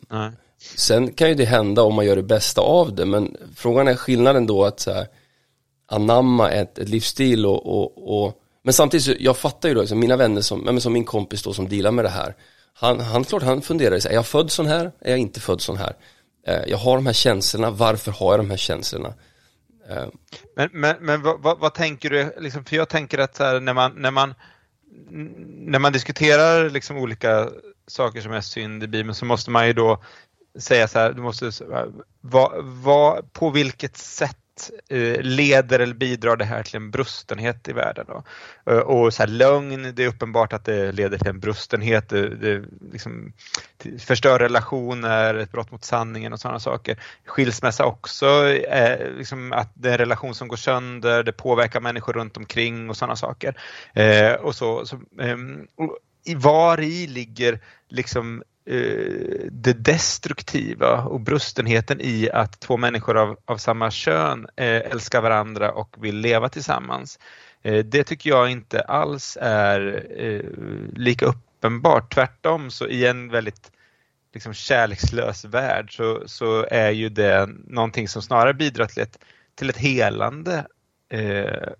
Sen 0.75 1.13
kan 1.13 1.29
ju 1.29 1.35
det 1.35 1.45
hända 1.45 1.81
om 1.81 1.95
man 1.95 2.05
gör 2.05 2.15
det 2.15 2.23
bästa 2.23 2.61
av 2.61 2.95
det, 2.95 3.05
men 3.05 3.37
frågan 3.55 3.87
är 3.87 3.95
skillnaden 3.95 4.47
då 4.47 4.65
att 4.65 4.79
så 4.79 4.93
här, 4.93 5.07
anamma 5.87 6.51
ett, 6.51 6.77
ett 6.77 6.89
livsstil 6.89 7.45
och, 7.45 7.65
och, 7.65 8.23
och, 8.23 8.41
men 8.63 8.73
samtidigt 8.73 9.03
så, 9.03 9.13
jag 9.19 9.37
fattar 9.37 9.69
ju 9.69 9.75
då, 9.75 9.81
liksom, 9.81 9.99
mina 9.99 10.17
vänner 10.17 10.41
som, 10.41 10.59
men 10.59 10.81
som 10.81 10.93
min 10.93 11.05
kompis 11.05 11.43
då 11.43 11.53
som 11.53 11.69
dealar 11.69 11.91
med 11.91 12.05
det 12.05 12.09
här, 12.09 12.35
han, 12.73 12.99
han 12.99 13.23
klart 13.23 13.43
han 13.43 13.61
funderar 13.61 13.99
så 13.99 14.07
här, 14.07 14.13
är 14.13 14.17
jag 14.17 14.27
född 14.27 14.51
sån 14.51 14.65
här, 14.65 14.91
är 15.01 15.09
jag 15.09 15.19
inte 15.19 15.39
född 15.39 15.61
sån 15.61 15.77
här? 15.77 15.95
Eh, 16.47 16.61
jag 16.67 16.77
har 16.77 16.95
de 16.95 17.05
här 17.05 17.13
känslorna, 17.13 17.71
varför 17.71 18.11
har 18.11 18.31
jag 18.31 18.39
de 18.39 18.49
här 18.49 18.57
känslorna? 18.57 19.13
Eh. 19.89 20.07
Men, 20.55 20.69
men, 20.73 20.95
men 20.99 21.21
vad, 21.21 21.41
vad, 21.41 21.59
vad, 21.59 21.73
tänker 21.73 22.09
du, 22.09 22.33
liksom, 22.39 22.65
för 22.65 22.75
jag 22.75 22.89
tänker 22.89 23.17
att 23.17 23.37
här, 23.37 23.59
när 23.59 23.73
man, 23.73 23.91
när 23.95 24.11
man 24.11 24.33
när 25.11 25.79
man 25.79 25.93
diskuterar 25.93 26.69
liksom 26.69 26.97
olika 26.97 27.49
saker 27.87 28.21
som 28.21 28.31
är 28.31 28.41
synd 28.41 28.83
i 28.83 28.87
Bibeln 28.87 29.15
så 29.15 29.25
måste 29.25 29.51
man 29.51 29.67
ju 29.67 29.73
då 29.73 30.03
säga 30.59 30.87
så 30.87 30.99
här, 30.99 31.13
du 31.13 31.21
måste, 31.21 31.51
va, 32.21 32.51
va, 32.61 33.21
på 33.33 33.49
vilket 33.49 33.97
sätt 33.97 34.37
eh, 34.89 35.21
leder 35.21 35.79
eller 35.79 35.93
bidrar 35.93 36.35
det 36.35 36.45
här 36.45 36.63
till 36.63 36.75
en 36.75 36.91
brustenhet 36.91 37.67
i 37.67 37.73
världen. 37.73 38.05
Då? 38.07 38.23
Eh, 38.71 38.77
och 38.79 39.13
så 39.13 39.23
här, 39.23 39.27
lögn, 39.27 39.95
det 39.95 40.03
är 40.03 40.07
uppenbart 40.07 40.53
att 40.53 40.65
det 40.65 40.91
leder 40.91 41.17
till 41.17 41.27
en 41.27 41.39
brustenhet, 41.39 42.09
det, 42.09 42.35
det 42.35 42.63
liksom, 42.91 43.33
förstör 43.99 44.39
relationer, 44.39 45.35
ett 45.35 45.51
brott 45.51 45.71
mot 45.71 45.83
sanningen 45.83 46.33
och 46.33 46.39
sådana 46.39 46.59
saker. 46.59 46.99
Skilsmässa 47.25 47.85
också, 47.85 48.47
eh, 48.49 49.11
liksom 49.17 49.53
att 49.53 49.71
det 49.73 49.89
är 49.89 49.93
en 49.93 49.97
relation 49.97 50.35
som 50.35 50.47
går 50.47 50.57
sönder, 50.57 51.23
det 51.23 51.31
påverkar 51.31 51.81
människor 51.81 52.13
runt 52.13 52.37
omkring 52.37 52.89
och 52.89 52.97
sådana 52.97 53.15
saker. 53.15 53.57
Eh, 53.93 54.33
och 54.33 54.55
så, 54.55 54.85
så 54.85 54.95
eh, 54.95 55.37
och 55.75 55.97
var 56.35 56.81
i 56.81 57.07
ligger 57.07 57.59
liksom 57.89 58.43
Eh, 58.65 59.47
det 59.51 59.73
destruktiva 59.73 61.03
och 61.03 61.19
brustenheten 61.19 62.01
i 62.01 62.29
att 62.33 62.59
två 62.59 62.77
människor 62.77 63.17
av, 63.17 63.37
av 63.45 63.57
samma 63.57 63.91
kön 63.91 64.47
eh, 64.55 64.65
älskar 64.65 65.21
varandra 65.21 65.71
och 65.71 65.95
vill 65.99 66.17
leva 66.17 66.49
tillsammans. 66.49 67.19
Eh, 67.61 67.85
det 67.85 68.03
tycker 68.03 68.29
jag 68.29 68.51
inte 68.51 68.81
alls 68.81 69.37
är 69.41 70.05
lika 70.95 71.25
uppenbart. 71.25 72.13
Tvärtom 72.13 72.71
så 72.71 72.87
i 72.87 73.05
en 73.07 73.29
väldigt 73.29 73.71
liksom, 74.33 74.53
kärlekslös 74.53 75.45
värld 75.45 75.95
så, 75.95 76.23
så 76.25 76.65
är 76.71 76.89
ju 76.91 77.09
det 77.09 77.49
någonting 77.67 78.07
som 78.07 78.21
snarare 78.21 78.53
bidrar 78.53 78.85
till 78.85 79.03
ett, 79.03 79.17
till 79.55 79.69
ett 79.69 79.77
helande 79.77 80.65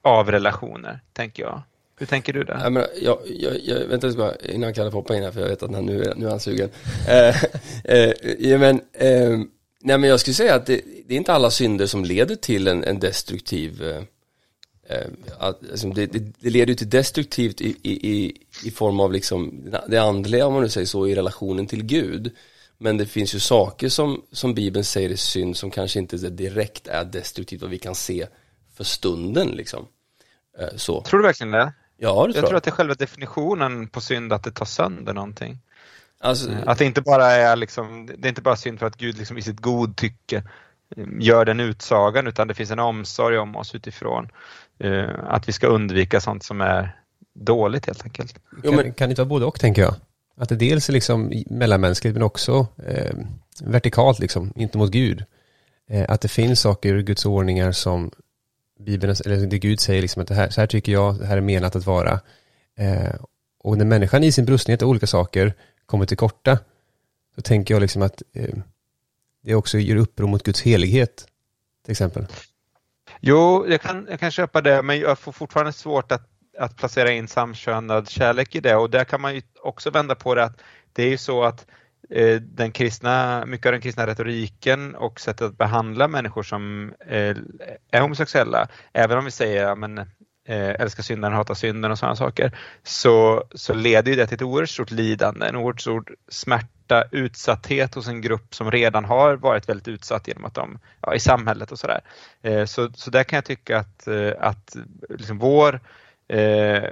av 0.01 0.31
relationer, 0.31 0.99
tänker 1.13 1.43
jag. 1.43 1.61
Hur 2.01 2.05
tänker 2.05 2.33
du 2.33 2.43
där? 2.43 2.59
Ja, 2.63 2.69
men, 2.69 2.85
jag, 3.01 3.19
jag, 3.25 3.59
jag, 3.63 3.79
vänta 3.87 4.11
bara 4.11 4.35
innan 4.35 4.73
Kalle 4.73 4.89
hoppa 4.89 5.15
in 5.15 5.23
här 5.23 5.31
för 5.31 5.41
jag 5.41 5.47
vet 5.47 5.63
att 5.63 5.73
han, 5.73 5.85
nu, 5.85 6.13
nu 6.15 6.25
är 6.25 6.29
han 6.29 6.39
sugen. 6.39 6.69
eh, 7.07 7.43
eh, 7.83 8.13
ja, 8.39 8.57
men, 8.57 8.81
eh, 8.93 9.29
nej 9.81 9.97
men 9.97 10.03
jag 10.03 10.19
skulle 10.19 10.33
säga 10.33 10.55
att 10.55 10.65
det, 10.65 10.81
det, 11.07 11.13
är 11.13 11.17
inte 11.17 11.33
alla 11.33 11.51
synder 11.51 11.85
som 11.85 12.05
leder 12.05 12.35
till 12.35 12.67
en, 12.67 12.83
en 12.83 12.99
destruktiv 12.99 13.83
eh, 13.83 14.03
eh 14.89 15.07
att, 15.39 15.71
alltså 15.71 15.89
det, 15.89 16.05
det, 16.05 16.19
det, 16.39 16.49
leder 16.49 16.67
ju 16.67 16.75
till 16.75 16.89
destruktivt 16.89 17.61
i, 17.61 17.77
i, 17.83 18.37
i 18.65 18.71
form 18.71 18.99
av 18.99 19.11
liksom 19.11 19.69
det 19.87 19.97
andliga 19.97 20.45
om 20.45 20.53
man 20.53 20.61
nu 20.61 20.69
säger 20.69 20.87
så 20.87 21.07
i 21.07 21.15
relationen 21.15 21.67
till 21.67 21.83
Gud. 21.83 22.31
Men 22.77 22.97
det 22.97 23.05
finns 23.05 23.35
ju 23.35 23.39
saker 23.39 23.89
som, 23.89 24.21
som 24.31 24.53
Bibeln 24.53 24.83
säger 24.83 25.09
är 25.09 25.15
synd 25.15 25.57
som 25.57 25.71
kanske 25.71 25.99
inte 25.99 26.17
direkt 26.17 26.87
är 26.87 27.05
destruktivt 27.05 27.61
vad 27.61 27.69
vi 27.69 27.79
kan 27.79 27.95
se 27.95 28.27
för 28.73 28.83
stunden 28.83 29.47
liksom. 29.47 29.87
Eh, 30.59 30.67
så. 30.75 31.01
Tror 31.01 31.19
du 31.19 31.25
verkligen 31.25 31.51
det? 31.51 31.73
Ja, 32.03 32.27
det 32.27 32.39
jag 32.39 32.45
tror 32.45 32.57
att 32.57 32.63
det 32.63 32.69
är 32.69 32.71
själva 32.71 32.93
definitionen 32.93 33.87
på 33.87 34.01
synd 34.01 34.33
att 34.33 34.43
det 34.43 34.51
tar 34.51 34.65
sönder 34.65 35.13
någonting. 35.13 35.57
Alltså, 36.19 36.51
eh, 36.51 36.57
att 36.65 36.77
det 36.77 36.85
inte 36.85 37.01
bara 37.01 37.25
är 37.25 37.55
liksom, 37.55 38.09
det 38.17 38.27
är 38.27 38.29
inte 38.29 38.41
bara 38.41 38.55
synd 38.55 38.79
för 38.79 38.85
att 38.85 38.97
Gud 38.97 39.17
liksom 39.17 39.37
i 39.37 39.41
sitt 39.41 39.59
godtycke 39.59 40.43
eh, 40.95 41.05
gör 41.19 41.45
den 41.45 41.59
utsagan 41.59 42.27
utan 42.27 42.47
det 42.47 42.53
finns 42.53 42.71
en 42.71 42.79
omsorg 42.79 43.37
om 43.37 43.55
oss 43.55 43.75
utifrån 43.75 44.29
uh, 44.83 45.09
att 45.27 45.47
vi 45.47 45.53
ska 45.53 45.67
undvika 45.67 46.21
sånt 46.21 46.43
som 46.43 46.61
är 46.61 46.95
dåligt 47.33 47.85
helt 47.85 48.03
enkelt. 48.03 48.39
Jo, 48.63 48.71
men... 48.71 48.93
kan, 48.93 49.09
det 49.09 49.11
inte 49.11 49.21
vara 49.21 49.29
både 49.29 49.45
och 49.45 49.59
tänker 49.59 49.81
jag? 49.81 49.95
Att 50.37 50.49
det 50.49 50.55
dels 50.55 50.89
är 50.89 50.93
liksom 50.93 51.43
mellanmänskligt 51.49 52.13
men 52.13 52.23
också 52.23 52.67
eh, 52.87 53.15
vertikalt 53.63 54.19
liksom, 54.19 54.53
inte 54.55 54.77
mot 54.77 54.91
Gud. 54.91 55.23
Eh, 55.89 56.05
att 56.07 56.21
det 56.21 56.27
finns 56.27 56.59
saker 56.59 56.95
i 56.95 57.03
Guds 57.03 57.25
ordningar 57.25 57.71
som 57.71 58.11
Bibeln, 58.83 59.15
eller 59.25 59.47
det 59.47 59.59
Gud 59.59 59.79
säger 59.79 60.01
liksom 60.01 60.21
att 60.21 60.27
det 60.27 60.35
här, 60.35 60.49
så 60.49 60.61
här 60.61 60.67
tycker 60.67 60.91
jag, 60.91 61.19
det 61.19 61.25
här 61.25 61.37
är 61.37 61.41
menat 61.41 61.75
att 61.75 61.85
vara. 61.85 62.19
Eh, 62.77 63.15
och 63.59 63.77
när 63.77 63.85
människan 63.85 64.23
i 64.23 64.31
sin 64.31 64.45
brustenhet 64.45 64.81
av 64.81 64.89
olika 64.89 65.07
saker 65.07 65.53
kommer 65.85 66.05
till 66.05 66.17
korta, 66.17 66.59
så 67.35 67.41
tänker 67.41 67.73
jag 67.73 67.81
liksom 67.81 68.01
att 68.01 68.21
eh, 68.33 68.55
det 69.43 69.55
också 69.55 69.77
gör 69.77 69.95
uppror 69.95 70.27
mot 70.27 70.43
Guds 70.43 70.61
helighet, 70.61 71.27
till 71.85 71.91
exempel. 71.91 72.25
Jo, 73.19 73.65
jag 73.67 73.81
kan, 73.81 74.07
jag 74.09 74.19
kan 74.19 74.31
köpa 74.31 74.61
det, 74.61 74.81
men 74.81 74.99
jag 74.99 75.19
får 75.19 75.31
fortfarande 75.31 75.73
svårt 75.73 76.11
att, 76.11 76.29
att 76.57 76.77
placera 76.77 77.11
in 77.11 77.27
samkönad 77.27 78.09
kärlek 78.09 78.55
i 78.55 78.59
det 78.59 78.75
och 78.75 78.89
där 78.89 79.03
kan 79.03 79.21
man 79.21 79.35
ju 79.35 79.41
också 79.63 79.89
vända 79.89 80.15
på 80.15 80.35
det 80.35 80.43
att 80.43 80.61
det 80.93 81.03
är 81.03 81.09
ju 81.09 81.17
så 81.17 81.43
att 81.43 81.65
Eh, 81.65 81.80
Eh, 82.09 82.41
den 82.41 82.71
kristna, 82.71 83.45
mycket 83.45 83.65
av 83.65 83.71
den 83.71 83.81
kristna 83.81 84.07
retoriken 84.07 84.95
och 84.95 85.19
sättet 85.19 85.41
att 85.47 85.57
behandla 85.57 86.07
människor 86.07 86.43
som 86.43 86.93
eh, 87.07 87.35
är 87.91 88.01
homosexuella, 88.01 88.67
även 88.93 89.17
om 89.17 89.25
vi 89.25 89.31
säger 89.31 89.75
men, 89.75 89.97
eh, 89.97 90.69
älska 90.69 91.03
synden, 91.03 91.33
hata 91.33 91.55
synden 91.55 91.91
och 91.91 91.99
sådana 91.99 92.15
saker, 92.15 92.57
så, 92.83 93.43
så 93.55 93.73
leder 93.73 94.11
ju 94.11 94.17
det 94.17 94.27
till 94.27 94.35
ett 94.35 94.41
oerhört 94.41 94.69
stort 94.69 94.91
lidande, 94.91 95.47
en 95.47 95.55
oerhört 95.55 95.81
stor 95.81 96.15
smärta, 96.29 97.03
utsatthet 97.11 97.95
hos 97.95 98.07
en 98.07 98.21
grupp 98.21 98.55
som 98.55 98.71
redan 98.71 99.05
har 99.05 99.35
varit 99.35 99.69
väldigt 99.69 99.87
utsatt 99.87 100.27
genom 100.27 100.45
att 100.45 100.53
de, 100.53 100.79
ja, 101.01 101.15
i 101.15 101.19
samhället 101.19 101.71
och 101.71 101.79
sådär. 101.79 102.01
Eh, 102.41 102.65
så, 102.65 102.89
så 102.93 103.11
där 103.11 103.23
kan 103.23 103.37
jag 103.37 103.45
tycka 103.45 103.77
att, 103.77 104.07
att 104.39 104.75
liksom 105.09 105.37
vår 105.37 105.79
Eh, 106.31 106.83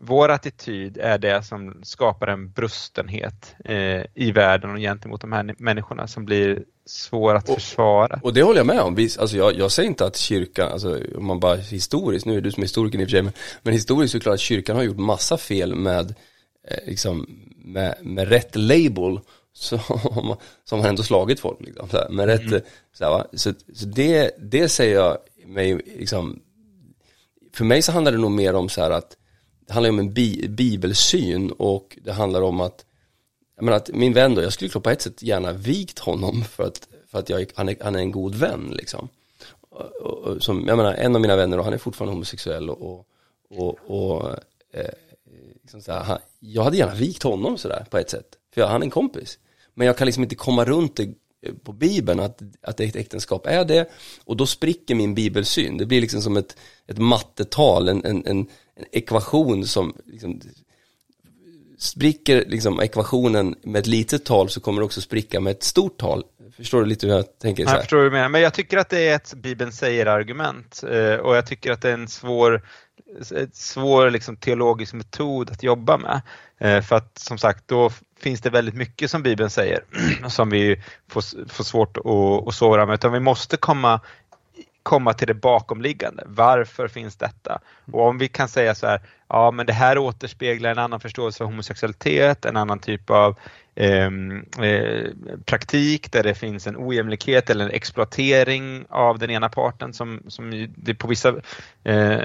vår 0.00 0.28
attityd 0.28 0.98
är 0.98 1.18
det 1.18 1.42
som 1.42 1.80
skapar 1.82 2.26
en 2.26 2.50
brustenhet 2.50 3.54
eh, 3.64 4.02
i 4.14 4.32
världen 4.34 4.70
och 4.70 4.78
gentemot 4.78 5.20
de 5.20 5.32
här 5.32 5.54
människorna 5.58 6.06
som 6.06 6.24
blir 6.24 6.64
svår 6.86 7.34
att 7.34 7.48
och, 7.48 7.54
försvara. 7.54 8.20
Och 8.22 8.34
det 8.34 8.42
håller 8.42 8.58
jag 8.58 8.66
med 8.66 8.80
om. 8.80 9.08
Alltså 9.18 9.36
jag, 9.36 9.56
jag 9.56 9.72
säger 9.72 9.88
inte 9.88 10.06
att 10.06 10.16
kyrkan, 10.16 10.72
alltså 10.72 11.00
om 11.16 11.26
man 11.26 11.40
bara 11.40 11.56
historiskt, 11.56 12.26
nu 12.26 12.36
är 12.36 12.40
du 12.40 12.52
som 12.52 12.62
historiker 12.62 12.98
i 12.98 13.04
och 13.04 13.06
för 13.06 13.10
sig, 13.10 13.22
men, 13.22 13.32
men 13.62 13.74
historiskt 13.74 14.12
så 14.12 14.16
är 14.16 14.18
det 14.18 14.22
klart 14.22 14.34
att 14.34 14.40
kyrkan 14.40 14.76
har 14.76 14.82
gjort 14.82 14.98
massa 14.98 15.36
fel 15.36 15.74
med, 15.74 16.14
eh, 16.68 16.86
liksom, 16.86 17.26
med, 17.56 17.94
med 18.02 18.28
rätt 18.28 18.56
label 18.56 19.20
så, 19.52 19.78
som 20.64 20.80
har 20.80 20.88
ändå 20.88 21.02
slagit 21.02 21.40
folk 21.40 21.60
liksom, 21.60 21.88
så 21.88 21.96
här, 21.96 22.08
med 22.08 22.26
rätt, 22.26 22.40
mm. 22.40 22.60
så, 22.92 23.04
här, 23.04 23.24
så, 23.32 23.52
så, 23.74 23.86
det, 23.86 24.30
det 24.38 24.68
säger 24.68 24.94
jag 24.94 25.18
mig 25.46 25.80
liksom 25.98 26.42
för 27.52 27.64
mig 27.64 27.82
så 27.82 27.92
handlar 27.92 28.12
det 28.12 28.18
nog 28.18 28.30
mer 28.30 28.54
om 28.54 28.68
så 28.68 28.80
här 28.80 28.90
att 28.90 29.16
det 29.66 29.72
handlar 29.72 29.90
om 29.90 29.98
en 29.98 30.12
bi 30.12 30.48
bibelsyn 30.48 31.50
och 31.50 31.98
det 32.04 32.12
handlar 32.12 32.42
om 32.42 32.60
att 32.60 32.84
jag 33.56 33.64
menar 33.64 33.76
att 33.76 33.88
min 33.88 34.12
vän 34.12 34.34
då, 34.34 34.42
jag 34.42 34.52
skulle 34.52 34.70
på 34.70 34.90
ett 34.90 35.02
sätt 35.02 35.22
gärna 35.22 35.52
vikt 35.52 35.98
honom 35.98 36.44
för 36.44 36.64
att, 36.64 36.88
för 37.06 37.18
att 37.18 37.28
jag, 37.28 37.46
han, 37.54 37.68
är, 37.68 37.76
han 37.80 37.94
är 37.94 37.98
en 37.98 38.12
god 38.12 38.34
vän 38.34 38.72
liksom. 38.72 39.08
Och, 39.70 39.80
och, 40.02 40.42
som, 40.42 40.64
jag 40.68 40.76
menar, 40.76 40.94
en 40.94 41.14
av 41.14 41.20
mina 41.20 41.36
vänner 41.36 41.58
och 41.58 41.64
han 41.64 41.72
är 41.72 41.78
fortfarande 41.78 42.14
homosexuell 42.14 42.70
och, 42.70 43.06
och, 43.50 43.78
och 43.86 44.30
eh, 44.72 44.90
liksom 45.62 45.82
så 45.82 45.92
här, 45.92 46.04
han, 46.04 46.18
jag 46.40 46.62
hade 46.62 46.76
gärna 46.76 46.94
vikt 46.94 47.22
honom 47.22 47.58
sådär 47.58 47.86
på 47.90 47.98
ett 47.98 48.10
sätt. 48.10 48.26
För 48.54 48.60
jag, 48.60 48.68
han 48.68 48.82
är 48.82 48.86
en 48.86 48.90
kompis. 48.90 49.38
Men 49.74 49.86
jag 49.86 49.96
kan 49.96 50.06
liksom 50.06 50.22
inte 50.22 50.34
komma 50.34 50.64
runt 50.64 50.96
det 50.96 51.14
på 51.62 51.72
bibeln 51.72 52.20
att, 52.20 52.42
att 52.62 52.80
ett 52.80 52.96
äktenskap 52.96 53.46
är 53.46 53.64
det 53.64 53.90
och 54.24 54.36
då 54.36 54.46
spricker 54.46 54.94
min 54.94 55.14
bibelsyn. 55.14 55.76
Det 55.76 55.86
blir 55.86 56.00
liksom 56.00 56.22
som 56.22 56.36
ett, 56.36 56.56
ett 56.86 56.98
mattetal, 56.98 57.88
en, 57.88 58.04
en, 58.04 58.26
en, 58.26 58.46
en 58.74 58.84
ekvation 58.92 59.66
som 59.66 59.96
liksom, 60.06 60.40
spricker 61.78 62.44
liksom 62.46 62.80
ekvationen 62.80 63.54
med 63.62 63.80
ett 63.80 63.86
litet 63.86 64.24
tal 64.24 64.48
så 64.48 64.60
kommer 64.60 64.80
det 64.80 64.84
också 64.84 65.00
spricka 65.00 65.40
med 65.40 65.50
ett 65.50 65.62
stort 65.62 65.98
tal. 65.98 66.24
Förstår 66.56 66.80
du 66.80 66.86
lite 66.86 67.06
hur 67.06 67.14
jag 67.14 67.38
tänker? 67.38 67.64
Så 67.64 67.68
här? 67.68 67.76
Jag 67.76 67.82
förstår 67.82 68.04
du 68.04 68.10
menar, 68.10 68.28
men 68.28 68.40
jag 68.40 68.54
tycker 68.54 68.78
att 68.78 68.88
det 68.88 69.08
är 69.08 69.16
ett 69.16 69.34
Bibeln 69.34 69.72
säger-argument 69.72 70.82
eh, 70.90 71.14
och 71.14 71.36
jag 71.36 71.46
tycker 71.46 71.72
att 71.72 71.82
det 71.82 71.88
är 71.88 71.94
en 71.94 72.08
svår, 72.08 72.62
svår 73.52 74.10
liksom, 74.10 74.36
teologisk 74.36 74.92
metod 74.92 75.50
att 75.50 75.62
jobba 75.62 75.96
med. 75.96 76.20
Eh, 76.60 76.82
för 76.82 76.96
att 76.96 77.18
som 77.18 77.38
sagt, 77.38 77.68
då 77.68 77.90
finns 78.20 78.40
det 78.40 78.50
väldigt 78.50 78.74
mycket 78.74 79.10
som 79.10 79.22
Bibeln 79.22 79.50
säger 79.50 79.80
som 80.28 80.50
vi 80.50 80.82
får, 81.10 81.48
får 81.48 81.64
svårt 81.64 81.96
att, 81.96 82.48
att 82.48 82.54
svara 82.54 82.86
med, 82.86 82.94
utan 82.94 83.12
vi 83.12 83.20
måste 83.20 83.56
komma 83.56 84.00
komma 84.88 85.12
till 85.12 85.26
det 85.26 85.34
bakomliggande. 85.34 86.22
Varför 86.26 86.88
finns 86.88 87.16
detta? 87.16 87.60
Och 87.92 88.06
om 88.06 88.18
vi 88.18 88.28
kan 88.28 88.48
säga 88.48 88.74
så 88.74 88.86
här, 88.86 89.00
ja 89.28 89.50
men 89.50 89.66
det 89.66 89.72
här 89.72 89.98
återspeglar 89.98 90.70
en 90.70 90.78
annan 90.78 91.00
förståelse 91.00 91.44
av 91.44 91.50
homosexualitet, 91.50 92.44
en 92.44 92.56
annan 92.56 92.78
typ 92.78 93.10
av 93.10 93.36
Ehm, 93.80 94.44
eh, 94.62 95.10
praktik 95.44 96.12
där 96.12 96.22
det 96.22 96.34
finns 96.34 96.66
en 96.66 96.76
ojämlikhet 96.76 97.50
eller 97.50 97.64
en 97.64 97.70
exploatering 97.70 98.86
av 98.88 99.18
den 99.18 99.30
ena 99.30 99.48
parten 99.48 99.92
som, 99.92 100.22
som 100.28 100.68
det 100.76 100.94
på 100.94 101.08
vissa 101.08 101.34
eh, 101.84 102.20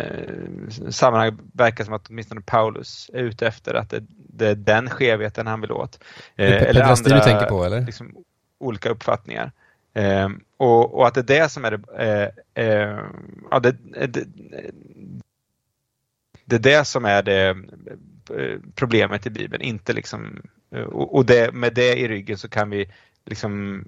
sammanhang 0.89 1.38
verkar 1.53 1.84
som 1.84 1.93
att 1.93 2.07
åtminstone 2.09 2.41
Paulus 2.41 3.09
är 3.14 3.20
ute 3.20 3.47
efter 3.47 3.74
att 3.74 3.89
det, 3.89 4.03
det 4.09 4.47
är 4.47 4.55
den 4.55 4.89
skevheten 4.89 5.47
han 5.47 5.61
vill 5.61 5.72
åt. 5.72 6.03
Eh, 6.36 6.61
eller 6.64 6.82
andra, 6.82 7.16
du 7.16 7.20
tänker 7.20 7.45
på 7.45 7.64
eller? 7.64 7.82
Liksom, 7.82 8.16
olika 8.59 8.89
uppfattningar. 8.89 9.51
Eh, 9.94 10.30
och, 10.58 10.94
och, 10.94 11.08
att 11.08 11.14
det 11.14 11.20
är 11.20 11.41
det 11.41 11.50
som 11.50 11.66
är 11.66 11.72
det, 11.72 12.34
eh, 12.56 12.66
eh, 12.66 13.00
ja, 13.52 13.60
det, 13.60 13.76
eh, 13.96 14.10
det, 14.10 14.26
det 16.46 16.56
är 16.56 16.60
det 16.60 16.86
som 16.86 17.06
är 17.06 17.24
det 17.24 17.50
eh, 18.30 18.60
problemet 18.76 19.26
i 19.26 19.30
Bibeln, 19.30 19.64
inte 19.64 19.94
liksom 19.94 20.41
eh, 20.76 20.82
och, 20.82 21.16
och 21.16 21.26
det, 21.26 21.54
med 21.54 21.74
det 21.74 22.00
i 22.00 22.08
ryggen 22.08 22.38
så 22.38 22.50
kan 22.50 22.70
vi 22.70 22.91
liksom 23.26 23.84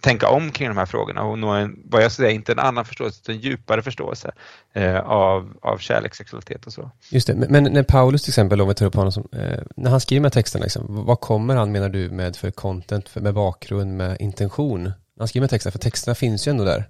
tänka 0.00 0.28
om 0.28 0.50
kring 0.50 0.68
de 0.68 0.76
här 0.76 0.86
frågorna 0.86 1.22
och 1.22 1.38
nå 1.38 1.48
en, 1.48 1.82
vad 1.84 2.02
jag 2.02 2.12
säger, 2.12 2.30
inte 2.30 2.52
en 2.52 2.58
annan 2.58 2.84
förståelse 2.84 3.20
utan 3.22 3.34
en 3.34 3.40
djupare 3.40 3.82
förståelse 3.82 4.32
eh, 4.72 5.00
av, 5.00 5.56
av 5.62 5.78
kärlek, 5.78 6.14
sexualitet 6.14 6.66
och 6.66 6.72
så. 6.72 6.90
Just 7.10 7.26
det, 7.26 7.34
men, 7.34 7.64
när 7.64 7.82
Paulus 7.82 8.22
till 8.22 8.30
exempel, 8.30 8.60
om 8.60 8.68
vi 8.68 8.74
tar 8.74 8.86
upp 8.86 8.94
honom 8.94 9.12
som, 9.12 9.28
eh, 9.32 9.58
när 9.76 9.90
han 9.90 10.00
skriver 10.00 10.20
de 10.20 10.24
här 10.24 10.30
texterna, 10.30 10.62
liksom, 10.62 11.04
vad 11.06 11.20
kommer 11.20 11.56
han 11.56 11.72
menar 11.72 11.88
du 11.88 12.10
med 12.10 12.36
för 12.36 12.50
content, 12.50 13.08
för, 13.08 13.20
med 13.20 13.34
bakgrund, 13.34 13.96
med 13.96 14.16
intention? 14.20 14.92
Han 15.18 15.28
skriver 15.28 15.48
texterna, 15.48 15.72
för 15.72 15.78
texterna 15.78 16.14
finns 16.14 16.48
ju 16.48 16.50
ändå 16.50 16.64
där. 16.64 16.88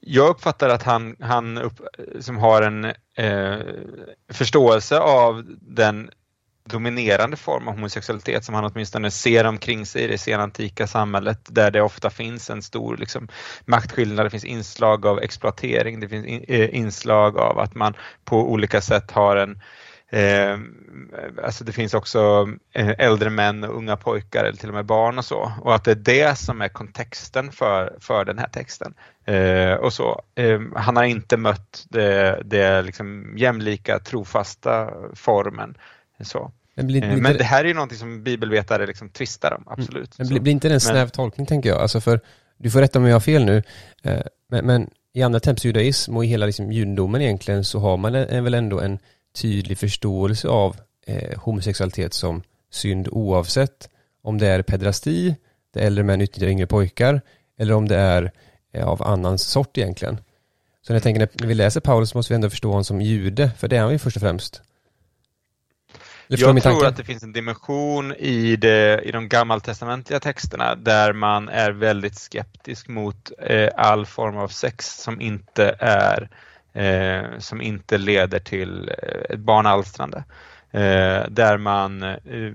Jag 0.00 0.28
uppfattar 0.28 0.68
att 0.68 0.82
han, 0.82 1.16
han 1.20 1.58
upp, 1.58 1.80
som 2.20 2.38
har 2.38 2.62
en 2.62 2.84
eh, 3.16 3.60
förståelse 4.32 4.98
av 4.98 5.44
den 5.60 6.10
dominerande 6.64 7.36
form 7.36 7.68
av 7.68 7.74
homosexualitet 7.74 8.44
som 8.44 8.54
han 8.54 8.64
åtminstone 8.64 9.10
ser 9.10 9.44
omkring 9.44 9.86
sig 9.86 10.02
i 10.02 10.06
det 10.06 10.18
senantika 10.18 10.86
samhället 10.86 11.38
där 11.50 11.70
det 11.70 11.82
ofta 11.82 12.10
finns 12.10 12.50
en 12.50 12.62
stor 12.62 12.96
liksom, 12.96 13.28
maktskillnad, 13.64 14.26
det 14.26 14.30
finns 14.30 14.44
inslag 14.44 15.06
av 15.06 15.18
exploatering, 15.18 16.00
det 16.00 16.08
finns 16.08 16.26
in, 16.26 16.44
eh, 16.48 16.74
inslag 16.74 17.38
av 17.38 17.58
att 17.58 17.74
man 17.74 17.94
på 18.24 18.50
olika 18.50 18.80
sätt 18.80 19.10
har 19.10 19.36
en 19.36 19.60
Eh, 20.12 20.58
alltså 21.44 21.64
det 21.64 21.72
finns 21.72 21.94
också 21.94 22.48
eh, 22.72 22.94
äldre 22.98 23.30
män 23.30 23.64
och 23.64 23.76
unga 23.76 23.96
pojkar 23.96 24.44
eller 24.44 24.58
till 24.58 24.68
och 24.68 24.74
med 24.74 24.86
barn 24.86 25.18
och 25.18 25.24
så 25.24 25.52
och 25.60 25.74
att 25.74 25.84
det 25.84 25.90
är 25.90 25.94
det 25.94 26.38
som 26.38 26.62
är 26.62 26.68
kontexten 26.68 27.52
för, 27.52 27.96
för 28.00 28.24
den 28.24 28.38
här 28.38 28.48
texten. 28.48 28.94
Eh, 29.24 29.72
och 29.72 29.92
så. 29.92 30.22
Eh, 30.34 30.60
han 30.76 30.96
har 30.96 31.04
inte 31.04 31.36
mött 31.36 31.86
det, 31.88 32.42
det 32.44 32.82
liksom 32.82 33.34
jämlika 33.36 33.98
trofasta 33.98 34.90
formen 35.14 35.74
så. 36.24 36.52
Men, 36.74 36.86
blir, 36.86 37.00
blir 37.00 37.16
men 37.16 37.36
det 37.36 37.44
här 37.44 37.64
är 37.64 37.68
ju 37.68 37.74
någonting 37.74 37.98
som 37.98 38.22
bibelvetare 38.22 38.86
liksom 38.86 39.08
tvistar 39.08 39.54
om, 39.54 39.64
absolut. 39.66 40.18
Men 40.18 40.28
blir, 40.28 40.40
blir 40.40 40.52
inte 40.52 40.68
det 40.68 40.74
en 40.74 40.80
snäv 40.80 41.08
tolkning 41.08 41.46
tänker 41.46 41.68
jag? 41.68 41.80
Alltså 41.80 42.00
för, 42.00 42.20
du 42.58 42.70
får 42.70 42.80
rätta 42.80 42.98
om 42.98 43.04
jag 43.04 43.14
har 43.14 43.20
fel 43.20 43.44
nu, 43.44 43.62
eh, 44.02 44.20
men, 44.48 44.66
men 44.66 44.90
i 45.12 45.22
andra 45.22 45.40
tempels 45.40 45.64
judaism 45.64 46.16
och 46.16 46.24
i 46.24 46.28
hela 46.28 46.46
liksom 46.46 46.72
judendomen 46.72 47.22
egentligen 47.22 47.64
så 47.64 47.78
har 47.78 47.96
man 47.96 48.14
en, 48.14 48.44
väl 48.44 48.54
ändå 48.54 48.80
en 48.80 48.98
tydlig 49.32 49.78
förståelse 49.78 50.48
av 50.48 50.76
eh, 51.06 51.38
homosexualitet 51.38 52.14
som 52.14 52.42
synd 52.70 53.08
oavsett 53.10 53.88
om 54.22 54.38
det 54.38 54.46
är 54.46 54.62
pedrasti, 54.62 55.36
där 55.74 55.80
äldre 55.80 56.04
män 56.04 56.20
utnyttjar 56.20 56.48
yngre 56.48 56.66
pojkar, 56.66 57.20
eller 57.58 57.74
om 57.74 57.88
det 57.88 57.96
är 57.96 58.32
eh, 58.72 58.88
av 58.88 59.02
annan 59.02 59.38
sort 59.38 59.78
egentligen. 59.78 60.16
Så 60.82 60.92
när 60.92 60.96
jag 60.96 61.02
tänker 61.02 61.28
när 61.40 61.46
vi 61.46 61.54
läser 61.54 61.80
Paulus 61.80 62.14
måste 62.14 62.32
vi 62.32 62.34
ändå 62.34 62.50
förstå 62.50 62.68
honom 62.68 62.84
som 62.84 63.00
jude, 63.00 63.50
för 63.58 63.68
det 63.68 63.76
är 63.76 63.80
han 63.80 63.92
ju 63.92 63.98
först 63.98 64.16
och 64.16 64.22
främst. 64.22 64.62
Jag 66.26 66.62
tror 66.62 66.86
att 66.86 66.96
det 66.96 67.04
finns 67.04 67.22
en 67.22 67.32
dimension 67.32 68.12
i, 68.12 68.56
det, 68.56 69.00
i 69.04 69.12
de 69.12 69.28
gammaltestamentliga 69.28 70.20
texterna 70.20 70.74
där 70.74 71.12
man 71.12 71.48
är 71.48 71.70
väldigt 71.70 72.18
skeptisk 72.18 72.88
mot 72.88 73.32
eh, 73.38 73.68
all 73.76 74.06
form 74.06 74.36
av 74.36 74.48
sex 74.48 75.02
som 75.02 75.20
inte 75.20 75.76
är 75.78 76.28
eh, 76.72 77.38
som 77.38 77.60
inte 77.60 77.98
leder 77.98 78.38
till 78.38 78.88
eh, 78.88 79.34
ett 79.34 79.40
barnalstrande. 79.40 80.24
Eh, 80.70 81.24
där 81.28 81.56
man 81.56 82.02
eh, 82.02 82.52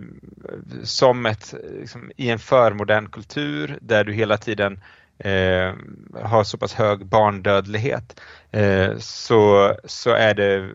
som 0.83 1.25
ett, 1.25 1.53
liksom, 1.79 2.11
i 2.15 2.29
en 2.29 2.39
förmodern 2.39 3.09
kultur 3.09 3.77
där 3.81 4.03
du 4.03 4.13
hela 4.13 4.37
tiden 4.37 4.79
eh, 5.17 5.73
har 6.23 6.43
så 6.43 6.57
pass 6.57 6.73
hög 6.73 7.05
barndödlighet 7.05 8.21
eh, 8.51 8.97
så, 8.97 9.73
så 9.85 10.09
är 10.09 10.33
det 10.33 10.69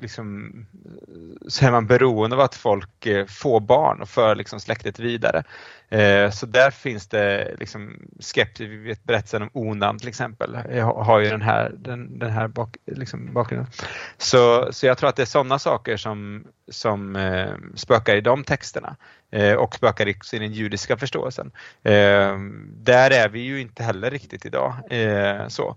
liksom, 0.00 0.52
eh, 0.74 1.48
så 1.48 1.66
är 1.66 1.70
man 1.70 1.86
beroende 1.86 2.36
av 2.36 2.42
att 2.42 2.54
folk 2.54 3.06
eh, 3.06 3.26
får 3.26 3.60
barn 3.60 4.02
och 4.02 4.08
för 4.08 4.34
liksom 4.34 4.60
släktet 4.60 4.98
vidare. 4.98 5.42
Eh, 5.88 6.30
så 6.30 6.46
där 6.46 6.70
finns 6.70 7.08
det 7.08 7.54
liksom 7.58 7.96
skeptiker, 8.20 8.70
vi 8.70 8.76
vet 8.76 9.04
berättelsen 9.04 9.42
om 9.42 9.50
Onan 9.52 9.98
till 9.98 10.08
exempel, 10.08 10.54
har 10.82 11.20
ju 11.20 11.30
den 11.30 11.42
här, 11.42 11.72
den, 11.78 12.18
den 12.18 12.30
här 12.30 12.48
bak, 12.48 12.76
liksom 12.86 13.34
bakgrunden. 13.34 13.70
Så, 14.18 14.72
så 14.72 14.86
jag 14.86 14.98
tror 14.98 15.08
att 15.08 15.16
det 15.16 15.22
är 15.22 15.26
sådana 15.26 15.58
saker 15.58 15.96
som, 15.96 16.44
som 16.70 17.18
spökar 17.74 18.16
i 18.16 18.20
de 18.20 18.44
texterna 18.44 18.96
Eh, 19.32 19.54
och 19.54 19.74
spökar 19.74 20.08
i 20.08 20.38
den 20.38 20.52
judiska 20.52 20.96
förståelsen. 20.96 21.50
Eh, 21.82 22.38
där 22.74 23.10
är 23.10 23.28
vi 23.28 23.40
ju 23.40 23.60
inte 23.60 23.82
heller 23.82 24.10
riktigt 24.10 24.46
idag. 24.46 24.74
Eh, 24.90 25.48
så. 25.48 25.76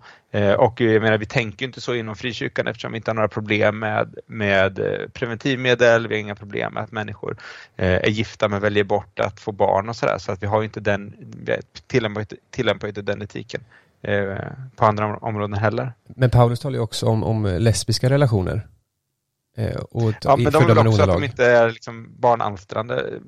Och 0.58 0.82
jag 0.82 1.02
menar, 1.02 1.18
vi 1.18 1.26
tänker 1.26 1.66
inte 1.66 1.82
så 1.82 1.96
inom 1.96 2.16
frikyrkan 2.16 2.68
eftersom 2.68 2.92
vi 2.92 2.98
inte 2.98 3.12
har 3.12 3.16
några 3.16 3.28
problem 3.28 3.80
med, 3.80 4.16
med 4.28 4.80
preventivmedel, 5.14 6.08
vi 6.08 6.16
har 6.16 6.20
inga 6.20 6.36
problem 6.36 6.74
med 6.74 6.84
att 6.84 6.92
människor 6.92 7.38
är 7.78 8.10
gifta 8.10 8.50
men 8.50 8.62
väljer 8.62 8.84
bort 8.84 9.20
att 9.20 9.40
få 9.40 9.52
barn 9.52 9.90
och 9.90 9.96
sådär. 9.96 10.18
Så 10.18 10.32
att 10.32 10.44
vi 10.44 10.48
har 10.48 10.64
inte 10.64 10.80
den, 10.80 11.14
tillämpar, 11.88 12.26
tillämpar 12.52 12.88
inte 12.88 13.02
den 13.02 13.22
etiken 13.22 13.62
på 14.76 14.86
andra 14.86 15.18
områden 15.18 15.54
heller. 15.54 15.94
Men 16.08 16.30
Paulus 16.30 16.60
talar 16.60 16.76
ju 16.76 16.82
också 16.82 17.06
om, 17.06 17.24
om 17.24 17.46
lesbiska 17.46 18.10
relationer. 18.10 18.68
Eh, 19.56 19.76
och 19.76 20.14
Ja, 20.24 20.36
men 20.36 20.52
de 20.52 20.66
vill 20.68 20.78
också 20.78 20.88
att 20.88 20.88
ordalag. 20.94 21.16
de 21.22 21.24
inte 21.26 21.46
är 21.46 21.70
liksom 21.72 22.16
barnalstrande. 22.20 23.20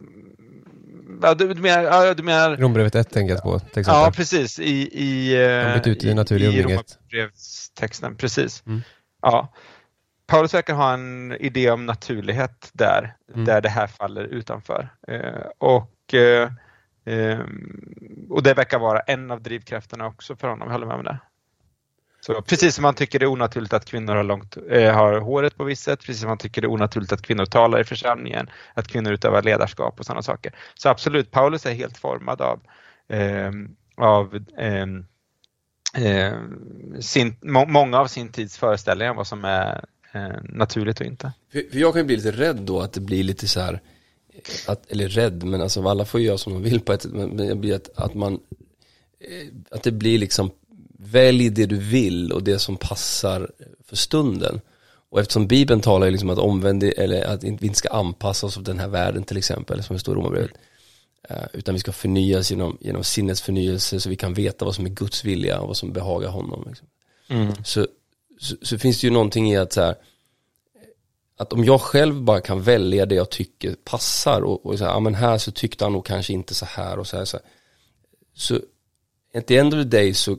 Ja, 1.21 1.33
du, 1.33 1.53
du 1.53 1.61
menar, 1.61 1.83
ja, 1.83 2.13
du 2.13 2.23
menar 2.23 2.57
Romarbrevet 2.57 2.95
1 2.95 3.09
tänker 3.11 3.33
jag 3.33 3.43
på 3.43 3.59
till 3.59 3.83
Ja, 3.87 4.11
precis. 4.15 4.59
I, 4.59 4.71
i, 5.03 5.35
De 5.65 5.73
bytte 5.73 5.89
ut 5.89 6.03
i 6.03 6.13
naturlig 6.13 6.47
umgänget. 6.47 6.97
Romarbrevstexten, 7.11 8.15
precis. 8.15 8.63
Mm. 8.67 8.81
Ja. 9.21 9.53
Paulus 10.27 10.53
verkar 10.53 10.73
ha 10.73 10.93
en 10.93 11.31
idé 11.39 11.71
om 11.71 11.85
naturlighet 11.85 12.69
där, 12.73 13.15
Mm. 13.33 13.45
där 13.45 13.61
det 13.61 13.69
här 13.69 13.87
faller 13.87 14.23
utanför. 14.23 14.89
Eh, 15.07 15.47
och, 15.57 16.13
eh, 16.13 16.51
eh, 17.05 17.39
och 18.29 18.43
det 18.43 18.53
verkar 18.53 18.79
vara 18.79 18.99
en 18.99 19.31
av 19.31 19.41
drivkrafterna 19.41 20.07
också 20.07 20.35
för 20.35 20.47
honom, 20.47 20.67
jag 20.67 20.73
håller 20.73 20.87
med 20.87 20.95
om 20.95 21.03
det. 21.03 21.19
Så 22.25 22.41
precis 22.41 22.75
som 22.75 22.81
man 22.81 22.95
tycker 22.95 23.19
det 23.19 23.25
är 23.25 23.31
onaturligt 23.31 23.73
att 23.73 23.85
kvinnor 23.85 24.15
har, 24.15 24.23
långt, 24.23 24.57
eh, 24.69 24.93
har 24.93 25.19
håret 25.19 25.57
på 25.57 25.63
visst 25.63 25.83
sätt, 25.83 25.99
precis 25.99 26.19
som 26.19 26.27
man 26.27 26.37
tycker 26.37 26.61
det 26.61 26.65
är 26.65 26.71
onaturligt 26.71 27.13
att 27.13 27.21
kvinnor 27.21 27.45
talar 27.45 27.81
i 27.81 27.83
församlingen, 27.83 28.49
att 28.73 28.87
kvinnor 28.87 29.13
utövar 29.13 29.43
ledarskap 29.43 29.99
och 29.99 30.05
sådana 30.05 30.21
saker. 30.21 30.55
Så 30.75 30.89
absolut, 30.89 31.31
Paulus 31.31 31.65
är 31.65 31.73
helt 31.73 31.97
formad 31.97 32.41
av, 32.41 32.59
eh, 33.07 33.51
av 33.97 34.35
eh, 34.57 34.85
sin, 36.99 37.35
må, 37.41 37.65
många 37.65 37.99
av 37.99 38.07
sin 38.07 38.31
tids 38.31 38.57
föreställningar 38.57 39.11
om 39.11 39.17
vad 39.17 39.27
som 39.27 39.45
är 39.45 39.85
eh, 40.11 40.41
naturligt 40.43 40.99
och 40.99 41.05
inte. 41.05 41.33
För, 41.51 41.71
för 41.71 41.77
jag 41.77 41.93
kan 41.93 42.01
ju 42.01 42.05
bli 42.05 42.15
lite 42.15 42.31
rädd 42.31 42.61
då 42.61 42.79
att 42.79 42.93
det 42.93 43.01
blir 43.01 43.23
lite 43.23 43.47
så 43.47 43.59
här, 43.59 43.81
att, 44.67 44.91
eller 44.91 45.07
rädd, 45.07 45.43
men 45.43 45.61
alltså 45.61 45.87
alla 45.87 46.05
får 46.05 46.19
ju 46.19 46.25
göra 46.25 46.37
som 46.37 46.53
de 46.53 46.63
vill 46.63 46.79
på 46.79 46.93
ett 46.93 47.01
sätt, 47.01 47.11
men, 47.13 47.47
jag 47.47 47.57
blir 47.57 47.75
att, 47.75 47.89
att 47.95 48.13
man, 48.13 48.33
eh, 49.19 49.47
att 49.71 49.83
det 49.83 49.91
blir 49.91 50.17
liksom, 50.19 50.51
välj 51.05 51.49
det 51.49 51.65
du 51.65 51.77
vill 51.77 52.31
och 52.31 52.43
det 52.43 52.59
som 52.59 52.77
passar 52.77 53.51
för 53.85 53.95
stunden. 53.95 54.61
Och 55.09 55.19
eftersom 55.19 55.47
Bibeln 55.47 55.81
talar 55.81 56.05
ju 56.05 56.11
liksom 56.11 56.29
att 56.29 56.37
omvänd, 56.37 56.83
eller 56.83 57.23
att 57.23 57.43
vi 57.43 57.47
inte 57.47 57.77
ska 57.77 57.89
anpassa 57.89 58.47
oss 58.47 58.57
av 58.57 58.63
den 58.63 58.79
här 58.79 58.87
världen 58.87 59.23
till 59.23 59.37
exempel, 59.37 59.83
som 59.83 59.95
det 59.95 59.99
står 59.99 60.15
i 60.15 60.17
Romarbrevet. 60.17 60.51
Utan 61.53 61.73
vi 61.73 61.79
ska 61.79 61.91
förnyas 61.91 62.51
genom, 62.51 62.77
genom 62.81 63.03
sinnets 63.03 63.41
förnyelse 63.41 63.99
så 63.99 64.09
vi 64.09 64.15
kan 64.15 64.33
veta 64.33 64.65
vad 64.65 64.75
som 64.75 64.85
är 64.85 64.89
Guds 64.89 65.23
vilja 65.23 65.59
och 65.59 65.67
vad 65.67 65.77
som 65.77 65.93
behagar 65.93 66.29
honom. 66.29 66.63
Liksom. 66.67 66.87
Så, 67.63 67.87
så, 68.39 68.55
så 68.61 68.77
finns 68.77 69.01
det 69.01 69.07
ju 69.07 69.13
någonting 69.13 69.51
i 69.51 69.57
att 69.57 69.73
så 69.73 69.81
här, 69.81 69.95
att 71.37 71.53
om 71.53 71.63
jag 71.63 71.81
själv 71.81 72.21
bara 72.21 72.41
kan 72.41 72.61
välja 72.61 73.05
det 73.05 73.15
jag 73.15 73.29
tycker 73.29 73.75
passar 73.83 74.41
och, 74.41 74.65
och 74.65 74.77
så 74.77 74.85
här, 74.85 74.91
ja 74.91 74.99
men 74.99 75.15
här 75.15 75.37
så 75.37 75.51
tyckte 75.51 75.85
han 75.85 75.93
nog 75.93 76.05
kanske 76.05 76.33
inte 76.33 76.55
så 76.55 76.65
här 76.65 76.99
och 76.99 77.07
så 77.07 77.17
här. 77.17 77.25
Så, 77.25 77.37
här. 77.37 77.45
så 78.33 78.59
at 79.37 79.47
the 79.47 79.57
end 79.57 79.73
of 79.73 79.79
the 79.79 79.97
day 79.97 80.13
så 80.13 80.37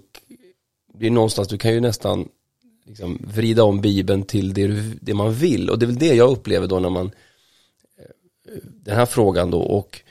det 0.99 1.07
är 1.07 1.11
någonstans, 1.11 1.49
du 1.49 1.59
kan 1.59 1.73
ju 1.73 1.81
nästan 1.81 2.29
liksom 2.87 3.19
vrida 3.35 3.65
om 3.65 3.81
bibeln 3.81 4.23
till 4.23 4.55
det, 4.55 4.67
det 5.01 5.15
man 5.15 5.35
vill. 5.35 5.71
Och 5.71 5.79
det 5.79 5.85
är 5.85 5.87
väl 5.87 5.99
det 5.99 6.15
jag 6.15 6.31
upplever 6.31 6.67
då 6.67 6.81
när 6.81 6.91
man 6.91 7.07
eh, 7.07 8.59
den 8.63 8.97
här 8.97 9.07
frågan 9.07 9.51
då. 9.51 9.61
Och 9.61 10.03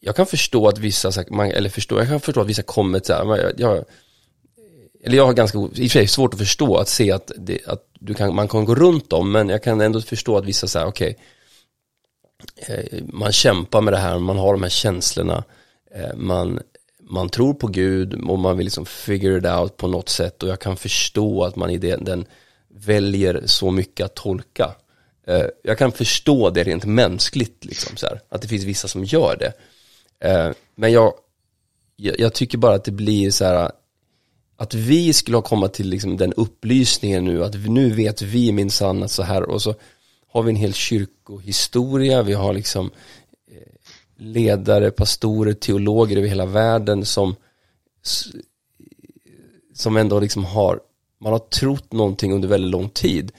jag 0.00 0.16
kan 0.16 0.26
förstå 0.26 0.68
att 0.68 0.78
vissa, 0.78 1.22
eller 1.32 1.68
förstå, 1.68 1.98
jag 1.98 2.08
kan 2.08 2.20
förstå 2.20 2.40
att 2.40 2.46
vissa 2.46 2.62
kommer 2.62 3.00
så 3.04 3.12
här, 3.12 3.54
jag, 3.56 3.84
eller 5.04 5.16
jag 5.16 5.26
har 5.26 5.32
ganska, 5.32 5.58
i 5.58 5.62
och 5.62 5.74
för 5.76 5.88
sig 5.88 6.06
svårt 6.06 6.34
att 6.34 6.40
förstå 6.40 6.76
att 6.76 6.88
se 6.88 7.12
att, 7.12 7.32
det, 7.36 7.58
att 7.66 7.88
du 8.00 8.14
kan, 8.14 8.34
man 8.34 8.48
kan 8.48 8.64
gå 8.64 8.74
runt 8.74 9.10
dem, 9.10 9.32
men 9.32 9.48
jag 9.48 9.62
kan 9.62 9.80
ändå 9.80 10.00
förstå 10.00 10.36
att 10.36 10.44
vissa 10.44 10.66
säger 10.66 10.86
okej, 10.86 11.16
okay, 12.62 13.02
man 13.12 13.32
kämpar 13.32 13.80
med 13.80 13.92
det 13.92 13.98
här, 13.98 14.18
man 14.18 14.38
har 14.38 14.52
de 14.52 14.62
här 14.62 14.70
känslorna, 14.70 15.44
eh, 15.94 16.16
man, 16.16 16.60
man 17.10 17.28
tror 17.28 17.54
på 17.54 17.66
Gud 17.66 18.14
och 18.14 18.38
man 18.38 18.56
vill 18.56 18.64
liksom 18.64 18.86
figure 18.86 19.38
it 19.38 19.46
out 19.60 19.76
på 19.76 19.88
något 19.88 20.08
sätt 20.08 20.42
och 20.42 20.48
jag 20.48 20.60
kan 20.60 20.76
förstå 20.76 21.44
att 21.44 21.56
man 21.56 21.70
i 21.70 21.78
den, 21.78 22.04
den 22.04 22.26
väljer 22.68 23.42
så 23.46 23.70
mycket 23.70 24.06
att 24.06 24.14
tolka. 24.14 24.74
Eh, 25.26 25.46
jag 25.62 25.78
kan 25.78 25.92
förstå 25.92 26.50
det 26.50 26.64
rent 26.64 26.84
mänskligt, 26.84 27.64
liksom, 27.64 27.96
så 27.96 28.06
här, 28.06 28.20
att 28.28 28.42
det 28.42 28.48
finns 28.48 28.64
vissa 28.64 28.88
som 28.88 29.04
gör 29.04 29.36
det. 29.38 29.52
Eh, 30.28 30.52
men 30.74 30.92
jag, 30.92 31.14
jag, 31.96 32.20
jag 32.20 32.34
tycker 32.34 32.58
bara 32.58 32.74
att 32.74 32.84
det 32.84 32.92
blir 32.92 33.30
så 33.30 33.44
här, 33.44 33.70
att 34.56 34.74
vi 34.74 35.12
skulle 35.12 35.36
ha 35.36 35.42
kommit 35.42 35.72
till 35.72 35.88
liksom 35.88 36.16
den 36.16 36.32
upplysningen 36.32 37.24
nu, 37.24 37.44
att 37.44 37.54
nu 37.54 37.90
vet 37.90 38.22
vi 38.22 38.52
minsann 38.52 39.02
att 39.02 39.10
så 39.10 39.22
här, 39.22 39.42
och 39.42 39.62
så 39.62 39.74
har 40.28 40.42
vi 40.42 40.50
en 40.50 40.56
hel 40.56 40.74
kyrkohistoria, 40.74 42.22
vi 42.22 42.32
har 42.32 42.52
liksom 42.52 42.90
ledare, 44.16 44.90
pastorer, 44.90 45.52
teologer 45.52 46.16
över 46.16 46.28
hela 46.28 46.46
världen 46.46 47.04
som 47.04 47.34
som 49.74 49.96
ändå 49.96 50.20
liksom 50.20 50.44
har, 50.44 50.80
man 51.20 51.32
har 51.32 51.38
trott 51.38 51.92
någonting 51.92 52.32
under 52.32 52.48
väldigt 52.48 52.70
lång 52.70 52.88
tid. 52.88 53.32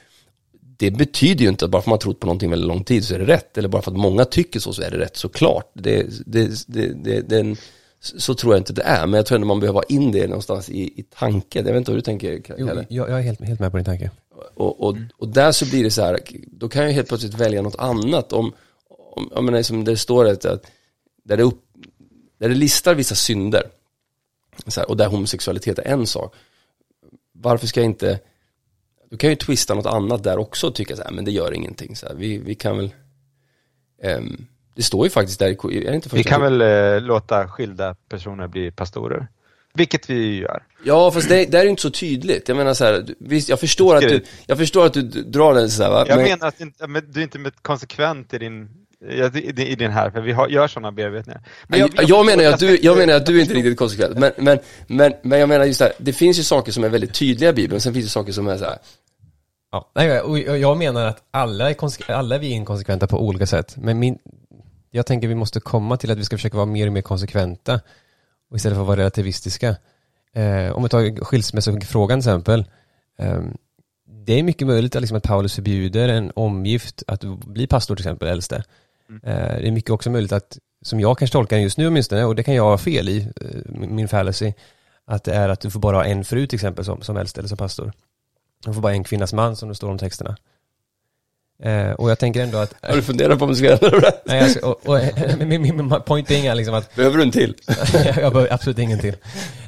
Det 0.78 0.92
betyder 0.92 1.44
ju 1.44 1.50
inte 1.50 1.66
att 1.66 1.72
bara 1.72 1.82
för 1.82 1.84
att 1.84 1.88
man 1.88 1.94
har 1.94 2.02
trott 2.02 2.20
på 2.20 2.28
någonting 2.28 2.50
väldigt 2.50 2.68
lång 2.68 2.84
tid 2.84 3.06
så 3.06 3.16
är 3.16 3.20
det 3.20 3.26
rätt, 3.26 3.58
eller 3.58 3.70
bara 3.70 3.82
för 3.82 3.92
att 3.92 3.98
många 3.98 4.26
tycker 4.26 4.60
så 4.60 4.74
så 4.74 4.82
är 4.82 4.92
det 4.92 4.98
rätt 4.98 5.18
såklart. 5.18 5.72
Det, 5.74 6.06
det, 6.26 6.66
det, 6.68 7.04
det, 7.04 7.22
det 7.22 7.56
så 8.00 8.34
tror 8.34 8.54
jag 8.54 8.60
inte 8.60 8.74
det 8.74 8.82
är, 8.82 9.08
men 9.08 9.18
jag 9.18 9.26
tror 9.26 9.36
ändå 9.36 9.48
man 9.48 9.60
behöver 9.60 9.80
ha 9.80 9.84
in 9.84 10.12
det 10.12 10.28
någonstans 10.28 10.70
i, 10.70 10.82
i 10.82 11.06
tanken. 11.20 11.66
Jag 11.66 11.74
vet 11.74 11.80
inte 11.80 11.92
hur 11.92 11.98
du 11.98 12.02
tänker, 12.02 12.42
Jo, 12.58 12.68
Kalle? 12.68 12.86
jag, 12.90 13.10
jag 13.10 13.18
är 13.20 13.24
helt, 13.24 13.42
helt 13.42 13.60
med 13.60 13.72
på 13.72 13.78
din 13.78 13.86
tanke. 13.86 14.12
Och, 14.56 14.84
och, 14.84 14.98
och 15.18 15.28
där 15.28 15.52
så 15.52 15.66
blir 15.66 15.84
det 15.84 15.92
så 15.92 16.02
här, 16.02 16.20
då 16.48 16.70
kan 16.70 16.84
jag 16.84 16.92
helt 16.92 17.08
plötsligt 17.08 17.34
välja 17.34 17.62
något 17.62 17.76
annat. 17.76 18.34
Om, 18.34 18.54
om 19.16 19.30
jag 19.36 19.44
menar, 19.44 19.62
som 19.62 19.84
det 19.84 19.98
står 19.98 20.26
att, 20.30 20.42
där, 21.24 21.38
det 21.38 21.44
upp, 21.44 21.62
där 22.40 22.50
det 22.50 22.56
listar 22.56 22.96
vissa 22.96 23.16
synder, 23.16 23.64
här, 24.76 24.90
och 24.90 24.98
där 24.98 25.08
homosexualitet 25.08 25.80
är 25.80 25.84
en 25.88 26.08
sak. 26.08 26.36
Varför 27.32 27.68
ska 27.68 27.80
jag 27.80 27.86
inte, 27.86 28.20
då 29.12 29.18
kan 29.18 29.28
jag 29.28 29.32
ju 29.32 29.36
twista 29.46 29.74
något 29.74 29.86
annat 29.86 30.24
där 30.24 30.38
också 30.38 30.68
och 30.68 30.76
tycka 30.76 30.96
så 30.96 31.04
här, 31.04 31.12
men 31.12 31.26
det 31.26 31.32
gör 31.32 31.54
ingenting. 31.54 31.96
Så 31.96 32.08
här, 32.08 32.16
vi, 32.16 32.38
vi 32.38 32.56
kan 32.56 32.78
väl, 32.78 32.90
ehm, 34.04 34.46
det 34.76 34.84
står 34.84 35.06
ju 35.06 35.10
faktiskt 35.10 35.40
där, 35.40 35.72
i- 35.72 35.86
är 35.86 35.90
det 35.90 35.96
inte 35.96 36.10
Vi 36.16 36.24
kan 36.24 36.42
väl 36.42 36.62
eh, 36.62 37.02
låta 37.08 37.48
skilda 37.48 37.96
personer 38.10 38.48
bli 38.48 38.72
pastorer. 38.72 39.28
Vilket 39.74 40.10
vi 40.10 40.14
ju 40.16 40.42
gör. 40.42 40.64
Ja, 40.84 41.12
fast 41.12 41.30
det, 41.30 41.46
det 41.46 41.58
är 41.60 41.64
ju 41.64 41.70
inte 41.70 41.82
så 41.82 41.90
tydligt. 41.92 42.48
Jag 42.48 42.58
menar 42.58 42.74
så 42.74 42.86
här, 42.86 43.06
visst, 43.20 43.50
jag 43.50 43.60
förstår 43.60 43.96
att 43.96 44.02
du, 44.02 44.24
jag 44.46 44.58
förstår 44.58 44.86
att 44.86 44.94
du 44.94 45.02
drar 45.02 45.54
den 45.54 45.70
så 45.72 45.84
här, 45.84 45.90
va? 45.90 46.06
Jag 46.08 46.18
Men- 46.18 46.26
menar 46.26 46.48
att 46.48 46.90
men 46.90 47.12
du 47.12 47.20
är 47.20 47.24
inte 47.24 47.52
konsekvent 47.62 48.34
i 48.34 48.38
din, 48.38 48.85
i 49.34 49.62
i 49.72 49.76
din 49.76 49.92
här, 49.92 50.10
för 50.10 50.22
vi 50.22 50.32
har, 50.32 50.48
gör 50.48 50.68
sådana 50.68 50.92
bearbetningar. 50.92 51.42
Men 51.68 51.80
jag, 51.80 51.90
jag, 52.08 52.26
menar 52.26 52.44
ju 52.44 52.50
att 52.50 52.60
du, 52.60 52.72
inte- 52.72 52.86
jag 52.86 52.98
menar 52.98 53.14
att 53.14 53.26
du 53.26 53.42
inte 53.42 53.54
är 53.54 53.56
riktigt 53.56 53.78
konsekvent, 53.78 54.18
men, 54.18 54.32
men, 54.38 54.60
men, 54.88 55.14
men 55.22 55.40
jag 55.40 55.50
menar 55.50 55.66
just 55.66 55.80
det 55.80 55.86
här, 55.86 55.94
det 55.98 56.14
finns 56.14 56.40
ju 56.40 56.44
saker 56.44 56.72
som 56.72 56.84
är 56.84 56.90
väldigt 56.90 57.14
tydliga 57.14 57.50
i 57.50 57.54
Bibeln, 57.54 57.82
sen 57.82 57.94
finns 57.94 58.06
det 58.06 58.12
saker 58.12 58.32
som 58.32 58.48
är 58.48 58.58
så 58.58 58.66
här, 58.66 58.78
Ja, 59.72 59.92
nej, 59.96 60.20
och 60.22 60.40
jag 60.40 60.78
menar 60.78 61.06
att 61.06 61.24
alla 61.32 61.70
är, 61.70 62.12
alla 62.12 62.36
är 62.36 62.40
vi 62.40 62.48
inkonsekventa 62.48 63.08
på 63.08 63.20
olika 63.28 63.46
sätt. 63.46 63.78
Men 63.78 64.00
min, 64.00 64.18
jag 64.92 65.06
tänker 65.06 65.28
vi 65.28 65.36
måste 65.36 65.60
komma 65.60 65.98
till 65.98 66.12
att 66.12 66.18
vi 66.18 66.24
ska 66.26 66.38
försöka 66.38 66.58
vara 66.58 66.66
mer 66.66 66.88
och 66.88 66.94
mer 66.94 67.02
konsekventa. 67.02 67.80
Och 68.50 68.58
istället 68.58 68.76
för 68.76 68.82
att 68.82 68.88
vara 68.88 69.00
relativistiska. 69.00 69.76
Eh, 70.36 70.72
om 70.72 70.84
vi 70.84 70.90
tar 70.90 71.24
skilsmässofrågan 71.24 72.22
till 72.22 72.30
exempel. 72.30 72.66
Eh, 73.20 73.42
det 74.26 74.40
är 74.40 74.44
mycket 74.44 74.68
möjligt 74.68 74.96
att, 74.96 75.02
liksom, 75.02 75.18
att 75.18 75.24
Paulus 75.24 75.56
förbjuder 75.56 76.10
en 76.10 76.32
omgift 76.36 77.04
att 77.08 77.24
bli 77.24 77.68
pastor 77.68 77.96
till 77.96 78.06
exempel, 78.06 78.28
äldste. 78.28 78.64
Eh, 79.10 79.58
det 79.62 79.68
är 79.68 79.72
mycket 79.72 79.92
också 79.92 80.10
möjligt 80.10 80.32
att, 80.32 80.58
som 80.82 81.00
jag 81.00 81.18
kanske 81.18 81.32
tolkar 81.32 81.58
just 81.58 81.78
nu 81.78 81.88
åtminstone, 81.88 82.24
och 82.26 82.36
det 82.36 82.44
kan 82.44 82.56
jag 82.56 82.64
ha 82.64 82.78
fel 82.78 83.10
i, 83.10 83.28
eh, 83.42 83.72
min 83.88 84.08
fallacy, 84.08 84.54
att 85.06 85.24
det 85.24 85.34
är 85.34 85.50
att 85.50 85.60
du 85.60 85.72
får 85.72 85.80
bara 85.80 85.98
ha 85.98 86.06
en 86.06 86.26
fru 86.26 86.48
till 86.48 86.58
exempel 86.58 86.86
som, 86.86 87.02
som 87.02 87.18
äldste 87.18 87.42
eller 87.42 87.48
som 87.48 87.58
pastor. 87.58 87.94
Du 88.66 88.74
får 88.74 88.82
bara 88.82 88.94
en 88.94 89.04
kvinnas 89.04 89.34
man 89.34 89.56
som 89.56 89.70
det 89.70 89.76
står 89.76 89.90
om 89.90 89.98
texterna. 89.98 90.38
Eh, 91.64 91.92
och 91.92 92.10
jag 92.12 92.20
tänker 92.20 92.44
ändå 92.44 92.58
att... 92.58 92.76
har 92.82 92.96
du 92.96 93.02
funderat 93.02 93.40
på 93.40 93.46
om 93.46 93.52
du 93.52 93.58
ska 93.58 93.72
ändra 93.72 94.00
det? 94.00 94.22
Nej, 94.26 94.50
ska, 94.50 94.68
och, 94.68 94.88
och, 94.88 95.00
min, 95.40 95.62
min, 95.62 95.78
min 95.78 96.02
point 96.06 96.32
är 96.32 96.56
liksom 96.56 96.76
att 96.76 96.96
Behöver 96.96 97.18
du 97.18 97.24
en 97.24 97.32
till? 97.32 97.56
jag 98.04 98.34
behöver 98.34 98.54
absolut 98.54 98.80
ingenting. 98.80 99.14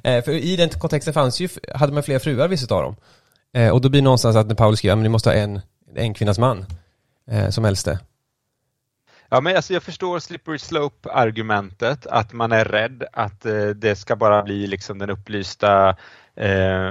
Eh, 0.03 0.23
för 0.23 0.31
i 0.31 0.55
den 0.55 0.69
kontexten 0.69 1.13
fanns 1.13 1.39
ju, 1.39 1.49
hade 1.73 1.93
man 1.93 2.03
flera 2.03 2.19
fruar 2.19 2.47
vissa 2.47 2.75
av 2.75 2.83
dem. 2.83 2.95
Eh, 3.53 3.69
och 3.69 3.81
då 3.81 3.89
blir 3.89 4.01
det 4.01 4.03
någonstans 4.03 4.35
att 4.35 4.47
när 4.47 4.55
Paulus 4.55 4.79
skriver, 4.79 4.95
men 4.95 5.03
ni 5.03 5.09
måste 5.09 5.29
ha 5.29 5.35
en, 5.35 5.61
en 5.95 6.13
kvinnas 6.13 6.39
man 6.39 6.65
eh, 7.31 7.49
som 7.49 7.65
äldste. 7.65 7.99
Ja, 9.29 9.41
men 9.41 9.55
alltså 9.55 9.73
jag 9.73 9.83
förstår 9.83 10.19
slippery 10.19 10.57
slope-argumentet, 10.57 12.07
att 12.07 12.33
man 12.33 12.51
är 12.51 12.65
rädd 12.65 13.03
att 13.13 13.45
eh, 13.45 13.67
det 13.67 13.95
ska 13.95 14.15
bara 14.15 14.43
bli 14.43 14.67
liksom 14.67 14.99
den 14.99 15.09
upplysta 15.09 15.95
eh, 16.35 16.87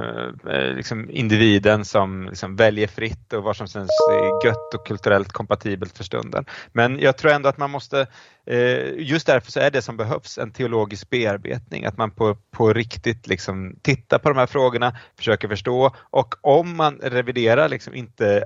eh 0.47 0.75
liksom 0.75 1.11
individen 1.11 1.85
som 1.85 2.27
liksom 2.29 2.57
väljer 2.57 2.87
fritt 2.87 3.33
och 3.33 3.43
vad 3.43 3.57
som 3.57 3.67
känns 3.67 4.09
eh, 4.09 4.35
gött 4.45 4.75
och 4.75 4.87
kulturellt 4.87 5.33
kompatibelt 5.33 5.97
för 5.97 6.05
stunden. 6.05 6.45
Men 6.73 6.99
jag 6.99 7.19
tror 7.19 7.33
ändå 7.33 7.49
att 7.49 7.59
man 7.59 7.71
måste, 7.71 8.07
eh, 8.47 8.93
just 8.99 9.27
därför 9.27 9.53
så 9.53 9.61
är 9.61 9.71
det 9.71 9.83
som 9.83 9.97
behövs 9.97 10.39
en 10.39 10.53
teologisk 10.53 11.11
bearbetning, 11.11 11.85
att 11.85 11.97
man 11.97 12.11
på, 12.11 12.37
på 12.51 12.73
riktigt 12.73 13.27
liksom 13.27 13.77
tittar 13.83 14.19
på 14.19 14.29
de 14.29 14.39
här 14.39 14.47
frågorna, 14.47 14.97
försöker 15.17 15.49
förstå 15.49 15.97
och 16.11 16.35
om 16.41 16.77
man 16.77 16.99
reviderar 17.03 17.69
liksom 17.69 17.95
inte 17.95 18.37
eh, 18.37 18.43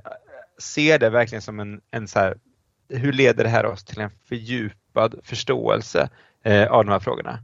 ser 0.59 0.99
det 0.99 1.11
verkligen 1.11 1.43
som 1.43 1.61
en, 1.61 1.80
en 1.91 2.09
så 2.09 2.18
här 2.18 2.34
hur 2.91 3.12
leder 3.12 3.45
det 3.45 3.51
här 3.51 3.66
oss 3.66 3.84
till 3.84 4.01
en 4.01 4.11
fördjupad 4.28 5.14
förståelse 5.24 6.09
eh, 6.45 6.66
av 6.66 6.84
de 6.84 6.91
här 6.93 6.99
frågorna? 7.01 7.38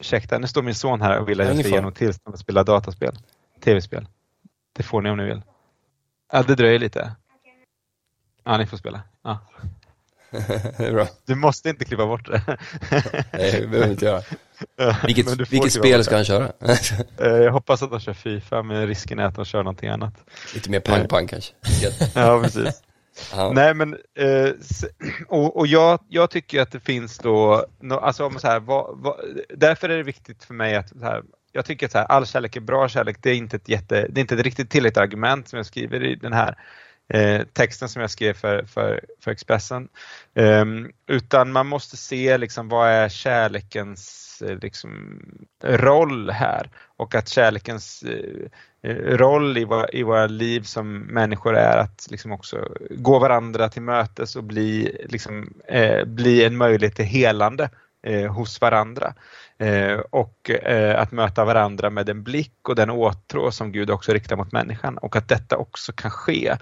Ursäkta, 0.00 0.38
nu 0.38 0.46
står 0.46 0.62
min 0.62 0.74
son 0.74 1.00
här 1.02 1.18
och 1.18 1.28
vill 1.28 1.40
att 1.40 1.46
Ja, 1.46 1.52
jag 1.54 1.60
ska 1.60 1.68
ge 1.68 1.76
honom 1.78 1.92
tillstånd 1.92 2.34
att 2.34 2.40
spela 2.40 2.64
dataspel. 2.64 3.18
Tv-spel. 3.64 4.06
Det 4.72 4.82
får 4.82 5.02
ni 5.02 5.10
om 5.10 5.16
ni 5.16 5.24
vill. 5.24 5.42
Ja, 6.32 6.42
det 6.42 6.54
dröjer 6.54 6.78
lite. 6.78 7.12
Ja, 8.44 8.56
ni 8.58 8.66
får 8.66 8.76
spela. 8.76 9.02
Ja. 9.22 9.38
det 10.78 10.86
är 10.86 10.92
bra. 10.92 11.06
Du 11.26 11.34
måste 11.34 11.68
inte 11.68 11.84
klippa 11.84 12.06
bort 12.06 12.26
det. 12.26 12.42
Nej, 13.32 13.60
det 13.60 13.66
behöver 13.68 13.90
inte 13.90 14.04
göra. 14.04 14.22
Vilket, 15.06 15.52
vilket 15.52 15.72
spel 15.72 16.04
ska 16.04 16.14
han 16.16 16.24
köra? 16.24 16.52
Eh, 17.18 17.26
Jag 17.28 17.52
hoppas 17.52 17.82
att 17.82 17.90
de 17.90 18.00
kör 18.00 18.12
Fifa, 18.12 18.62
men 18.62 18.86
risken 18.86 19.18
är 19.18 19.24
att 19.24 19.34
de 19.34 19.44
kör 19.44 19.62
någonting 19.62 19.88
annat. 19.88 20.14
Lite 20.54 20.70
mer 20.70 20.80
pang-pang 20.80 21.26
kanske. 21.26 21.54
Gött. 21.82 22.12
Ja, 22.14 22.40
precis. 22.42 22.82
Aha. 23.34 23.52
Nej 23.52 23.74
men, 23.74 23.96
eh, 24.18 24.50
och, 25.28 25.56
och 25.56 25.66
jag, 25.66 26.00
jag 26.08 26.30
tycker 26.30 26.62
att 26.62 26.70
det 26.70 26.80
finns 26.80 27.18
då, 27.18 27.66
alltså 27.90 28.26
om 28.26 28.38
så 28.38 28.46
här, 28.46 28.60
vad, 28.60 28.98
vad, 28.98 29.16
därför 29.56 29.88
är 29.88 29.96
det 29.96 30.02
viktigt 30.02 30.44
för 30.44 30.54
mig 30.54 30.76
att 30.76 30.88
så 30.88 31.04
här, 31.04 31.22
jag 31.52 31.64
tycker 31.64 31.86
att 31.86 31.92
så 31.92 31.98
här, 31.98 32.04
all 32.04 32.26
kärlek 32.26 32.56
är 32.56 32.60
bra 32.60 32.88
kärlek, 32.88 33.16
det 33.20 33.30
är 33.30 33.34
inte 33.34 33.56
ett, 33.56 33.68
jätte, 33.68 34.06
det 34.10 34.18
är 34.18 34.22
inte 34.22 34.34
ett 34.34 34.40
riktigt 34.40 34.70
tillräckligt 34.70 34.98
argument 34.98 35.48
som 35.48 35.56
jag 35.56 35.66
skriver 35.66 36.04
i 36.04 36.14
den 36.14 36.32
här 36.32 36.58
eh, 37.08 37.42
texten 37.52 37.88
som 37.88 38.00
jag 38.00 38.10
skrev 38.10 38.34
för, 38.34 38.64
för, 38.64 39.04
för 39.20 39.30
Expressen. 39.30 39.88
Ehm, 40.34 40.90
utan 41.06 41.52
man 41.52 41.66
måste 41.66 41.96
se 41.96 42.38
liksom 42.38 42.68
vad 42.68 42.88
är 42.88 43.08
kärlekens 43.08 44.42
eh, 44.46 44.58
liksom, 44.58 45.20
roll 45.64 46.30
här 46.30 46.70
och 46.96 47.14
att 47.14 47.28
kärlekens 47.28 48.02
eh, 48.02 48.94
roll 48.94 49.58
i 49.58 49.64
våra, 49.64 49.88
i 49.88 50.02
våra 50.02 50.26
liv 50.26 50.62
som 50.62 50.98
människor 50.98 51.56
är 51.56 51.76
att 51.76 52.06
liksom 52.10 52.32
också 52.32 52.68
gå 52.90 53.18
varandra 53.18 53.68
till 53.68 53.82
mötes 53.82 54.36
och 54.36 54.44
bli, 54.44 54.96
liksom, 55.08 55.52
eh, 55.68 56.04
bli 56.04 56.44
en 56.44 56.56
möjlighet 56.56 56.96
till 56.96 57.04
helande 57.04 57.70
eh, 58.06 58.32
hos 58.32 58.60
varandra. 58.60 59.14
Eh, 59.58 59.98
och 60.10 60.50
eh, 60.50 61.00
att 61.00 61.12
möta 61.12 61.44
varandra 61.44 61.90
med 61.90 62.06
den 62.06 62.22
blick 62.22 62.68
och 62.68 62.74
den 62.74 62.90
åtrå 62.90 63.50
som 63.50 63.72
Gud 63.72 63.90
också 63.90 64.12
riktar 64.12 64.36
mot 64.36 64.52
människan 64.52 64.98
och 64.98 65.16
att 65.16 65.28
detta 65.28 65.56
också 65.56 65.92
kan 65.92 66.10
ske 66.10 66.56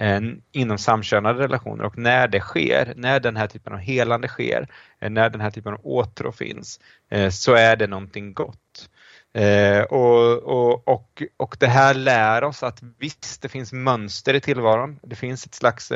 Eh, 0.00 0.20
inom 0.52 0.78
samkönade 0.78 1.42
relationer 1.42 1.84
och 1.84 1.98
när 1.98 2.28
det 2.28 2.40
sker, 2.40 2.92
när 2.96 3.20
den 3.20 3.36
här 3.36 3.46
typen 3.46 3.72
av 3.72 3.78
helande 3.78 4.28
sker, 4.28 4.68
eh, 5.00 5.10
när 5.10 5.30
den 5.30 5.40
här 5.40 5.50
typen 5.50 5.72
av 5.72 5.80
åtrå 5.82 6.32
finns, 6.32 6.80
eh, 7.10 7.30
så 7.30 7.54
är 7.54 7.76
det 7.76 7.86
någonting 7.86 8.34
gott. 8.34 8.90
Och, 9.88 10.42
och, 10.42 10.88
och, 10.88 11.22
och 11.36 11.56
det 11.60 11.66
här 11.66 11.94
lär 11.94 12.44
oss 12.44 12.62
att 12.62 12.82
visst, 12.98 13.42
det 13.42 13.48
finns 13.48 13.72
mönster 13.72 14.34
i 14.34 14.40
tillvaron. 14.40 14.98
Det 15.02 15.16
finns 15.16 15.46
ett 15.46 15.54
slags 15.54 15.92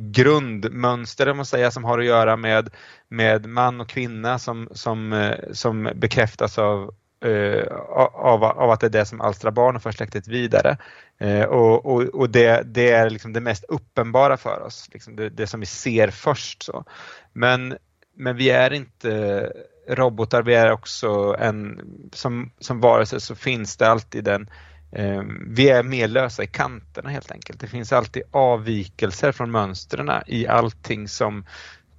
grundmönster 0.00 1.28
om 1.28 1.36
man 1.36 1.46
säger, 1.46 1.70
som 1.70 1.84
har 1.84 1.98
att 1.98 2.04
göra 2.04 2.36
med, 2.36 2.70
med 3.08 3.46
man 3.46 3.80
och 3.80 3.88
kvinna 3.88 4.38
som, 4.38 4.68
som, 4.72 5.34
som 5.52 5.92
bekräftas 5.94 6.58
av, 6.58 6.94
Eh, 7.20 7.66
av, 8.14 8.44
av 8.44 8.70
att 8.70 8.80
det 8.80 8.86
är 8.86 8.90
det 8.90 9.06
som 9.06 9.20
alstrar 9.20 9.50
barn 9.50 9.76
och 9.76 9.82
för 9.82 9.92
släktet 9.92 10.28
vidare. 10.28 10.76
Eh, 11.18 11.42
och 11.44 11.86
och, 11.86 12.02
och 12.02 12.30
det, 12.30 12.62
det 12.64 12.90
är 12.90 13.10
liksom 13.10 13.32
det 13.32 13.40
mest 13.40 13.64
uppenbara 13.64 14.36
för 14.36 14.60
oss, 14.60 14.88
liksom 14.92 15.16
det, 15.16 15.28
det 15.28 15.46
som 15.46 15.60
vi 15.60 15.66
ser 15.66 16.10
först. 16.10 16.62
Så. 16.62 16.84
Men, 17.32 17.76
men 18.16 18.36
vi 18.36 18.50
är 18.50 18.72
inte 18.72 19.52
robotar, 19.88 20.42
vi 20.42 20.54
är 20.54 20.72
också 20.72 21.36
en, 21.38 21.80
som, 22.12 22.50
som 22.58 22.80
varelse 22.80 23.20
så 23.20 23.34
finns 23.34 23.76
det 23.76 23.88
alltid 23.88 24.28
en 24.28 24.50
eh, 24.92 25.22
vi 25.46 25.68
är 25.68 25.82
mer 25.82 26.08
lösa 26.08 26.42
i 26.42 26.46
kanterna 26.46 27.10
helt 27.10 27.32
enkelt. 27.32 27.60
Det 27.60 27.66
finns 27.66 27.92
alltid 27.92 28.22
avvikelser 28.30 29.32
från 29.32 29.50
mönstren 29.50 30.10
i 30.26 30.46
allting 30.46 31.08
som 31.08 31.44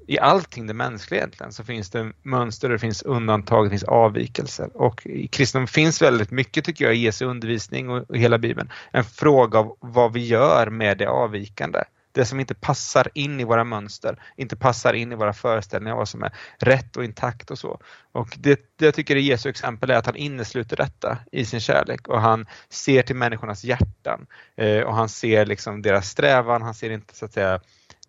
i 0.10 0.20
allting 0.20 0.68
det 0.68 0.74
mänskliga 0.74 1.20
egentligen 1.20 1.53
så 1.53 1.64
finns 1.64 1.89
det 1.89 2.12
mönster, 2.24 2.70
det 2.70 2.80
finns 2.80 3.03
undantag, 3.03 3.66
det 3.66 3.70
finns 3.70 3.84
avvikelser. 3.84 4.70
Och 4.74 5.05
i 5.05 5.28
kristendom 5.28 5.68
finns 5.68 6.01
väldigt 6.01 6.32
mycket 6.32 6.66
tycker 6.66 6.86
jag 6.86 6.95
i 6.95 6.99
Jesu 6.99 7.26
undervisning 7.26 7.89
och, 7.89 8.10
och 8.10 8.18
hela 8.18 8.38
Bibeln. 8.38 8.72
En 8.91 9.03
fråga 9.03 9.60
av 9.60 9.78
vad 9.80 10.14
vi 10.14 10.26
gör 10.26 10.70
med 10.70 10.97
det 10.97 11.10
avvikande. 11.10 11.84
Det 12.12 12.26
som 12.26 12.39
inte 12.39 12.55
passar 12.55 13.07
in 13.14 13.39
i 13.39 13.43
våra 13.43 13.64
mönster, 13.64 14.22
inte 14.36 14.55
passar 14.55 14.93
in 14.93 15.12
i 15.12 15.16
våra 15.16 15.34
föreställningar 15.34 15.95
vad 15.95 16.10
som 16.10 16.24
är 16.24 16.32
rätt 16.57 16.97
och 16.97 17.03
intakt 17.03 17.51
och 17.51 17.60
så. 17.60 17.80
Och 18.12 18.36
det, 18.38 18.60
det 18.76 18.86
jag 18.86 18.93
tycker 18.93 19.16
är 19.16 19.20
Jesu 19.20 19.49
exempel 19.49 19.89
är 19.89 19.95
att 19.95 20.05
han 20.05 20.16
innesluter 20.16 20.78
detta 20.78 21.18
i 21.32 21.45
sin 21.45 21.60
kärlek 21.60 22.07
och 22.07 22.22
han 22.22 22.45
ser 22.70 23.01
till 23.01 23.16
människornas 23.16 23.64
hjärtan 23.64 24.26
eh, 24.57 24.82
och 24.82 24.95
han 24.95 25.10
ser 25.10 25.45
liksom 25.45 25.82
deras 25.82 26.10
strävan, 26.10 26.62
han 26.62 26.74
ser 26.74 26.89
inte 26.89 27.16
så 27.16 27.26
att 27.26 27.34
säga 27.34 27.60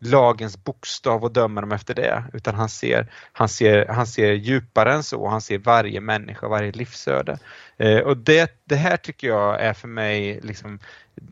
lagens 0.00 0.64
bokstav 0.64 1.24
och 1.24 1.32
dömer 1.32 1.60
dem 1.60 1.72
efter 1.72 1.94
det 1.94 2.24
utan 2.32 2.54
han 2.54 2.68
ser, 2.68 3.12
han 3.32 3.48
ser, 3.48 3.86
han 3.86 4.06
ser 4.06 4.32
djupare 4.32 4.94
än 4.94 5.02
så, 5.02 5.28
han 5.28 5.40
ser 5.40 5.58
varje 5.58 6.00
människa, 6.00 6.48
varje 6.48 6.72
livsöde. 6.72 7.38
Eh, 7.76 7.98
och 7.98 8.16
det, 8.16 8.60
det 8.64 8.76
här 8.76 8.96
tycker 8.96 9.28
jag 9.28 9.60
är 9.60 9.72
för 9.72 9.88
mig 9.88 10.40
liksom, 10.42 10.78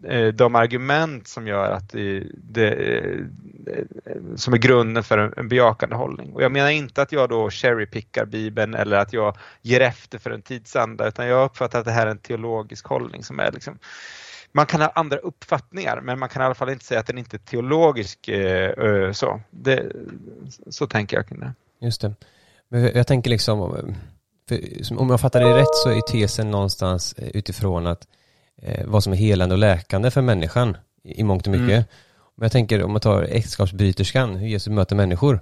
eh, 0.04 0.26
de 0.26 0.54
argument 0.54 1.28
som 1.28 1.46
gör 1.46 1.70
att 1.70 1.90
det, 1.90 2.22
det, 2.34 2.72
eh, 2.74 3.20
som 4.36 4.54
är 4.54 4.58
grunden 4.58 5.04
för 5.04 5.18
en, 5.18 5.34
en 5.36 5.48
bejakande 5.48 5.96
hållning. 5.96 6.32
Och 6.34 6.42
jag 6.42 6.52
menar 6.52 6.70
inte 6.70 7.02
att 7.02 7.12
jag 7.12 7.28
då 7.28 7.50
cherrypickar 7.50 8.24
Bibeln 8.24 8.74
eller 8.74 8.96
att 8.96 9.12
jag 9.12 9.36
ger 9.62 9.80
efter 9.80 10.18
för 10.18 10.30
en 10.30 10.42
tidsanda 10.42 11.08
utan 11.08 11.26
jag 11.26 11.44
uppfattar 11.44 11.78
att 11.78 11.84
det 11.84 11.92
här 11.92 12.06
är 12.06 12.10
en 12.10 12.18
teologisk 12.18 12.86
hållning 12.86 13.24
som 13.24 13.40
är 13.40 13.52
liksom 13.52 13.78
man 14.52 14.66
kan 14.66 14.80
ha 14.80 14.88
andra 14.88 15.16
uppfattningar 15.16 16.00
men 16.00 16.18
man 16.18 16.28
kan 16.28 16.42
i 16.42 16.44
alla 16.44 16.54
fall 16.54 16.70
inte 16.70 16.84
säga 16.84 17.00
att 17.00 17.06
den 17.06 17.18
inte 17.18 17.36
är 17.36 17.38
teologisk. 17.38 18.28
Eh, 18.28 19.12
så. 19.12 19.40
Det, 19.50 19.92
så 20.70 20.86
tänker 20.86 21.16
jag 21.16 21.28
kring 21.28 21.40
det. 21.40 21.52
Just 21.80 22.00
det. 22.00 22.14
Men 22.68 22.90
jag, 22.94 23.06
tänker 23.06 23.30
liksom, 23.30 23.60
om 24.96 25.10
jag 25.10 25.20
fattar 25.20 25.40
det 25.40 25.56
rätt 25.56 25.74
så 25.74 25.90
är 25.90 26.00
tesen 26.00 26.50
någonstans 26.50 27.12
eh, 27.12 27.28
utifrån 27.28 27.86
att 27.86 28.06
eh, 28.62 28.86
vad 28.86 29.04
som 29.04 29.12
är 29.12 29.16
helande 29.16 29.54
och 29.54 29.58
läkande 29.58 30.10
för 30.10 30.22
människan 30.22 30.76
i, 31.04 31.24
mångt 31.24 31.46
och 31.46 31.52
mycket. 31.52 31.68
Mm. 31.68 31.84
Men 32.34 32.44
jag 32.44 32.52
tänker 32.52 32.82
om 32.82 32.92
man 32.92 33.00
tar 33.00 33.22
äktenskapsbryterskan, 33.22 34.36
hur 34.36 34.48
Jesus 34.48 34.72
möter 34.72 34.96
människor. 34.96 35.40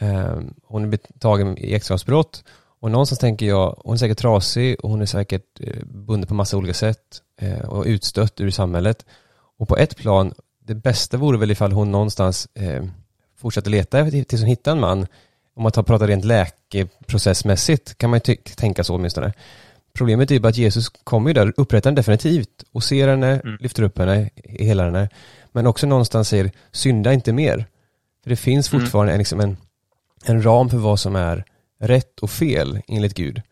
Eh, 0.00 0.38
hon 0.64 0.92
är 0.92 0.98
tagen 1.18 1.58
i 1.58 1.74
äktenskapsbrott 1.74 2.44
och 2.84 2.90
någonstans 2.90 3.18
tänker 3.18 3.46
jag, 3.46 3.80
hon 3.84 3.94
är 3.94 3.98
säkert 3.98 4.18
trasig 4.18 4.76
och 4.80 4.90
hon 4.90 5.02
är 5.02 5.06
säkert 5.06 5.60
eh, 5.60 5.84
bunden 5.84 6.28
på 6.28 6.34
massa 6.34 6.56
olika 6.56 6.74
sätt 6.74 7.22
eh, 7.40 7.58
och 7.58 7.84
utstött 7.84 8.40
ur 8.40 8.50
samhället. 8.50 9.04
Och 9.58 9.68
på 9.68 9.76
ett 9.76 9.96
plan, 9.96 10.34
det 10.64 10.74
bästa 10.74 11.16
vore 11.16 11.38
väl 11.38 11.50
ifall 11.50 11.72
hon 11.72 11.92
någonstans 11.92 12.48
eh, 12.54 12.84
fortsätter 13.36 13.70
leta 13.70 14.10
tills 14.10 14.40
hon 14.40 14.48
hittar 14.48 14.72
en 14.72 14.80
man 14.80 15.06
om 15.56 15.62
man 15.62 15.72
tar, 15.72 15.82
pratar 15.82 16.06
rent 16.06 16.24
läkeprocessmässigt 16.24 17.98
kan 17.98 18.10
man 18.10 18.20
ju 18.24 18.36
tänka 18.36 18.84
så 18.84 18.94
åtminstone. 18.94 19.32
Problemet 19.92 20.30
är 20.30 20.34
ju 20.34 20.40
bara 20.40 20.48
att 20.48 20.56
Jesus 20.56 20.88
kommer 20.88 21.30
ju 21.30 21.34
där, 21.34 21.52
upprättar 21.56 21.90
henne 21.90 21.96
definitivt 21.96 22.64
och 22.72 22.84
ser 22.84 23.08
henne, 23.08 23.40
Mm. 23.44 23.56
lyfter 23.60 23.82
upp 23.82 23.98
henne, 23.98 24.30
hela 24.44 24.84
henne. 24.84 25.08
Men 25.52 25.66
också 25.66 25.86
någonstans 25.86 26.28
säger, 26.28 26.50
synda 26.72 27.12
inte 27.12 27.32
mer. 27.32 27.66
För 28.22 28.30
det 28.30 28.36
finns 28.36 28.72
Mm. 28.72 28.80
fortfarande 28.84 29.12
en, 29.12 29.18
liksom 29.18 29.40
en, 29.40 29.56
en 30.24 30.44
ram 30.44 30.70
för 30.70 30.78
vad 30.78 31.00
som 31.00 31.16
är 31.16 31.44
rätt 31.78 32.20
och 32.20 32.30
fel 32.30 32.80
enligt 32.88 33.14
Gud. 33.14 33.42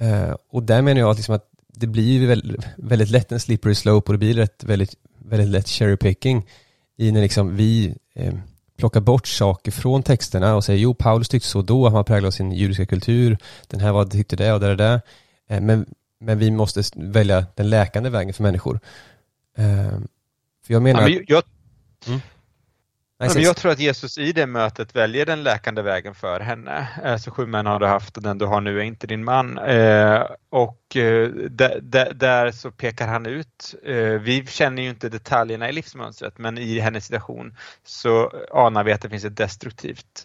Eh, 0.00 0.36
och 0.50 0.62
där 0.62 0.82
menar 0.82 1.00
jag 1.00 1.16
liksom 1.16 1.34
att 1.34 1.50
det 1.68 1.86
blir 1.86 2.26
väldigt, 2.26 2.66
väldigt 2.76 3.10
lätt 3.10 3.32
en 3.32 3.40
slippery 3.40 3.74
slope 3.74 4.06
och 4.06 4.12
det 4.12 4.18
blir 4.18 4.34
rätt, 4.34 4.64
väldigt, 4.64 4.94
väldigt 5.18 5.48
lätt 5.48 5.68
cherry 5.68 5.96
picking 5.96 6.46
i 6.96 7.12
när 7.12 7.20
liksom 7.20 7.56
vi 7.56 7.94
eh, 8.14 8.34
plockar 8.78 9.00
bort 9.00 9.26
saker 9.26 9.70
från 9.70 10.02
texterna 10.02 10.56
och 10.56 10.64
säger 10.64 10.80
jo, 10.80 10.94
Paulus 10.94 11.28
tyckte 11.28 11.48
så 11.48 11.62
då, 11.62 11.84
han 11.84 11.92
var 11.92 12.04
präglad 12.04 12.26
av 12.26 12.30
sin 12.30 12.52
judiska 12.52 12.86
kultur, 12.86 13.38
den 13.66 13.80
här 13.80 13.92
var, 13.92 14.04
tyckte 14.04 14.36
det 14.36 14.52
och 14.52 14.60
det 14.60 14.70
och 14.70 14.76
det. 14.76 15.00
Eh, 15.48 15.60
men, 15.60 15.86
men 16.20 16.38
vi 16.38 16.50
måste 16.50 16.82
välja 16.96 17.46
den 17.54 17.70
läkande 17.70 18.10
vägen 18.10 18.34
för 18.34 18.42
människor. 18.42 18.80
Eh, 19.56 19.98
för 20.66 20.74
jag 20.74 20.82
menar... 20.82 21.00
Ja, 21.00 21.06
men 21.06 21.24
jag, 21.28 21.42
nej, 22.06 22.14
Ja, 22.14 22.20
men 23.18 23.42
jag 23.42 23.56
tror 23.56 23.72
att 23.72 23.78
Jesus 23.78 24.18
i 24.18 24.32
det 24.32 24.46
mötet 24.46 24.96
väljer 24.96 25.26
den 25.26 25.42
läkande 25.42 25.82
vägen 25.82 26.14
för 26.14 26.40
henne. 26.40 26.88
Eh, 27.04 27.16
Så 27.16 27.30
sju 27.30 27.46
män 27.46 27.66
har 27.66 27.78
du 27.78 27.86
haft 27.86 28.16
och 28.16 28.22
den 28.22 28.38
du 28.38 28.46
har 28.46 28.60
nu 28.60 28.78
är 28.78 28.82
inte 28.82 29.06
din 29.06 29.24
man. 29.24 29.58
Eh, 29.58 30.22
Och 30.50 30.96
eh, 30.96 31.28
där, 31.28 32.50
så 32.50 32.70
pekar 32.70 33.08
han 33.08 33.26
ut, 33.26 33.74
vi 34.20 34.46
känner 34.46 34.82
ju 34.82 34.88
inte 34.88 35.08
detaljerna 35.08 35.68
i 35.68 35.72
livsmönstret 35.72 36.38
men 36.38 36.58
i 36.58 36.78
hennes 36.78 37.06
situation 37.06 37.56
så 37.84 38.32
anar 38.50 38.84
vi 38.84 38.92
att 38.92 39.00
det 39.00 39.10
finns 39.10 39.24
ett 39.24 39.36
destruktivt 39.36 40.24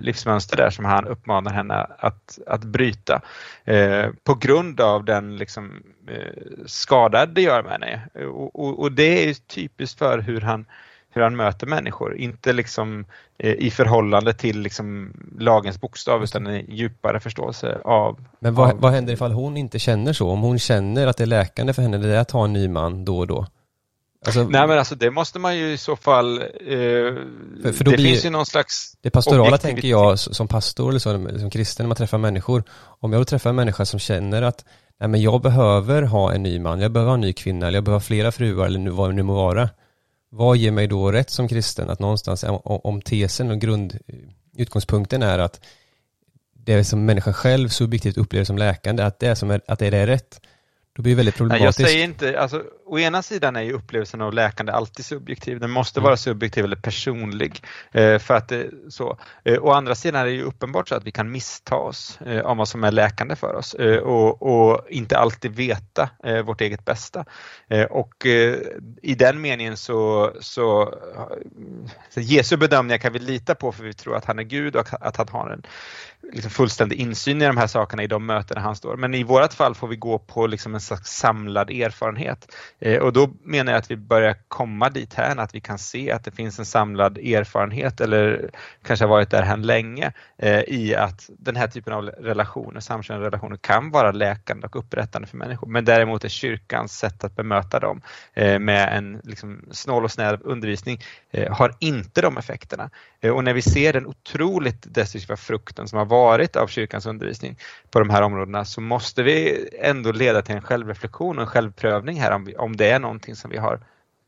livsmönster 0.00 0.56
där 0.56 0.70
som 0.70 0.84
han 0.84 1.06
uppmanar 1.06 1.52
henne 1.52 1.86
att, 1.98 2.38
att 2.46 2.64
bryta. 2.64 3.22
På 4.24 4.34
grund 4.34 4.80
av 4.80 5.04
den 5.04 5.36
liksom, 5.36 5.82
skada 6.66 7.26
det 7.26 7.42
gör 7.42 7.62
med 7.62 7.72
henne. 7.72 8.26
Och, 8.26 8.60
och, 8.60 8.80
och 8.80 8.92
det 8.92 9.28
är 9.28 9.34
typiskt 9.34 9.98
för 9.98 10.18
hur 10.18 10.40
han 10.40 10.66
hur 11.10 11.22
han 11.22 11.36
möter 11.36 11.66
människor. 11.66 12.16
Inte 12.16 12.52
liksom 12.52 13.04
eh, 13.38 13.52
i 13.52 13.70
förhållande 13.70 14.34
till 14.34 14.60
liksom 14.60 15.12
lagens 15.38 15.80
bokstav 15.80 16.22
utan 16.24 16.46
en 16.46 16.64
djupare 16.74 17.20
förståelse 17.20 17.78
av... 17.84 18.20
Men 18.40 18.54
vad, 18.54 18.70
av- 18.70 18.80
vad 18.80 18.92
händer 18.92 19.12
ifall 19.12 19.32
hon 19.32 19.56
inte 19.56 19.78
känner 19.78 20.12
så? 20.12 20.28
Om 20.30 20.40
hon 20.40 20.58
känner 20.58 21.06
att 21.06 21.16
det 21.16 21.24
är 21.24 21.26
läkande 21.26 21.72
för 21.72 21.82
henne, 21.82 21.98
det 21.98 22.16
är 22.16 22.20
att 22.20 22.30
ha 22.30 22.44
en 22.44 22.52
ny 22.52 22.68
man 22.68 23.04
då 23.04 23.18
och 23.18 23.26
då. 23.26 23.46
Alltså, 24.26 24.42
Nej 24.42 24.66
men 24.66 24.78
alltså 24.78 24.94
det 24.94 25.10
måste 25.10 25.38
man 25.38 25.56
ju 25.56 25.72
i 25.72 25.76
så 25.76 25.96
fall, 25.96 26.38
eh, 26.38 26.44
För- 26.46 27.72
för 27.72 27.84
det 27.84 27.90
blir- 27.90 27.96
finns 28.06 28.24
ju 28.24 28.30
någon 28.30 28.46
slags 28.46 28.92
Det 29.00 29.10
pastorala 29.10 29.58
tänker 29.58 29.88
jag 29.88 30.18
som 30.18 30.48
pastor 30.48 30.88
eller 30.90 30.98
så, 30.98 31.38
som 31.38 31.50
kristen 31.50 31.84
när 31.84 31.88
man 31.88 31.96
träffar 31.96 32.18
människor. 32.18 32.62
Om 33.00 33.12
jag 33.12 33.20
då 33.20 33.24
träffar 33.24 33.50
en 33.50 33.56
människa 33.56 33.84
som 33.84 34.00
känner 34.00 34.42
att 34.42 34.64
nej 35.00 35.08
men 35.08 35.22
jag 35.22 35.40
behöver 35.42 36.02
ha 36.02 36.32
en 36.32 36.42
ny 36.42 36.58
man, 36.58 36.80
jag 36.80 36.92
behöver 36.92 37.08
ha 37.08 37.14
en 37.14 37.20
ny 37.20 37.32
kvinna, 37.32 37.66
eller 37.66 37.76
jag 37.76 37.84
behöver 37.84 37.96
ha 38.00 38.04
flera 38.06 38.32
fruar 38.32 38.66
eller 38.66 38.78
nu- 38.78 38.90
vad 38.90 39.10
det 39.10 39.14
nu 39.14 39.22
må 39.22 39.34
vara. 39.34 39.68
Vad 40.32 40.56
ger 40.56 40.70
mig 40.70 40.86
då 40.86 41.12
rätt 41.12 41.30
som 41.30 41.48
kristen? 41.48 41.90
Att 41.90 41.98
någonstans, 41.98 42.44
om, 42.62 43.02
tesen 43.02 43.50
och 43.50 43.58
grund, 43.58 43.98
utgångspunkten 44.56 45.22
är 45.22 45.38
att 45.38 45.60
det 46.52 46.84
som 46.84 47.04
människan 47.04 47.34
själv 47.34 47.68
subjektivt 47.68 48.18
upplever 48.18 48.44
som 48.44 48.58
läkande, 48.58 49.02
att 49.02 49.18
det 49.18 49.26
är, 49.26 49.34
som 49.34 49.50
är, 49.50 49.60
att 49.66 49.78
det 49.78 49.86
är 49.86 50.06
rätt. 50.06 50.40
Då 50.92 51.02
blir 51.02 51.12
det 51.12 51.16
väldigt 51.16 51.38
Nej, 51.40 51.46
jag 51.46 51.50
problematiskt. 51.50 51.88
säger 51.88 52.04
inte, 52.04 52.40
alltså, 52.40 52.62
å 52.90 52.98
ena 52.98 53.22
sidan 53.22 53.56
är 53.56 53.60
ju 53.60 53.72
upplevelsen 53.72 54.20
av 54.20 54.32
läkande 54.32 54.72
alltid 54.72 55.04
subjektiv. 55.04 55.60
Den 55.60 55.70
måste 55.70 56.00
Mm. 56.00 56.04
vara 56.04 56.16
subjektiv 56.16 56.64
eller 56.64 56.76
personlig. 56.76 57.62
Eh, 57.92 58.18
för 58.18 58.34
att 58.34 58.48
det, 58.48 58.70
så. 58.88 59.18
Eh, 59.44 59.58
å 59.64 59.70
andra 59.70 59.94
sidan 59.94 60.20
är 60.20 60.24
det 60.24 60.32
ju 60.32 60.42
uppenbart 60.42 60.88
så 60.88 60.94
att 60.94 61.04
vi 61.04 61.10
kan 61.10 61.30
missta 61.30 61.76
oss 61.76 62.20
eh, 62.20 62.46
om 62.46 62.58
vad 62.58 62.68
som 62.68 62.84
är 62.84 62.92
läkande 62.92 63.36
för 63.36 63.54
oss 63.54 63.74
eh, 63.74 63.96
och, 63.96 64.42
och 64.42 64.90
inte 64.90 65.18
alltid 65.18 65.52
veta 65.56 66.10
eh, 66.24 66.42
vårt 66.42 66.60
eget 66.60 66.84
bästa. 66.84 67.24
Eh, 67.68 67.84
och 67.84 68.26
eh, 68.26 68.56
i 69.02 69.14
den 69.14 69.40
meningen 69.40 69.76
så, 69.76 70.32
så, 70.40 70.94
så 72.10 72.20
Jesu 72.20 72.56
bedömningar 72.56 72.98
kan 72.98 73.12
vi 73.12 73.18
lita 73.18 73.54
på 73.54 73.72
för 73.72 73.84
vi 73.84 73.94
tror 73.94 74.16
att 74.16 74.24
han 74.24 74.38
är 74.38 74.42
Gud 74.42 74.76
och 74.76 74.88
att 75.00 75.16
han 75.16 75.28
har 75.28 75.50
en 75.50 75.62
liksom 76.32 76.50
fullständig 76.50 76.96
insyn 76.96 77.42
i 77.42 77.46
de 77.46 77.56
här 77.56 77.66
sakerna 77.66 78.02
i 78.02 78.06
de 78.06 78.26
möten 78.26 78.56
han 78.62 78.76
står. 78.76 78.96
Men 78.96 79.14
i 79.14 79.24
vårat 79.24 79.54
fall 79.54 79.74
får 79.74 79.88
vi 79.88 79.96
gå 79.96 80.18
på 80.18 80.46
liksom 80.46 80.74
en 80.74 80.80
samlad 80.80 81.70
erfarenhet. 81.70 82.56
Eh, 82.80 82.98
och 82.98 83.12
då 83.12 83.30
menar 83.42 83.72
jag 83.72 83.78
att 83.78 83.90
vi 83.90 83.96
börjar 83.96 84.36
komma 84.48 84.90
dit 84.90 85.14
här 85.14 85.36
att 85.36 85.54
vi 85.54 85.60
kan 85.60 85.78
se 85.78 86.10
att 86.10 86.24
det 86.24 86.30
finns 86.30 86.58
en 86.58 86.64
samlad 86.64 87.18
erfarenhet 87.18 88.00
eller 88.00 88.50
kanske 88.82 89.04
har 89.04 89.10
varit 89.10 89.30
där 89.30 89.42
hän 89.42 89.62
länge 89.62 90.12
eh, 90.38 90.60
i 90.60 90.94
att 90.94 91.30
den 91.38 91.56
här 91.56 91.66
typen 91.66 91.92
av 91.92 92.04
relationer, 92.04 92.80
samkönade 92.80 93.26
relationer 93.26 93.56
kan 93.56 93.90
vara 93.90 94.12
läkande 94.12 94.66
och 94.66 94.76
upprättande 94.76 95.28
för 95.28 95.36
människor. 95.36 95.68
Men 95.68 95.84
däremot 95.84 96.24
är 96.24 96.28
kyrkans 96.28 96.98
sätt 96.98 97.24
att 97.24 97.36
bemöta 97.36 97.80
dem 97.80 98.02
eh, 98.34 98.58
med 98.58 98.96
en 98.96 99.20
liksom, 99.24 99.64
snål 99.70 100.04
och 100.04 100.10
snäv 100.10 100.40
undervisning 100.44 101.00
har 101.50 101.74
inte 101.78 102.20
de 102.20 102.38
effekterna. 102.38 102.90
Och 103.32 103.44
när 103.44 103.54
vi 103.54 103.62
ser 103.62 103.92
den 103.92 104.06
otroligt 104.06 104.94
destruktiva 104.94 105.36
frukten 105.36 105.88
som 105.88 105.98
har 105.98 106.06
varit 106.06 106.56
av 106.56 106.66
kyrkans 106.66 107.06
undervisning 107.06 107.58
på 107.90 107.98
de 107.98 108.10
här 108.10 108.22
områdena 108.22 108.64
så 108.64 108.80
måste 108.80 109.22
vi 109.22 109.68
ändå 109.80 110.12
leda 110.12 110.42
till 110.42 110.54
en 110.54 110.62
självreflektion 110.62 111.38
och 111.38 111.42
en 111.42 111.48
självprövning 111.50 112.20
här 112.20 112.32
om, 112.32 112.44
vi, 112.44 112.56
om 112.70 112.76
det 112.76 112.90
är 112.90 112.98
någonting 112.98 113.36
som 113.36 113.50
vi 113.50 113.58
har 113.58 113.80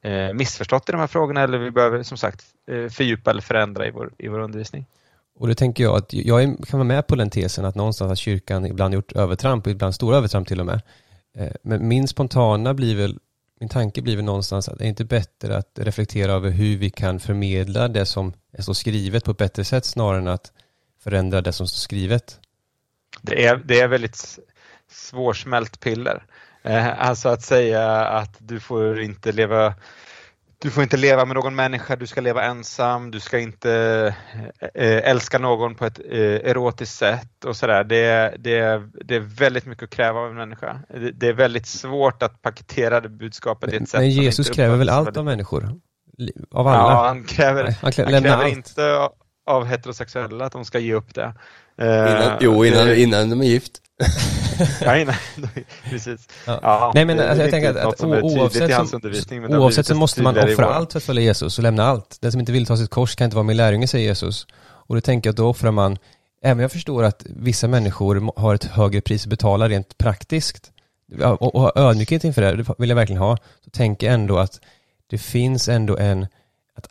eh, 0.03 0.33
missförstått 0.35 0.89
i 0.89 0.93
de 0.93 0.99
här 0.99 1.07
frågorna 1.07 1.41
eller 1.41 1.59
vi 1.59 1.71
behöver 1.71 2.03
som 2.03 2.19
sagt 2.19 2.45
eh, 2.67 2.89
fördjupa 2.89 3.31
eller 3.31 3.43
förändra 3.43 3.87
i 3.87 3.91
vår, 3.91 4.13
i 4.19 4.29
vår 4.29 4.39
undervisning. 4.39 4.87
Och 5.35 5.49
det 5.49 5.55
tänker 5.55 5.85
jag 5.85 5.97
att 5.97 6.13
jag 6.13 6.57
kan 6.69 6.79
vara 6.79 6.89
med 6.89 7.07
på 7.07 7.15
den 7.17 7.31
tesen 7.31 7.65
att 7.65 7.75
någonstans 7.75 8.09
har 8.09 8.17
kyrkan 8.17 8.67
ibland 8.67 8.95
gjort 8.95 9.13
övertramp, 9.13 9.67
och 9.67 9.73
ibland 9.73 9.95
stora 9.95 10.17
övertramp 10.17 10.49
till 10.49 10.61
och 10.61 10.67
med. 10.67 10.81
Eh, 11.37 11.53
Men 11.63 11.89
min 11.89 12.09
spontana 12.09 12.75
blir 12.75 12.97
väl, 12.97 13.19
min 13.61 13.69
tanke 13.69 14.03
blir 14.03 14.17
väl 14.17 14.25
någonstans 14.25 14.69
att 14.69 14.79
det 14.79 14.85
är 14.85 14.89
inte 14.89 15.05
bättre 15.05 15.57
att 15.57 15.71
reflektera 15.75 16.33
över 16.33 16.51
hur 16.51 16.79
vi 16.79 16.91
kan 16.91 17.21
förmedla 17.21 17.89
det 17.89 18.07
som 18.07 18.33
är 18.53 18.63
så 18.63 18.75
skrivet 18.75 19.25
på 19.25 19.31
ett 19.31 19.39
bättre 19.39 19.65
sätt 19.65 19.85
snarare 19.85 20.19
än 20.19 20.29
att 20.29 20.53
förändra 21.05 21.41
det 21.41 21.53
som 21.53 21.67
står 21.67 21.79
skrivet. 21.79 22.41
Det 23.23 23.47
är, 23.47 23.57
det 23.57 23.81
är 23.81 23.89
väldigt 23.89 24.39
svårsmält 24.91 25.81
piller. 25.81 26.27
Eh, 26.63 27.09
alltså 27.09 27.29
att 27.29 27.43
säga 27.43 27.91
att 27.91 28.37
du 28.39 28.61
får 28.61 29.01
inte 29.01 29.33
leva 29.33 29.75
du 30.63 30.71
får 30.71 30.83
inte 30.83 30.97
leva 30.97 31.25
med 31.25 31.37
någon 31.37 31.55
människa, 31.55 31.97
du 31.97 32.07
ska 32.07 32.21
leva 32.21 32.43
ensam, 32.43 33.11
du 33.11 33.21
ska 33.21 33.39
inte 33.39 33.73
eh, 34.75 35.11
älska 35.11 35.39
någon 35.39 35.75
på 35.75 35.85
ett 35.87 36.01
eh, 36.11 36.21
erotiskt 36.51 36.97
sätt 36.97 37.45
och 37.45 37.57
sådär. 37.57 37.85
Det, 37.85 38.35
det, 38.39 38.83
det 39.05 39.17
är 39.17 39.21
väldigt 39.21 39.67
mycket 39.67 39.85
att 39.85 39.91
kräva 39.91 40.21
av 40.21 40.29
en 40.29 40.35
människa. 40.35 40.81
Det, 41.15 41.29
är 41.29 41.33
väldigt 41.33 41.67
svårt 41.67 42.23
att 42.23 42.43
paketera 42.43 43.01
det 43.01 43.09
budskapet 43.09 43.71
i 43.71 43.73
Men, 43.73 43.83
ett 43.83 43.89
sätt 43.89 44.01
men 44.01 44.11
Jesus 44.11 44.51
kräver 44.51 44.77
väl 44.77 44.89
allt 44.89 45.17
av 45.17 45.25
människor? 45.25 45.81
Av 46.51 46.67
alla? 46.67 46.79
Ja, 46.79 47.07
han 47.07 47.25
kräver, 47.25 47.65
Nej, 47.65 47.79
han 47.83 47.93
klä- 47.93 48.13
han 48.13 48.23
kräver 48.23 48.47
inte 48.47 48.97
av- 48.97 49.13
av 49.47 49.65
heterosexuella 49.65 50.45
att 50.45 50.53
de 50.53 50.65
ska 50.65 50.79
ge 50.79 50.95
upp 50.95 51.15
det. 51.15 51.35
Eh, 51.79 51.87
Innan, 51.87 52.39
jo, 52.41 52.65
innan, 52.65 52.87
det- 52.87 53.01
innan 53.01 53.31
de 53.31 53.41
är 53.41 53.45
gift. 53.45 53.73
Ja, 54.81 54.97
innan, 54.99 55.15
precis. 55.91 56.29
Ja. 56.47 56.59
Ja, 56.63 56.93
Nej 56.95 57.05
men 57.05 57.17
det 57.17 57.29
alltså, 57.29 57.43
jag 57.43 57.51
tänker 57.51 57.71
att, 57.71 57.77
att 57.77 57.99
som 57.99 58.13
oavsett, 58.13 58.71
men 59.31 59.53
har 59.53 59.59
oavsett 59.61 59.87
så 59.87 59.95
måste 59.95 60.23
man 60.23 60.39
offra 60.39 60.75
allt 60.75 60.93
för 60.93 60.99
att 60.99 61.05
följa 61.05 61.23
Jesus 61.23 61.59
och 61.59 61.63
lämna 61.63 61.85
allt. 61.85 62.19
Den 62.21 62.33
som 62.33 62.41
inte 62.41 62.53
vill 62.53 62.67
ta 62.67 62.77
sitt 62.77 62.91
kors 62.91 63.15
kan 63.17 63.25
inte 63.25 63.37
vara 63.37 63.45
min 63.45 63.57
lärjunge, 63.57 63.87
säger 63.87 64.09
Jesus. 64.09 64.47
Och 64.63 64.95
då 64.95 65.01
tänker 65.01 65.29
jag 65.29 65.33
att 65.33 65.37
då 65.37 65.49
offrar 65.49 65.71
man, 65.71 65.99
även 66.45 66.59
jag 66.63 66.73
förstår 66.73 67.05
att 67.05 67.23
vissa 67.29 67.69
människor 67.69 68.33
har 68.41 68.55
ett 68.55 68.65
högre 68.65 69.01
pris 69.01 69.25
att 69.25 69.31
betala 69.31 69.69
rent 69.69 69.99
praktiskt, 69.99 70.71
och, 71.23 71.55
och 71.55 71.61
ha 71.61 71.73
ödmjukhet 71.77 72.25
inför 72.25 72.43
det, 72.43 72.57
det 72.57 72.75
vill 72.79 72.89
jag 72.89 72.97
verkligen 72.97 73.23
ha, 73.23 73.37
så 73.65 73.71
tänker 73.71 74.07
jag 74.07 74.15
ändå 74.15 74.39
att 74.39 74.61
det 75.11 75.19
finns 75.19 75.69
ändå 75.69 75.97
en, 75.97 76.27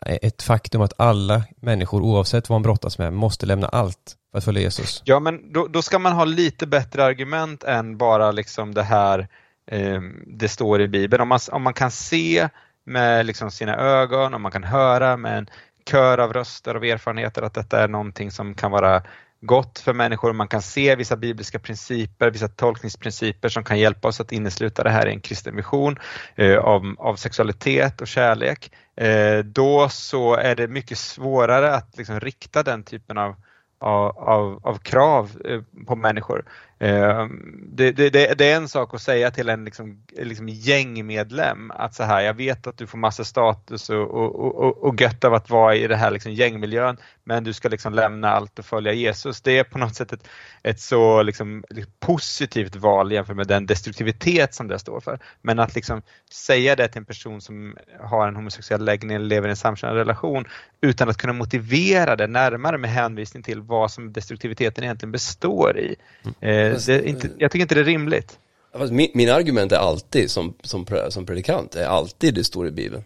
ett 0.00 0.42
faktum 0.42 0.82
att 0.82 1.00
alla 1.00 1.42
människor, 1.56 2.02
oavsett 2.02 2.48
vad 2.48 2.54
man 2.54 2.62
brottas 2.62 2.98
med, 2.98 3.12
måste 3.12 3.46
lämna 3.46 3.68
allt 3.68 4.16
för 4.30 4.38
att 4.38 4.44
följa 4.44 4.62
Jesus. 4.62 5.02
Ja, 5.04 5.20
men 5.20 5.52
då, 5.52 5.66
då 5.66 5.82
ska 5.82 5.98
man 5.98 6.12
ha 6.12 6.24
lite 6.24 6.66
bättre 6.66 7.04
argument 7.04 7.64
än 7.64 7.96
bara 7.96 8.32
liksom 8.32 8.74
det 8.74 8.82
här 8.82 9.28
eh, 9.66 10.00
det 10.26 10.48
står 10.48 10.80
i 10.80 10.88
Bibeln. 10.88 11.22
Om 11.22 11.28
man, 11.28 11.38
om 11.52 11.62
man 11.62 11.74
kan 11.74 11.90
se 11.90 12.48
med 12.84 13.26
liksom 13.26 13.50
sina 13.50 13.76
ögon, 13.76 14.34
om 14.34 14.42
man 14.42 14.52
kan 14.52 14.64
höra 14.64 15.16
med 15.16 15.38
en 15.38 15.46
kör 15.90 16.18
av 16.18 16.32
röster 16.32 16.76
och 16.76 16.86
erfarenheter 16.86 17.42
att 17.42 17.54
detta 17.54 17.82
är 17.82 17.88
någonting 17.88 18.30
som 18.30 18.54
kan 18.54 18.70
vara 18.70 19.02
gott 19.42 19.78
för 19.78 19.92
människor. 19.92 20.32
Man 20.32 20.48
kan 20.48 20.62
se 20.62 20.96
vissa 20.96 21.16
bibliska 21.16 21.58
principer, 21.58 22.30
vissa 22.30 22.48
tolkningsprinciper 22.48 23.48
som 23.48 23.64
kan 23.64 23.78
hjälpa 23.78 24.08
oss 24.08 24.20
att 24.20 24.32
innesluta 24.32 24.82
det 24.82 24.90
här 24.90 25.06
i 25.06 25.10
en 25.10 25.20
kristen 25.20 25.56
vision 25.56 25.98
eh, 26.36 26.58
av, 26.58 26.94
av 26.98 27.16
sexualitet 27.16 28.00
och 28.00 28.08
kärlek. 28.08 28.72
Eh, 28.96 29.38
då 29.38 29.88
så 29.88 30.34
är 30.34 30.56
det 30.56 30.68
mycket 30.68 30.98
svårare 30.98 31.74
att 31.74 31.96
liksom 31.98 32.20
rikta 32.20 32.62
den 32.62 32.82
typen 32.82 33.18
av 33.18 33.34
av, 33.82 34.18
av, 34.18 34.60
av 34.62 34.78
krav 34.78 35.30
eh, 35.44 35.60
på 35.86 35.96
människor. 35.96 36.44
Eh, 36.78 37.26
det, 37.62 37.92
det, 37.92 38.10
det, 38.10 38.38
det 38.38 38.50
är 38.50 38.56
en 38.56 38.68
sak 38.68 38.94
att 38.94 39.02
säga 39.02 39.30
till 39.30 39.48
en 39.48 39.64
liksom, 39.64 40.02
liksom 40.18 40.48
gängmedlem 40.48 41.70
att 41.70 41.94
så 41.94 42.02
här, 42.02 42.20
jag 42.20 42.34
vet 42.34 42.66
att 42.66 42.78
du 42.78 42.86
får 42.86 42.98
massa 42.98 43.24
status 43.24 43.90
och, 43.90 44.10
och, 44.10 44.64
och, 44.64 44.84
och 44.84 45.00
gött 45.00 45.24
av 45.24 45.34
att 45.34 45.50
vara 45.50 45.74
i 45.74 45.86
det 45.86 45.96
här 45.96 46.10
liksom 46.10 46.32
gängmiljön 46.32 46.96
men 47.24 47.44
du 47.44 47.52
ska 47.52 47.68
liksom 47.68 47.94
lämna 47.94 48.28
allt 48.28 48.58
och 48.58 48.64
följa 48.64 48.92
Jesus. 48.92 49.40
Det 49.40 49.58
är 49.58 49.64
på 49.64 49.78
något 49.78 49.94
sätt 49.94 50.12
ett, 50.12 50.28
ett 50.62 50.80
så 50.80 51.22
liksom, 51.22 51.64
positivt 52.00 52.76
val 52.76 53.12
jämfört 53.12 53.36
med 53.36 53.46
den 53.46 53.66
destruktivitet 53.66 54.54
som 54.54 54.68
det 54.68 54.78
står 54.78 55.00
för. 55.00 55.18
Men 55.42 55.58
att 55.58 55.74
liksom 55.74 56.02
säga 56.32 56.76
det 56.76 56.88
till 56.88 56.98
en 56.98 57.04
person 57.04 57.40
som 57.40 57.76
har 58.00 58.28
en 58.28 58.36
homosexuell 58.36 58.84
läggning 58.84 59.16
eller 59.16 59.26
lever 59.26 59.48
i 59.48 59.50
en 59.50 59.56
samkönad 59.56 59.96
relation 59.96 60.44
utan 60.80 61.08
att 61.08 61.16
kunna 61.16 61.32
motivera 61.32 62.16
det 62.16 62.26
närmare 62.26 62.78
med 62.78 62.90
hänvisning 62.90 63.42
till 63.42 63.60
vad 63.60 63.90
som 63.90 64.12
destruktiviteten 64.12 64.84
egentligen 64.84 65.12
består 65.12 65.78
i. 65.78 65.96
Eh, 66.24 66.30
det 66.40 66.88
är 66.88 67.02
inte, 67.02 67.30
jag 67.38 67.50
tycker 67.50 67.62
inte 67.62 67.74
det 67.74 67.80
är 67.80 67.84
rimligt. 67.84 68.38
Fast 68.72 68.92
Min, 68.92 69.10
min 69.14 69.30
argument 69.30 69.72
är 69.72 69.76
alltid, 69.76 70.30
som, 70.30 70.54
som, 70.62 70.86
som 71.08 71.26
predikant, 71.26 71.74
är 71.74 71.86
alltid 71.86 72.34
det 72.34 72.44
står 72.44 72.68
i 72.68 72.70
Bibeln. 72.70 73.04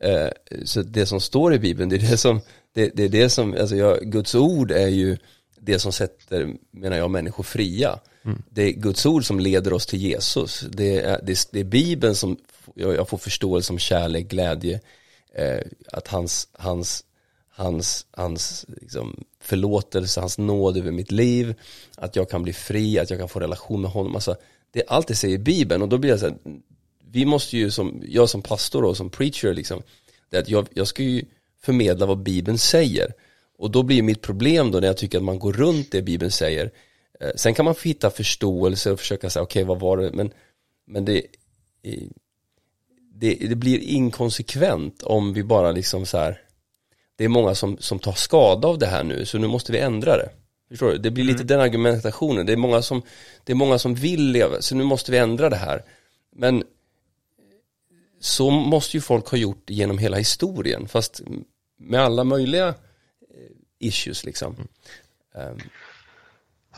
Eh, 0.00 0.28
så 0.64 0.82
det 0.82 1.06
som 1.06 1.20
står 1.20 1.54
i 1.54 1.58
Bibeln, 1.58 1.88
det 1.88 1.96
är 1.96 2.10
det 2.10 2.16
som, 2.16 2.40
det, 2.76 2.90
det 2.94 3.04
är 3.04 3.08
det 3.08 3.30
som, 3.30 3.54
alltså 3.60 3.76
jag, 3.76 4.00
Guds 4.00 4.34
ord 4.34 4.70
är 4.70 4.88
ju 4.88 5.16
det 5.60 5.78
som 5.78 5.92
sätter, 5.92 6.54
menar 6.70 6.96
jag, 6.96 7.10
människor 7.10 7.44
fria. 7.44 7.98
Det 8.50 8.62
är 8.62 8.72
Guds 8.72 9.06
ord 9.06 9.24
som 9.24 9.40
leder 9.40 9.72
oss 9.72 9.86
till 9.86 9.98
Jesus. 9.98 10.64
Det 10.70 11.00
är, 11.00 11.20
det 11.22 11.32
är, 11.32 11.38
det 11.52 11.60
är 11.60 11.64
Bibeln 11.64 12.14
som 12.14 12.36
jag, 12.74 13.08
får 13.08 13.18
förståelse 13.18 13.72
om 13.72 13.78
kärlek, 13.78 14.28
glädje, 14.28 14.80
eh, 15.34 15.60
att 15.92 16.08
hans, 16.08 16.48
hans, 16.52 17.04
hans, 17.48 18.06
hans 18.10 18.66
liksom, 18.80 19.24
förlåtelse, 19.40 20.20
hans 20.20 20.38
nåd 20.38 20.76
över 20.76 20.90
mitt 20.90 21.12
liv, 21.12 21.54
att 21.96 22.16
jag 22.16 22.30
kan 22.30 22.42
bli 22.42 22.52
fri, 22.52 22.98
att 22.98 23.10
jag 23.10 23.18
kan 23.18 23.28
få 23.28 23.40
relation 23.40 23.82
med 23.82 23.90
honom. 23.90 24.14
Alltså, 24.14 24.36
det 24.70 24.80
är 24.80 24.90
allt 24.90 25.08
det 25.08 25.14
säger 25.14 25.38
Bibeln 25.38 25.82
och 25.82 25.88
då 25.88 25.98
blir 25.98 26.10
jag 26.10 26.20
så 26.20 26.26
här, 26.26 26.36
vi 27.10 27.24
måste 27.24 27.56
ju 27.56 27.70
som, 27.70 28.02
jag 28.08 28.28
som 28.28 28.42
pastor 28.42 28.84
och 28.84 28.96
som 28.96 29.10
preacher 29.10 29.54
liksom, 29.54 29.82
det 30.30 30.38
att 30.38 30.48
jag, 30.48 30.68
jag 30.74 30.88
ska 30.88 31.02
ju 31.02 31.24
förmedla 31.66 32.06
vad 32.06 32.18
Bibeln 32.18 32.58
säger. 32.58 33.12
Och 33.58 33.70
då 33.70 33.82
blir 33.82 34.02
mitt 34.02 34.22
problem 34.22 34.70
då 34.70 34.80
när 34.80 34.86
jag 34.86 34.96
tycker 34.96 35.18
att 35.18 35.24
man 35.24 35.38
går 35.38 35.52
runt 35.52 35.92
det 35.92 36.02
Bibeln 36.02 36.30
säger. 36.30 36.70
Eh, 37.20 37.30
sen 37.36 37.54
kan 37.54 37.64
man 37.64 37.74
hitta 37.82 38.10
förståelse 38.10 38.90
och 38.92 39.00
försöka 39.00 39.30
säga, 39.30 39.42
okej 39.42 39.64
vad 39.64 39.80
var 39.80 39.96
det, 39.96 40.12
men, 40.12 40.32
men 40.86 41.04
det, 41.04 41.22
det, 43.12 43.34
det 43.34 43.56
blir 43.56 43.78
inkonsekvent 43.78 45.02
om 45.02 45.32
vi 45.32 45.42
bara 45.42 45.72
liksom 45.72 46.06
så 46.06 46.18
här, 46.18 46.40
det 47.16 47.24
är 47.24 47.28
många 47.28 47.54
som, 47.54 47.78
som 47.78 47.98
tar 47.98 48.12
skada 48.12 48.68
av 48.68 48.78
det 48.78 48.86
här 48.86 49.04
nu, 49.04 49.24
så 49.24 49.38
nu 49.38 49.46
måste 49.46 49.72
vi 49.72 49.78
ändra 49.78 50.16
det. 50.16 50.30
Förstår 50.68 50.90
du? 50.90 50.98
Det 50.98 51.10
blir 51.10 51.24
lite 51.24 51.44
den 51.44 51.60
argumentationen. 51.60 52.46
Det 52.46 52.52
är, 52.52 52.56
många 52.56 52.82
som, 52.82 53.02
det 53.44 53.52
är 53.52 53.56
många 53.56 53.78
som 53.78 53.94
vill 53.94 54.30
leva, 54.30 54.62
så 54.62 54.74
nu 54.74 54.84
måste 54.84 55.12
vi 55.12 55.18
ändra 55.18 55.50
det 55.50 55.56
här. 55.56 55.84
Men 56.36 56.64
så 58.20 58.50
måste 58.50 58.96
ju 58.96 59.00
folk 59.00 59.28
ha 59.28 59.38
gjort 59.38 59.70
genom 59.70 59.98
hela 59.98 60.16
historien, 60.16 60.88
fast 60.88 61.22
med 61.76 62.00
alla 62.00 62.24
möjliga 62.24 62.68
eh, 62.68 62.74
issues 63.78 64.24
liksom. 64.24 64.68
Um, 65.34 65.58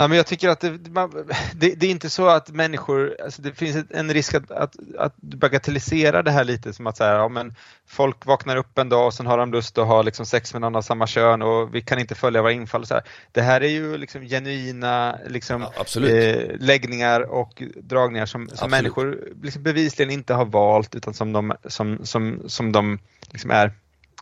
Ja, 0.01 0.09
men 0.09 0.17
jag 0.17 0.27
tycker 0.27 0.49
att 0.49 0.61
det, 0.61 0.91
man, 0.91 1.11
det, 1.55 1.75
det, 1.75 1.87
är 1.87 1.91
inte 1.91 2.11
så 2.11 2.27
att 2.29 2.51
människor, 2.51 3.17
alltså 3.25 3.43
det 3.43 3.53
finns 3.53 3.85
en 3.91 4.13
risk 4.13 4.35
att, 4.35 4.51
att, 4.51 4.77
att 4.99 5.17
bagatellisera 5.17 6.23
det 6.23 6.31
här 6.31 6.45
lite 6.45 6.73
som 6.73 6.87
att 6.87 6.97
säga, 6.97 7.13
ja, 7.13 7.29
men 7.29 7.55
folk 7.87 8.27
vaknar 8.27 8.57
upp 8.57 8.79
en 8.79 8.89
dag 8.89 9.07
och 9.07 9.15
sen 9.15 9.27
har 9.27 9.39
de 9.39 9.53
lust 9.53 9.79
att 9.79 9.87
ha 9.87 10.03
liksom 10.03 10.27
sex 10.27 10.53
med 10.53 10.61
någon 10.61 10.77
av 10.77 10.83
samma 10.83 11.07
kön 11.07 11.43
och 11.43 11.75
vi 11.75 11.83
kan 11.83 11.99
inte 11.99 12.15
följa 12.15 12.43
våra 12.43 12.53
infall. 12.53 12.87
Så 12.87 12.95
här. 12.95 13.03
Det 13.33 13.43
här 13.43 13.61
är 13.61 13.69
ju 13.69 13.99
liksom 13.99 14.23
genuina 14.23 15.19
liksom, 15.27 15.67
ja, 15.77 16.01
eh, 16.01 16.57
läggningar 16.59 17.21
och 17.21 17.63
dragningar 17.83 18.27
som, 18.27 18.49
som 18.49 18.71
människor 18.71 19.29
liksom 19.43 19.63
bevisligen 19.63 20.11
inte 20.11 20.35
har 20.35 20.45
valt 20.45 20.95
utan 20.95 21.15
som 21.15 21.33
de, 21.33 21.53
som, 21.65 22.07
som, 22.07 22.43
som 22.47 22.73
de 22.73 22.99
liksom 23.33 23.51
är 23.51 23.73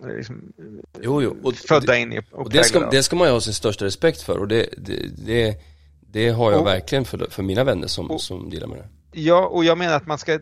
Liksom, 0.04 0.52
jo, 1.00 1.22
jo. 1.22 1.36
Och, 1.42 1.54
födda 1.54 1.92
det, 1.92 1.98
in 1.98 2.12
i. 2.12 2.18
Och, 2.18 2.24
och 2.32 2.50
det, 2.50 2.64
ska, 2.64 2.90
det 2.90 3.02
ska 3.02 3.16
man 3.16 3.28
ju 3.28 3.32
ha 3.32 3.40
sin 3.40 3.54
största 3.54 3.84
respekt 3.84 4.22
för 4.22 4.38
och 4.38 4.48
det, 4.48 4.68
det, 4.76 5.26
det, 5.26 5.60
det 6.00 6.28
har 6.28 6.50
jag 6.50 6.60
och, 6.60 6.66
verkligen 6.66 7.04
för, 7.04 7.26
för 7.30 7.42
mina 7.42 7.64
vänner 7.64 7.86
som, 7.86 8.10
och, 8.10 8.20
som 8.20 8.50
delar 8.50 8.66
med 8.66 8.78
det. 8.78 8.88
Ja, 9.20 9.46
och 9.46 9.64
jag 9.64 9.78
menar 9.78 9.96
att 9.96 10.06
man 10.06 10.18
ska, 10.18 10.38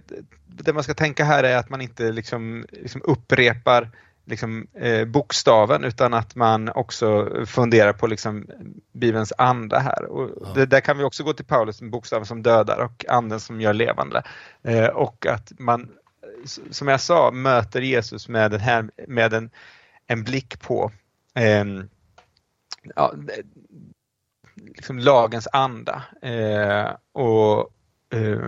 det 0.46 0.72
man 0.72 0.82
ska 0.82 0.94
tänka 0.94 1.24
här 1.24 1.44
är 1.44 1.56
att 1.56 1.70
man 1.70 1.80
inte 1.80 2.12
liksom, 2.12 2.66
liksom 2.72 3.02
upprepar 3.04 3.90
liksom, 4.26 4.66
eh, 4.74 5.04
bokstaven 5.04 5.84
utan 5.84 6.14
att 6.14 6.34
man 6.34 6.68
också 6.68 7.30
funderar 7.46 7.92
på 7.92 8.06
liksom, 8.06 8.46
Bibelns 8.92 9.32
anda 9.38 9.78
här. 9.78 10.04
Och 10.04 10.30
ja. 10.42 10.48
det, 10.54 10.66
där 10.66 10.80
kan 10.80 10.98
vi 10.98 11.04
också 11.04 11.24
gå 11.24 11.32
till 11.32 11.44
Paulus, 11.44 11.80
bokstaven 11.80 12.26
som 12.26 12.42
dödar 12.42 12.84
och 12.84 13.04
anden 13.08 13.40
som 13.40 13.60
gör 13.60 13.72
levande. 13.72 14.22
Eh, 14.62 14.86
och 14.86 15.26
att 15.26 15.52
man 15.58 15.88
som 16.70 16.88
jag 16.88 17.00
sa, 17.00 17.30
möter 17.30 17.80
Jesus 17.80 18.28
med, 18.28 18.50
den 18.50 18.60
här, 18.60 18.90
med 19.08 19.32
en, 19.32 19.50
en 20.06 20.24
blick 20.24 20.60
på 20.60 20.92
eh, 21.34 21.64
ja, 22.94 23.14
liksom 24.54 24.98
lagens 24.98 25.48
anda 25.52 26.02
eh, 26.22 26.90
och, 27.12 27.70
eh, 28.18 28.38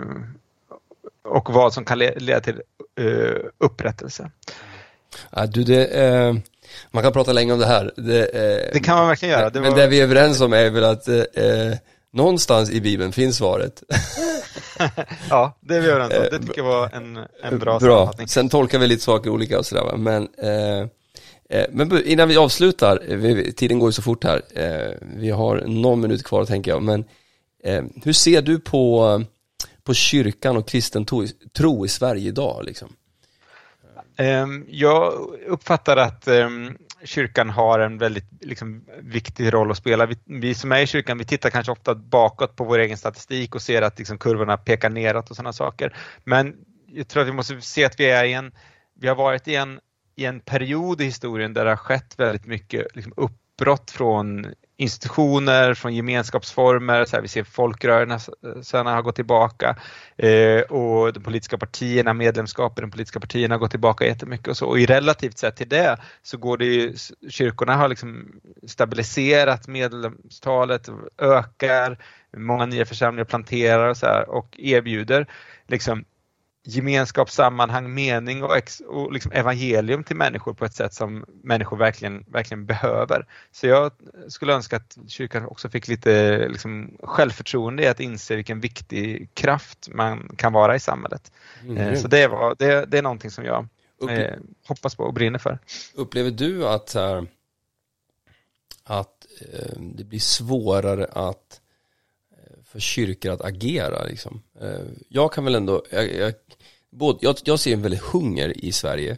och 1.24 1.50
vad 1.50 1.72
som 1.72 1.84
kan 1.84 1.98
leda 1.98 2.40
till 2.40 2.62
eh, 3.00 3.50
upprättelse. 3.58 4.30
Ja, 5.30 5.46
du, 5.46 5.64
det, 5.64 5.86
eh, 5.86 6.34
man 6.90 7.02
kan 7.02 7.12
prata 7.12 7.32
länge 7.32 7.52
om 7.52 7.58
det 7.58 7.66
här. 7.66 7.92
Det, 7.96 8.26
eh, 8.26 8.70
det 8.72 8.80
kan 8.80 8.96
man 8.96 9.08
verkligen 9.08 9.38
göra. 9.38 9.50
Det 9.50 9.60
men 9.60 9.70
var... 9.70 9.78
det 9.78 9.86
vi 9.86 10.00
är 10.00 10.04
överens 10.04 10.40
om 10.40 10.52
är 10.52 10.70
väl 10.70 10.84
att 10.84 11.08
någonstans 12.16 12.70
i 12.70 12.80
Bibeln 12.80 13.12
finns 13.12 13.36
svaret. 13.36 13.82
ja, 15.30 15.58
det 15.60 15.76
är 15.76 15.80
vi 15.80 15.88
överens 15.88 16.14
om. 16.14 16.22
Det 16.30 16.46
tycker 16.46 16.60
jag 16.60 16.68
var 16.68 16.90
en, 16.92 17.18
en 17.42 17.58
bra, 17.58 17.78
bra. 17.78 18.12
Sen 18.26 18.48
tolkar 18.48 18.78
vi 18.78 18.86
lite 18.86 19.02
saker 19.02 19.30
olika 19.30 19.58
och 19.58 19.66
sådär. 19.66 19.96
Men, 19.96 20.28
eh, 20.38 20.88
eh 21.58 21.66
men 21.70 22.04
innan 22.04 22.28
vi 22.28 22.36
avslutar, 22.36 23.02
vi, 23.08 23.52
tiden 23.52 23.78
går 23.78 23.88
ju 23.88 23.92
så 23.92 24.02
fort 24.02 24.24
här. 24.24 24.42
Eh, 24.54 24.94
vi 25.16 25.30
har 25.30 25.62
någon 25.66 26.00
minut 26.00 26.24
kvar 26.24 26.44
tänker 26.44 26.70
jag. 26.70 26.82
Men 26.82 27.04
eh, 27.64 27.84
hur 28.04 28.12
ser 28.12 28.42
du 28.42 28.58
på, 28.58 29.22
på 29.84 29.94
kyrkan 29.94 30.56
och 30.56 30.68
kristen 30.68 31.04
tro, 31.04 31.26
tro 31.56 31.86
i 31.86 31.88
Sverige 31.88 32.28
idag? 32.28 32.64
Liksom? 32.64 32.88
Ehm, 34.16 34.64
jag 34.68 35.12
uppfattar 35.46 35.96
att 35.96 36.28
ehm, 36.28 36.76
kyrkan 37.06 37.50
har 37.50 37.78
en 37.78 37.98
väldigt 37.98 38.24
liksom, 38.40 38.84
viktig 39.02 39.52
roll 39.52 39.70
att 39.70 39.76
spela. 39.76 40.06
Vi, 40.06 40.16
vi, 40.24 40.54
som 40.54 40.72
är 40.72 40.80
i 40.80 40.86
kyrkan, 40.86 41.18
vi 41.18 41.24
tittar 41.24 41.50
kanske 41.50 41.72
ofta 41.72 41.94
bakåt 41.94 42.56
på 42.56 42.64
vår 42.64 42.78
egen 42.78 42.96
statistik 42.96 43.54
och 43.54 43.62
ser 43.62 43.82
att 43.82 43.98
liksom, 43.98 44.18
kurvorna 44.18 44.56
pekar 44.56 44.90
neråt 44.90 45.30
och 45.30 45.36
sådana 45.36 45.52
saker. 45.52 45.96
Men 46.24 46.56
jag 46.86 47.08
tror 47.08 47.22
att 47.22 47.28
vi 47.28 47.32
måste 47.32 47.60
se 47.60 47.84
att 47.84 48.00
vi 48.00 48.10
är 48.10 48.24
i 48.24 48.32
en, 48.32 48.52
vi 48.94 49.08
har 49.08 49.14
varit 49.14 49.48
i 49.48 49.54
en, 49.54 49.80
i 50.16 50.24
en 50.24 50.40
period 50.40 51.00
i 51.00 51.04
historien 51.04 51.54
där 51.54 51.64
det 51.64 51.70
har 51.70 51.76
skett 51.76 52.18
väldigt 52.18 52.46
mycket 52.46 52.86
liksom, 52.94 53.12
uppbrott 53.16 53.90
från 53.90 54.46
institutioner, 54.78 55.74
från 55.74 55.94
gemenskapsformer, 55.94 57.04
så 57.04 57.16
här, 57.16 57.22
vi 57.22 57.28
ser 57.28 57.44
folkrörelserna 57.44 58.90
eh, 58.90 58.94
har 58.94 59.02
gått 59.02 59.14
tillbaka 59.14 59.76
eh, 60.16 60.60
och 60.60 61.12
de 61.12 61.20
politiska 61.20 61.58
partierna, 61.58 62.14
medlemskap 62.14 62.78
i 62.78 62.82
de 62.82 62.90
politiska 62.90 63.20
partierna 63.20 63.54
har 63.54 63.60
gått 63.60 63.70
tillbaka 63.70 64.06
jättemycket 64.06 64.48
och 64.48 64.56
så. 64.56 64.66
Och 64.66 64.78
i 64.78 64.86
relativt 64.86 65.38
sett 65.38 65.56
till 65.56 65.68
det 65.68 65.98
så 66.22 66.38
går 66.38 66.58
det 66.58 66.64
ju, 66.64 66.94
kyrkorna 67.28 67.76
har 67.76 67.88
liksom 67.88 68.40
stabiliserat 68.66 69.68
medlemstalet, 69.68 70.88
ökar, 71.18 71.98
många 72.36 72.66
nya 72.66 72.84
församlingar 72.86 73.24
planterar 73.24 73.88
och 73.88 73.96
så 73.96 74.06
här, 74.06 74.28
och 74.28 74.56
erbjuder 74.58 75.26
liksom 75.66 76.04
gemenskap, 76.66 77.30
sammanhang, 77.30 77.94
mening 77.94 78.42
och, 78.42 78.56
ex, 78.56 78.80
och 78.80 79.12
liksom 79.12 79.32
evangelium 79.32 80.04
till 80.04 80.16
människor 80.16 80.54
på 80.54 80.64
ett 80.64 80.74
sätt 80.74 80.94
som 80.94 81.24
människor 81.42 81.76
verkligen, 81.76 82.24
verkligen 82.28 82.66
behöver. 82.66 83.26
Så 83.52 83.66
jag 83.66 83.92
skulle 84.28 84.52
önska 84.52 84.76
att 84.76 84.98
kyrkan 85.08 85.46
också 85.46 85.68
fick 85.68 85.88
lite 85.88 86.38
liksom, 86.48 86.96
självförtroende 87.02 87.82
i 87.82 87.86
att 87.86 88.00
inse 88.00 88.36
vilken 88.36 88.60
viktig 88.60 89.30
kraft 89.34 89.88
man 89.92 90.30
kan 90.36 90.52
vara 90.52 90.76
i 90.76 90.80
samhället. 90.80 91.32
Mm. 91.62 91.76
Eh, 91.76 92.00
så 92.00 92.08
det, 92.08 92.26
var, 92.26 92.56
det, 92.58 92.84
det, 92.84 92.98
är 92.98 93.02
någonting 93.02 93.30
som 93.30 93.44
jag 93.44 93.68
eh, 94.10 94.34
hoppas 94.68 94.94
på 94.94 95.04
och 95.04 95.14
brinner 95.14 95.38
för. 95.38 95.58
Upplever 95.94 96.30
du 96.30 96.68
att, 96.68 96.94
här, 96.94 97.26
att 98.84 99.26
eh, 99.40 99.80
det 99.80 100.04
blir 100.04 100.20
svårare 100.20 101.06
att 101.12 101.60
för 102.76 102.80
kyrkor 102.80 103.32
att 103.32 103.44
agera 103.44 104.04
liksom? 104.04 104.42
Eh, 104.60 104.80
jag 105.08 105.32
kan 105.32 105.44
väl 105.44 105.54
ändå, 105.54 105.82
jag, 105.90 106.14
jag 106.14 106.34
både, 106.90 107.18
jag, 107.22 107.36
jag 107.44 107.60
ser 107.60 107.72
en 107.72 107.82
väldigt 107.82 108.02
hunger 108.02 108.64
i 108.64 108.72
Sverige. 108.72 109.16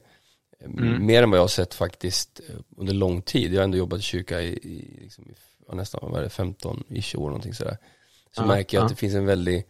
Mm. 0.64 1.06
Mer 1.06 1.22
än 1.22 1.30
vad 1.30 1.38
jag 1.38 1.42
har 1.42 1.48
sett 1.48 1.74
faktiskt 1.74 2.40
eh, 2.48 2.54
under 2.76 2.94
lång 2.94 3.22
tid. 3.22 3.52
Jag 3.52 3.59
har 3.59 3.64
ändå 3.64 3.78
jobbat 3.78 4.00
i 4.00 4.02
kyrka 4.02 4.40
i, 4.40 4.52
i, 4.52 4.98
liksom, 5.02 5.24
i 5.30 5.34
nästan 5.74 6.11
vad 6.11 6.20
är 6.20 6.24
det, 6.24 6.28
15-ish 6.28 7.16
år 7.16 7.26
någonting 7.26 7.54
sådär. 7.54 7.76
Så 8.36 8.42
ja, 8.42 8.46
märker 8.46 8.76
jag 8.76 8.82
ja. 8.82 8.84
att 8.84 8.90
det 8.90 8.96
finns 8.96 9.14
en 9.14 9.26
väldigt, 9.26 9.66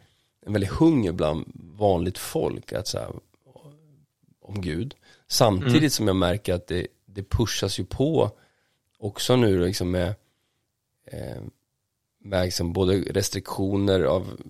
en 0.46 0.52
väldigt 0.52 0.70
hunger 0.70 1.12
bland 1.12 1.52
vanligt 1.54 2.18
folk 2.18 2.72
att 2.72 2.88
så 2.88 3.20
om 4.40 4.60
Gud. 4.60 4.94
Samtidigt 5.28 5.76
mm. 5.76 5.90
som 5.90 6.06
jag 6.06 6.16
märker 6.16 6.54
att 6.54 6.66
det, 6.66 6.86
det 7.06 7.22
pushas 7.22 7.80
ju 7.80 7.84
på 7.84 8.30
också 8.98 9.36
nu 9.36 9.66
liksom 9.66 9.90
med, 9.90 10.14
eh, 11.06 11.42
med 12.20 12.44
liksom 12.44 12.72
både 12.72 13.00
restriktioner 13.00 14.00
av 14.00 14.40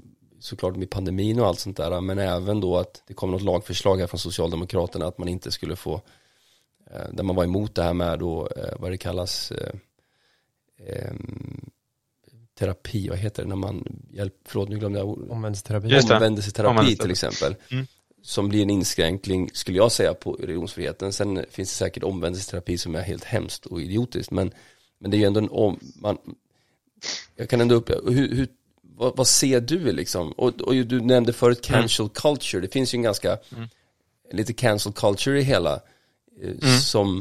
såklart 0.41 0.77
med 0.77 0.91
pandemin 0.91 1.41
och 1.41 1.47
allt 1.47 1.59
sånt 1.59 1.77
där 1.77 2.01
men 2.01 2.19
även 2.19 2.61
då 2.61 2.77
att 2.77 3.03
det 3.07 3.15
kom 3.15 3.31
något 3.31 3.43
lagförslag 3.43 3.99
här 3.99 4.07
från 4.07 4.21
Socialdemokraterna 4.21 5.07
att 5.07 5.19
man 5.19 5.29
inte 5.29 5.51
skulle 5.51 5.77
få 5.77 5.95
eh, 6.91 7.13
där 7.13 7.25
man 7.25 7.37
var 7.37 7.45
emot 7.45 7.75
det 7.75 7.83
här 7.83 7.95
med 7.95 8.19
då 8.19 8.49
eh, 8.57 8.75
vad 8.79 8.91
det 8.91 8.97
kallas 8.99 9.51
eh, 9.51 11.13
terapi, 12.59 13.09
vad 13.09 13.19
heter 13.19 13.43
det 13.43 13.49
när 13.49 13.57
man 13.57 14.03
hjälp, 14.11 14.35
förlåt 14.45 14.69
nu 14.69 14.79
glömde 14.79 14.99
jag 14.99 15.09
ordet. 15.09 15.31
Omvändelseterapi. 15.31 16.01
Omvändelseterapi 16.15 16.97
till 16.97 17.11
exempel. 17.11 17.55
Mm. 17.71 17.87
Som 18.23 18.49
blir 18.49 18.63
en 18.63 18.71
inskränkning, 18.71 19.51
skulle 19.53 19.77
jag 19.77 19.93
säga, 19.93 20.15
på 20.15 20.33
religionsfriheten. 20.33 21.13
Sen 21.13 21.45
finns 21.51 21.69
det 21.69 21.75
säkert 21.75 22.03
omvändelseterapi 22.03 22.79
som 22.79 22.95
är 22.95 23.01
helt 23.01 23.25
hemskt 23.25 23.67
och 23.67 23.83
idiotiskt. 23.83 24.31
Men, 24.31 24.51
men 24.99 25.11
det 25.11 25.17
är 25.17 25.19
ju 25.19 25.25
ändå 25.25 25.41
en 25.41 25.49
om, 25.49 25.79
man, 25.95 26.19
jag 27.37 27.49
kan 27.49 27.61
ändå 27.61 27.75
uppleva, 27.75 28.11
hur, 28.11 28.35
hur 28.35 28.49
vad, 28.97 29.17
vad, 29.17 29.27
ser 29.27 29.61
du 29.61 29.93
liksom? 29.93 30.33
Och, 30.33 30.61
och 30.61 30.75
du 30.75 31.01
nämnde 31.01 31.33
förut 31.33 31.61
cancel 31.63 32.05
mm. 32.05 32.15
culture, 32.15 32.61
det 32.61 32.73
finns 32.73 32.95
ju 32.95 32.97
en 32.97 33.03
ganska, 33.03 33.39
mm. 33.57 33.69
lite 34.33 34.53
cancel 34.53 34.93
culture 34.93 35.41
i 35.41 35.43
hela, 35.43 35.81
eh, 36.43 36.51
mm. 36.63 36.79
som 36.79 37.21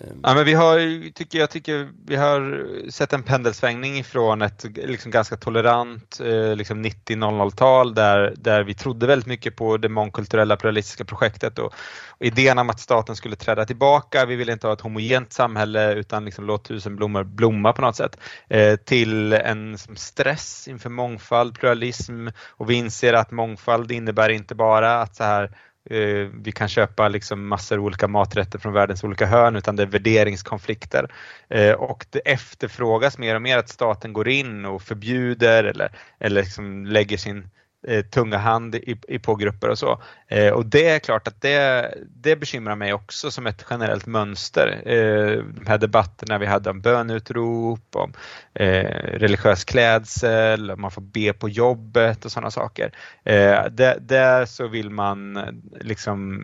Ehm. 0.00 0.20
Ja, 0.22 0.34
men 0.34 0.44
vi 0.44 0.54
har, 0.54 1.10
tycker, 1.12 1.38
jag 1.38 1.50
tycker 1.50 1.88
vi 2.06 2.16
har 2.16 2.66
sett 2.90 3.12
en 3.12 3.22
pendelsvängning 3.22 3.98
ifrån 3.98 4.42
ett 4.42 4.64
liksom 4.76 5.10
ganska 5.10 5.36
tolerant 5.36 6.20
eh, 6.20 6.56
liksom 6.56 6.84
90-00-tal 6.84 7.94
där, 7.94 8.34
där 8.36 8.62
vi 8.62 8.74
trodde 8.74 9.06
väldigt 9.06 9.26
mycket 9.26 9.56
på 9.56 9.76
det 9.76 9.88
mångkulturella 9.88 10.56
pluralistiska 10.56 11.04
projektet 11.04 11.58
och, 11.58 11.66
och, 11.66 12.26
idén 12.26 12.58
om 12.58 12.70
att 12.70 12.80
staten 12.80 13.16
skulle 13.16 13.36
träda 13.36 13.64
tillbaka. 13.64 14.26
Vi 14.26 14.36
ville 14.36 14.52
inte 14.52 14.66
ha 14.66 14.74
ett 14.74 14.80
homogent 14.80 15.32
samhälle 15.32 15.94
utan 15.94 16.24
liksom 16.24 16.46
låt 16.46 16.64
tusen 16.64 16.96
blommor 16.96 17.24
blomma 17.24 17.72
på 17.72 17.82
något 17.82 17.96
sätt 17.96 18.18
eh, 18.48 18.76
till 18.76 19.32
en 19.32 19.72
liksom, 19.72 19.96
stress 19.96 20.68
inför 20.68 20.90
mångfald, 20.90 21.54
pluralism 21.54 22.28
och 22.48 22.70
vi 22.70 22.74
inser 22.74 23.12
att 23.12 23.30
mångfald 23.30 23.92
innebär 23.92 24.28
inte 24.28 24.54
bara 24.54 25.02
att 25.02 25.16
så 25.16 25.24
här 25.24 25.50
Eh, 25.90 26.28
vi 26.42 26.52
kan 26.52 26.68
köpa 26.68 27.08
liksom 27.08 27.48
massor 27.48 27.78
olika 27.78 28.08
maträtter 28.08 28.58
från 28.58 28.72
världens 28.72 29.04
olika 29.04 29.26
hörn 29.26 29.56
utan 29.56 29.76
det 29.76 29.82
är 29.82 29.86
värderingskonflikter. 29.86 31.12
Eh, 31.48 31.72
och 31.72 32.06
det 32.10 32.18
efterfrågas 32.18 33.18
mer 33.18 33.34
och 33.34 33.42
mer 33.42 33.58
att 33.58 33.68
staten 33.68 34.12
går 34.12 34.28
in 34.28 34.64
och 34.64 34.82
förbjuder 34.82 35.64
eller, 35.64 35.92
eller 36.18 36.42
liksom 36.42 36.86
lägger 36.86 37.16
sin 37.16 37.50
eh, 37.86 38.04
tunga 38.04 38.38
hand 38.38 38.74
i, 38.74 38.98
i 39.08 39.18
på 39.18 39.34
grupper 39.34 39.68
och 39.68 39.78
så. 39.78 40.02
Eh, 40.26 40.52
och 40.52 40.66
det 40.66 40.88
är 40.88 40.98
klart 40.98 41.28
att 41.28 41.40
det, 41.40 41.94
det 42.06 42.36
bekymrar 42.36 42.76
mig 42.76 42.92
också 42.92 43.30
som 43.30 43.46
ett 43.46 43.66
generellt 43.70 44.06
mönster. 44.06 44.82
Eh, 44.86 45.44
de 45.44 45.66
här 45.66 45.78
debatterna 45.78 46.38
vi 46.38 46.46
hade 46.46 46.70
om 46.70 46.80
bönutrop, 46.80 47.96
om 47.96 48.12
eh, 48.54 48.84
religiös 49.18 49.64
klädsel, 49.64 50.70
om 50.70 50.80
man 50.80 50.90
får 50.90 51.02
be 51.02 51.32
på 51.32 51.48
jobbet 51.48 52.24
och 52.24 52.32
sådana 52.32 52.50
saker. 52.50 52.92
Eh, 53.24 53.64
där, 53.70 53.98
där 54.00 54.46
så 54.46 54.68
vill 54.68 54.90
man 54.90 55.36
eh, 55.36 55.44
liksom 55.80 56.42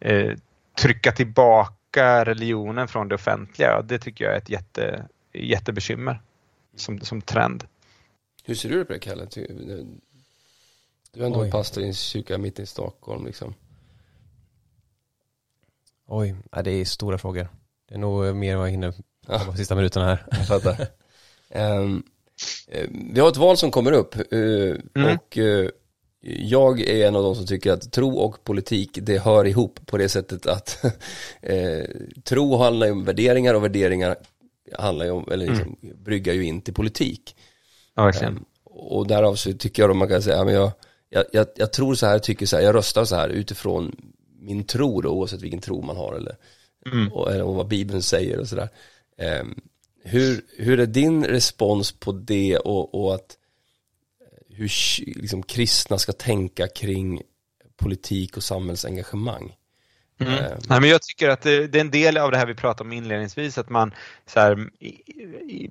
eh, 0.00 0.32
trycka 0.82 1.12
tillbaka 1.12 2.24
religionen 2.24 2.88
från 2.88 3.08
det 3.08 3.14
offentliga. 3.14 3.82
Det 3.82 3.98
tycker 3.98 4.24
jag 4.24 4.34
är 4.34 4.38
ett 4.38 4.50
jätte, 4.50 5.06
jättebekymmer 5.32 6.20
som, 6.76 7.00
som 7.00 7.22
trend. 7.22 7.64
Hur 8.44 8.54
ser 8.54 8.68
du 8.68 8.84
på 8.84 8.92
det 8.92 8.98
Kalle? 8.98 9.26
Du 11.12 11.20
är 11.22 11.26
ändå 11.26 11.40
Oj. 11.40 11.50
pastor 11.50 11.82
i 11.82 11.86
en 11.86 11.94
kyrka 11.94 12.38
mitt 12.38 12.58
i 12.58 12.66
Stockholm 12.66 13.26
liksom. 13.26 13.54
Oj, 16.06 16.36
ja, 16.52 16.62
det 16.62 16.70
är 16.70 16.84
stora 16.84 17.18
frågor. 17.18 17.48
Det 17.88 17.94
är 17.94 17.98
nog 17.98 18.36
mer 18.36 18.56
vad 18.56 18.66
jag 18.66 18.70
hinner 18.70 18.90
på 19.26 19.44
de 19.46 19.56
sista 19.56 19.74
minuterna 19.74 20.06
här. 20.06 20.26
Jag 20.30 20.46
fattar. 20.46 20.86
um, 21.54 22.02
vi 23.12 23.20
har 23.20 23.28
ett 23.28 23.36
val 23.36 23.56
som 23.56 23.70
kommer 23.70 23.92
upp 23.92 24.16
uh, 24.32 24.76
mm. 24.94 25.16
och 25.16 25.36
uh, 25.36 25.68
jag 26.20 26.80
är 26.80 27.08
en 27.08 27.16
av 27.16 27.22
de 27.22 27.34
som 27.34 27.46
tycker 27.46 27.72
att 27.72 27.92
tro 27.92 28.16
och 28.16 28.44
politik 28.44 28.98
det 29.02 29.18
hör 29.18 29.44
ihop 29.44 29.80
på 29.86 29.98
det 29.98 30.08
sättet 30.08 30.46
att 30.46 30.84
uh, 31.50 31.84
tro 32.24 32.56
handlar 32.56 32.86
ju 32.86 32.92
om 32.92 33.04
värderingar 33.04 33.54
och 33.54 33.64
värderingar 33.64 34.16
handlar 34.72 35.04
ju 35.04 35.10
om, 35.10 35.28
eller 35.32 35.46
liksom, 35.46 35.76
mm. 35.82 35.96
bryggar 36.04 36.34
ju 36.34 36.44
in 36.44 36.60
till 36.60 36.74
politik. 36.74 37.36
Ja, 37.94 38.04
verkligen. 38.04 38.36
Um, 38.36 38.44
och 38.64 39.06
därav 39.06 39.34
så 39.34 39.52
tycker 39.52 39.82
jag 39.82 39.90
att 39.90 39.96
man 39.96 40.08
kan 40.08 40.22
säga, 40.22 40.44
men 40.44 40.54
jag, 40.54 40.72
jag, 41.08 41.24
jag, 41.32 41.46
jag, 41.56 41.72
tror 41.72 41.94
så 41.94 42.06
här, 42.06 42.18
tycker 42.18 42.46
så 42.46 42.56
här, 42.56 42.62
jag 42.62 42.74
röstar 42.74 43.04
så 43.04 43.14
här 43.14 43.28
utifrån 43.28 43.96
min 44.38 44.64
tro 44.64 45.00
då, 45.00 45.10
oavsett 45.10 45.42
vilken 45.42 45.60
tro 45.60 45.82
man 45.82 45.96
har 45.96 46.14
eller, 46.14 46.36
mm. 46.92 47.12
och, 47.12 47.32
eller 47.32 47.44
vad 47.44 47.68
Bibeln 47.68 48.02
säger 48.02 48.38
och 48.38 48.48
sådär. 48.48 48.68
Um, 49.40 49.60
hur, 50.04 50.44
hur 50.56 50.80
är 50.80 50.86
din 50.86 51.24
respons 51.24 51.92
på 51.92 52.12
det 52.12 52.58
och, 52.58 52.94
och 52.94 53.14
att 53.14 53.36
hur 54.48 54.70
liksom, 55.20 55.42
kristna 55.42 55.98
ska 55.98 56.12
tänka 56.12 56.68
kring 56.68 57.22
politik 57.76 58.36
och 58.36 58.42
samhällsengagemang? 58.42 59.56
Mm. 60.18 60.32
Uh, 60.32 60.40
Nej, 60.68 60.80
men 60.80 60.90
jag 60.90 61.02
tycker 61.02 61.28
att 61.28 61.42
det, 61.42 61.66
det, 61.66 61.78
är 61.78 61.80
en 61.80 61.90
del 61.90 62.16
av 62.16 62.30
det 62.30 62.38
här 62.38 62.46
vi 62.46 62.54
pratade 62.54 62.88
om 62.88 62.92
inledningsvis, 62.92 63.58
att 63.58 63.70
man 63.70 63.94
så 64.26 64.40
här, 64.40 64.68
i, 64.78 64.88
i, 64.88 65.70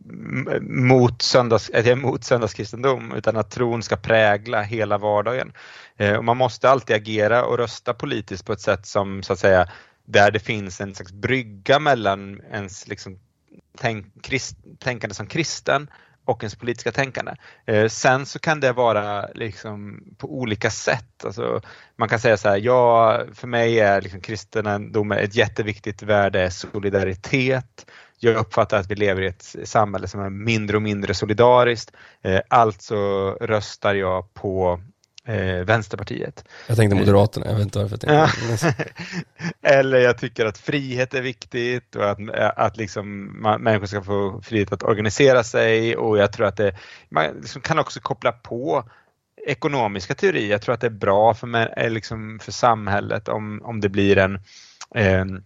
mot, 0.61 1.21
söndags, 1.21 1.69
att 1.69 1.85
jag 1.85 1.87
är 1.87 1.95
mot 1.95 2.23
söndagskristendom, 2.23 3.13
utan 3.15 3.37
att 3.37 3.51
tron 3.51 3.83
ska 3.83 3.95
prägla 3.95 4.61
hela 4.61 4.97
vardagen. 4.97 5.53
Uh, 6.01 6.13
och 6.13 6.25
man 6.25 6.37
måste 6.37 6.69
alltid 6.69 6.95
agera 6.95 7.45
och 7.45 7.57
rösta 7.57 7.93
politiskt 7.93 8.45
på 8.45 8.53
ett 8.53 8.61
sätt 8.61 8.85
som 8.85 9.23
så 9.23 9.33
att 9.33 9.39
säga 9.39 9.67
där 10.05 10.31
det 10.31 10.39
finns 10.39 10.81
en 10.81 10.95
slags 10.95 11.11
brygga 11.11 11.79
mellan 11.79 12.41
ens 12.51 12.87
liksom, 12.87 13.19
tänk, 13.77 14.23
krist, 14.23 14.57
tänkande 14.79 15.13
som 15.13 15.27
kristen 15.27 15.87
och 16.25 16.43
ens 16.43 16.55
politiska 16.55 16.91
tänkande. 16.91 17.31
Eh, 17.65 17.87
sen 17.87 18.25
så 18.25 18.39
kan 18.39 18.59
det 18.59 18.71
vara 18.71 19.27
liksom 19.27 20.03
på 20.17 20.33
olika 20.33 20.69
sätt. 20.69 21.25
Alltså, 21.25 21.61
man 21.95 22.09
kan 22.09 22.19
säga 22.19 22.37
så 22.37 22.49
här, 22.49 22.57
ja, 22.57 23.21
för 23.33 23.47
mig 23.47 23.79
är 23.79 24.01
liksom 24.01 24.21
kristendomen 24.21 25.17
ett 25.17 25.35
jätteviktigt 25.35 26.03
värde 26.03 26.51
solidaritet. 26.51 27.85
Jag 28.19 28.35
uppfattar 28.35 28.79
att 28.79 28.91
vi 28.91 28.95
lever 28.95 29.21
i 29.21 29.27
ett 29.27 29.55
samhälle 29.63 30.07
som 30.07 30.21
är 30.21 30.29
mindre 30.29 30.77
och 30.77 30.83
mindre 30.83 31.13
solidariskt. 31.13 31.91
Eh, 32.21 32.41
alltså 32.47 33.31
röstar 33.41 33.95
jag 33.95 34.33
på 34.33 34.81
eh, 35.25 35.65
Vänsterpartiet. 35.65 36.45
Jag 36.67 36.77
tänkte 36.77 36.95
Moderaterna, 36.95 37.45
jag 37.45 37.53
vet 37.55 37.63
inte 37.63 37.79
varför 37.79 37.99
jag 38.01 38.29
Eller 39.77 39.97
jag 39.97 40.17
tycker 40.17 40.45
att 40.45 40.57
frihet 40.57 41.13
är 41.13 41.21
viktigt 41.21 41.95
och 41.95 42.09
att, 42.09 42.17
att 42.55 42.77
liksom 42.77 43.35
man, 43.41 43.61
människor 43.61 43.85
ska 43.85 44.01
få 44.01 44.41
frihet 44.41 44.73
att 44.73 44.83
organisera 44.83 45.43
sig 45.43 45.97
och 45.97 46.17
jag 46.17 46.33
tror 46.33 46.47
att 46.47 46.57
det, 46.57 46.75
man 47.09 47.25
liksom 47.41 47.61
kan 47.61 47.79
också 47.79 47.99
koppla 47.99 48.31
på 48.31 48.89
ekonomiska 49.47 50.15
teorier. 50.15 50.51
Jag 50.51 50.61
tror 50.61 50.75
att 50.75 50.81
det 50.81 50.87
är 50.87 50.91
bra 50.91 51.33
för, 51.33 51.79
eh, 51.83 51.89
liksom 51.89 52.39
för 52.41 52.51
samhället 52.51 53.27
om, 53.27 53.61
om 53.63 53.81
det 53.81 53.89
blir 53.89 54.17
en, 54.17 54.39
en 54.95 55.43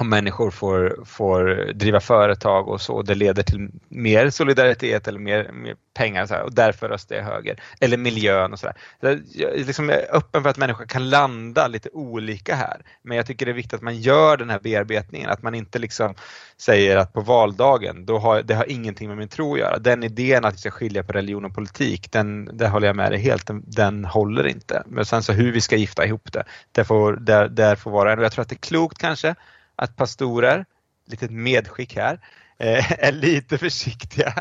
om 0.00 0.08
människor 0.08 0.50
får, 0.50 1.04
får 1.04 1.72
driva 1.74 2.00
företag 2.00 2.68
och 2.68 2.80
så, 2.80 3.02
det 3.02 3.14
leder 3.14 3.42
till 3.42 3.70
mer 3.88 4.30
solidaritet 4.30 5.08
eller 5.08 5.18
mer, 5.18 5.52
mer 5.52 5.74
pengar 5.94 6.22
och, 6.22 6.28
så 6.28 6.34
här, 6.34 6.42
och 6.42 6.54
därför 6.54 6.88
röstar 6.88 7.16
jag 7.16 7.24
höger. 7.24 7.60
Eller 7.80 7.96
miljön 7.96 8.52
och 8.52 8.58
sådär. 8.58 8.76
Så 9.00 9.06
jag 9.34 9.66
liksom 9.66 9.90
är 9.90 10.16
öppen 10.16 10.42
för 10.42 10.50
att 10.50 10.56
människor 10.56 10.84
kan 10.84 11.10
landa 11.10 11.68
lite 11.68 11.88
olika 11.92 12.54
här. 12.54 12.82
Men 13.02 13.16
jag 13.16 13.26
tycker 13.26 13.46
det 13.46 13.52
är 13.52 13.54
viktigt 13.54 13.74
att 13.74 13.82
man 13.82 13.96
gör 13.96 14.36
den 14.36 14.50
här 14.50 14.58
bearbetningen, 14.58 15.30
att 15.30 15.42
man 15.42 15.54
inte 15.54 15.78
liksom 15.78 16.14
säger 16.56 16.96
att 16.96 17.12
på 17.12 17.20
valdagen, 17.20 18.06
då 18.06 18.18
har, 18.18 18.42
det 18.42 18.54
har 18.54 18.70
ingenting 18.70 19.08
med 19.08 19.16
min 19.16 19.28
tro 19.28 19.52
att 19.52 19.60
göra. 19.60 19.78
Den 19.78 20.04
idén 20.04 20.44
att 20.44 20.54
vi 20.54 20.58
ska 20.58 20.70
skilja 20.70 21.02
på 21.02 21.12
religion 21.12 21.44
och 21.44 21.54
politik, 21.54 22.12
den, 22.12 22.56
där 22.58 22.68
håller 22.68 22.86
jag 22.86 22.96
med 22.96 23.12
dig 23.12 23.20
helt, 23.20 23.46
den, 23.46 23.64
den 23.66 24.04
håller 24.04 24.46
inte. 24.46 24.82
Men 24.86 25.04
sen 25.04 25.22
så 25.22 25.32
hur 25.32 25.52
vi 25.52 25.60
ska 25.60 25.76
gifta 25.76 26.06
ihop 26.06 26.32
det, 26.32 26.44
det 26.72 26.84
får, 26.84 27.12
där, 27.12 27.48
där 27.48 27.76
får 27.76 27.90
vara 27.90 28.12
en. 28.12 28.18
Och 28.18 28.24
jag 28.24 28.32
tror 28.32 28.42
att 28.42 28.48
det 28.48 28.54
är 28.54 28.68
klokt 28.68 28.98
kanske 28.98 29.34
att 29.78 29.96
pastorer, 29.96 30.64
litet 31.06 31.30
medskick 31.30 31.96
här, 31.96 32.20
eh, 32.58 32.92
är 33.04 33.12
lite 33.12 33.58
försiktiga 33.58 34.34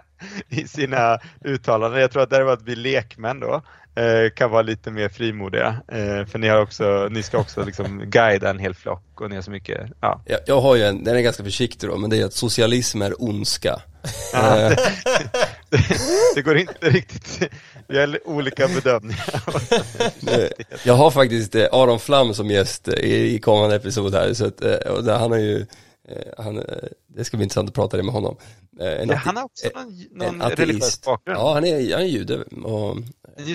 i 0.49 0.67
sina 0.67 1.19
uttalanden. 1.45 2.01
Jag 2.01 2.11
tror 2.11 2.23
att 2.23 2.33
att 2.33 2.61
bli 2.61 2.75
lekmän 2.75 3.39
då 3.39 3.61
eh, 3.97 4.29
kan 4.35 4.51
vara 4.51 4.61
lite 4.61 4.91
mer 4.91 5.09
frimodiga. 5.09 5.77
Eh, 5.87 6.25
för 6.25 6.39
ni, 6.39 6.47
har 6.47 6.61
också, 6.61 7.07
ni 7.11 7.23
ska 7.23 7.37
också 7.37 7.65
liksom 7.65 7.99
guida 8.05 8.49
en 8.49 8.59
hel 8.59 8.73
flock 8.73 9.21
och 9.21 9.29
ni 9.29 9.35
har 9.35 9.41
så 9.41 9.51
mycket, 9.51 9.91
ja. 10.01 10.21
Jag, 10.25 10.39
jag 10.45 10.61
har 10.61 10.75
ju 10.75 10.83
en, 10.83 11.03
den 11.03 11.15
är 11.15 11.21
ganska 11.21 11.43
försiktig 11.43 11.89
då, 11.89 11.97
men 11.97 12.09
det 12.09 12.21
är 12.21 12.25
att 12.25 12.33
socialism 12.33 13.01
är 13.01 13.23
ondska. 13.23 13.81
Ja, 14.33 14.55
det, 15.69 15.77
det, 15.77 15.99
det, 16.35 16.41
går 16.41 16.57
inte 16.57 16.89
riktigt, 16.89 17.53
vi 17.87 17.99
har 17.99 18.27
olika 18.27 18.67
bedömningar. 18.67 19.43
jag 20.83 20.93
har 20.93 21.11
faktiskt 21.11 21.55
eh, 21.55 21.67
Aron 21.71 21.99
Flam 21.99 22.33
som 22.33 22.49
gäst 22.49 22.87
i 22.87 23.39
kommande 23.39 23.75
episod 23.75 24.13
här, 24.13 24.33
så 24.33 24.45
att, 24.45 24.61
eh, 24.61 24.75
och 24.75 25.03
där 25.03 25.17
han 25.17 25.31
har 25.31 25.37
ju 25.37 25.65
eh, 26.07 26.43
han, 26.43 26.63
det 27.07 27.25
ska 27.25 27.37
bli 27.37 27.43
intressant 27.43 27.69
att 27.69 27.75
prata 27.75 27.97
med 27.97 28.13
honom. 28.13 28.37
En 28.79 29.09
ja, 29.09 29.15
han 29.15 29.37
har 29.37 29.43
också 29.43 29.67
någon, 30.13 30.37
någon 30.37 30.49
religiös 30.51 31.01
bakgrund. 31.01 31.39
Ja, 31.39 31.53
han 31.53 31.65
är, 31.65 31.93
han 31.93 32.01
är 32.01 32.07
jude. 32.07 32.43
Och, 32.63 32.97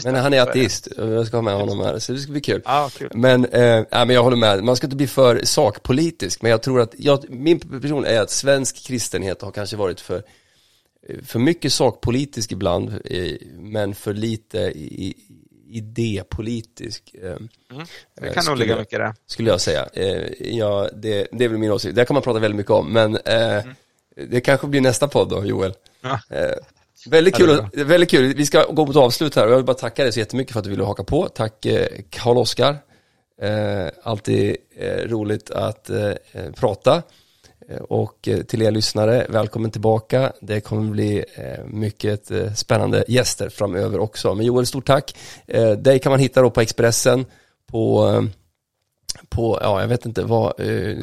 men 0.05 0.15
han 0.15 0.35
är 0.35 0.41
ateist, 0.41 0.89
jag 0.97 1.27
ska 1.27 1.37
ha 1.37 1.43
med 1.43 1.55
honom 1.55 1.81
här, 1.81 1.99
så 1.99 2.13
det 2.13 2.19
ska 2.19 2.33
bli 2.33 2.41
kul. 2.41 2.63
Ah, 2.65 2.89
kul. 2.89 3.11
Men, 3.15 3.45
äh, 3.45 3.85
men 3.91 4.11
jag 4.11 4.23
håller 4.23 4.37
med, 4.37 4.65
man 4.65 4.77
ska 4.77 4.87
inte 4.87 4.97
bli 4.97 5.07
för 5.07 5.41
sakpolitisk, 5.45 6.43
men 6.43 6.51
jag 6.51 6.63
tror 6.63 6.81
att, 6.81 6.95
jag, 6.99 7.31
min 7.31 7.61
person 7.61 8.05
är 8.05 8.21
att 8.21 8.31
svensk 8.31 8.87
kristenhet 8.87 9.43
har 9.43 9.51
kanske 9.51 9.77
varit 9.77 10.01
för 10.01 10.23
för 11.25 11.39
mycket 11.39 11.73
sakpolitisk 11.73 12.53
ibland, 12.53 12.89
eh, 13.05 13.37
men 13.55 13.95
för 13.95 14.15
lite 14.15 14.73
idépolitisk. 15.69 17.15
Eh, 17.23 17.31
mm. 17.31 17.49
Det 18.15 18.35
kan 18.35 18.45
nog 18.45 18.57
ligga 18.57 18.79
mycket 18.79 18.99
där. 18.99 19.15
Skulle 19.27 19.51
jag 19.51 19.61
säga. 19.61 19.89
Eh, 19.93 20.57
ja, 20.57 20.89
det, 20.95 21.29
det 21.33 21.45
är 21.45 21.49
väl 21.49 21.59
min 21.59 21.71
åsikt. 21.71 21.95
Det 21.95 22.05
kan 22.05 22.15
man 22.15 22.23
prata 22.23 22.39
väldigt 22.39 22.57
mycket 22.57 22.73
om, 22.73 22.93
men 22.93 23.17
mm. 23.17 23.75
det 24.29 24.41
kanske 24.41 24.67
blir 24.67 24.81
nästa 24.81 25.09
podd 25.09 25.29
då, 25.29 25.45
Joel. 25.47 25.75
Ja. 26.01 26.21
Väldigt 27.07 27.35
kul, 27.35 27.67
väldigt 27.73 28.11
kul. 28.11 28.35
Vi 28.35 28.47
ska 28.47 28.65
gå 28.73 28.87
mot 28.87 28.97
avslut 28.97 29.37
här 29.37 29.47
och 29.47 29.53
jag 29.53 29.57
vill 29.57 29.67
bara 29.67 29.77
tacka 29.77 30.03
dig 30.03 30.13
så 30.13 30.19
jättemycket 30.19 30.53
för 30.53 30.59
att 30.59 30.65
du 30.65 30.71
ville 30.71 30.85
haka 30.85 31.05
på. 31.05 31.29
Tack 31.29 31.67
Karl 32.11 32.37
Oskar. 32.37 32.79
alltid 34.03 34.57
roligt 35.07 35.51
att 35.51 35.91
prata. 36.55 37.03
Eh, 37.73 37.83
och 37.83 38.29
eh, 38.29 38.43
till 38.43 38.63
er 38.63 38.71
lyssnare, 38.71 39.27
välkommen 39.29 39.71
tillbaka. 39.71 40.33
Det 40.41 40.61
kommer 40.61 40.91
bli 40.91 41.25
eh, 41.35 41.65
mycket 41.65 42.31
spännande 42.57 43.05
gäster 43.09 43.49
framöver 43.49 43.99
också. 43.99 44.35
Men 44.35 44.47
Joel, 44.47 44.67
stort 44.67 44.87
tack. 44.87 45.17
Dig 45.79 45.99
kan 45.99 46.11
man 46.11 46.21
hitta 46.21 46.43
då 46.43 46.51
på 46.51 46.61
Expressen, 46.61 47.27
på, 47.71 48.29
på 49.29 49.59
ja 49.63 49.81
jag 49.81 49.89
vet 49.89 50.07
inte 50.07 50.23
vad. 50.23 50.55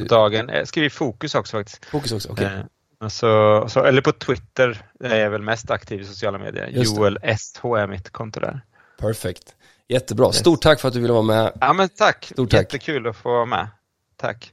Dagen, 0.08 0.50
skriv 0.64 0.90
Fokus 0.90 1.34
också 1.34 1.56
faktiskt. 1.56 1.84
Fokus 1.84 2.12
också, 2.12 2.28
okej. 2.32 2.46
Okay. 2.46 2.62
Alltså, 3.00 3.64
så, 3.68 3.84
eller 3.84 4.02
på 4.02 4.12
Twitter, 4.12 4.82
där 5.00 5.10
är 5.10 5.20
jag 5.20 5.30
väl 5.30 5.42
mest 5.42 5.70
aktiv 5.70 6.00
i 6.00 6.04
sociala 6.04 6.38
medier. 6.38 6.68
Joel 6.68 7.18
SH 7.38 7.64
är 7.64 7.86
mitt 7.86 8.10
konto 8.10 8.40
där. 8.40 8.60
Perfekt. 8.98 9.54
Jättebra. 9.88 10.32
Stort 10.32 10.62
tack 10.62 10.80
för 10.80 10.88
att 10.88 10.94
du 10.94 11.00
ville 11.00 11.12
vara 11.12 11.22
med. 11.22 11.52
Ja 11.60 11.72
men 11.72 11.88
tack. 11.88 12.24
Stort 12.32 12.50
tack. 12.50 12.60
Jättekul 12.60 13.06
att 13.06 13.16
få 13.16 13.28
vara 13.28 13.46
med. 13.46 13.68
Tack. 14.16 14.52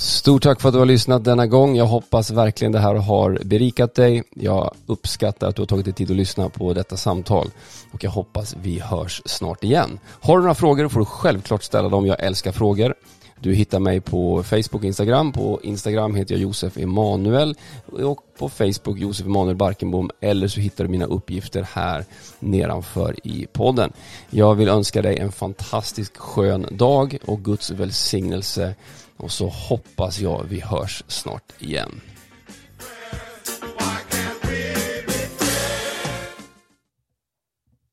Stort 0.00 0.42
tack 0.42 0.60
för 0.60 0.68
att 0.68 0.72
du 0.72 0.78
har 0.78 0.86
lyssnat 0.86 1.24
denna 1.24 1.46
gång. 1.46 1.76
Jag 1.76 1.86
hoppas 1.86 2.30
verkligen 2.30 2.72
det 2.72 2.78
här 2.78 2.94
har 2.94 3.38
berikat 3.44 3.94
dig. 3.94 4.22
Jag 4.30 4.74
uppskattar 4.86 5.48
att 5.48 5.56
du 5.56 5.62
har 5.62 5.66
tagit 5.66 5.84
dig 5.84 5.94
tid 5.94 6.10
att 6.10 6.16
lyssna 6.16 6.48
på 6.48 6.72
detta 6.72 6.96
samtal 6.96 7.50
och 7.92 8.04
jag 8.04 8.10
hoppas 8.10 8.56
vi 8.62 8.78
hörs 8.78 9.22
snart 9.24 9.64
igen. 9.64 9.98
Har 10.06 10.36
du 10.36 10.42
några 10.42 10.54
frågor 10.54 10.88
får 10.88 11.00
du 11.00 11.06
självklart 11.06 11.62
ställa 11.62 11.88
dem. 11.88 12.06
Jag 12.06 12.20
älskar 12.20 12.52
frågor. 12.52 12.94
Du 13.40 13.54
hittar 13.54 13.80
mig 13.80 14.00
på 14.00 14.42
Facebook 14.42 14.74
och 14.74 14.84
Instagram. 14.84 15.32
På 15.32 15.60
Instagram 15.62 16.14
heter 16.14 16.34
jag 16.34 16.42
Josef 16.42 16.76
Emanuel 16.78 17.54
och 17.86 18.20
på 18.38 18.48
Facebook 18.48 18.98
Josef 18.98 19.26
Emanuel 19.26 19.56
Barkenbom 19.56 20.10
eller 20.20 20.48
så 20.48 20.60
hittar 20.60 20.84
du 20.84 20.90
mina 20.90 21.04
uppgifter 21.04 21.66
här 21.72 22.04
nedanför 22.38 23.26
i 23.26 23.46
podden. 23.52 23.92
Jag 24.30 24.54
vill 24.54 24.68
önska 24.68 25.02
dig 25.02 25.18
en 25.18 25.32
fantastisk 25.32 26.16
skön 26.16 26.66
dag 26.70 27.18
och 27.26 27.44
Guds 27.44 27.70
välsignelse 27.70 28.74
och 29.20 29.32
så 29.32 29.48
hoppas 29.48 30.20
jag 30.20 30.46
vi 30.48 30.60
hörs 30.60 31.02
snart 31.08 31.52
igen. 31.58 32.00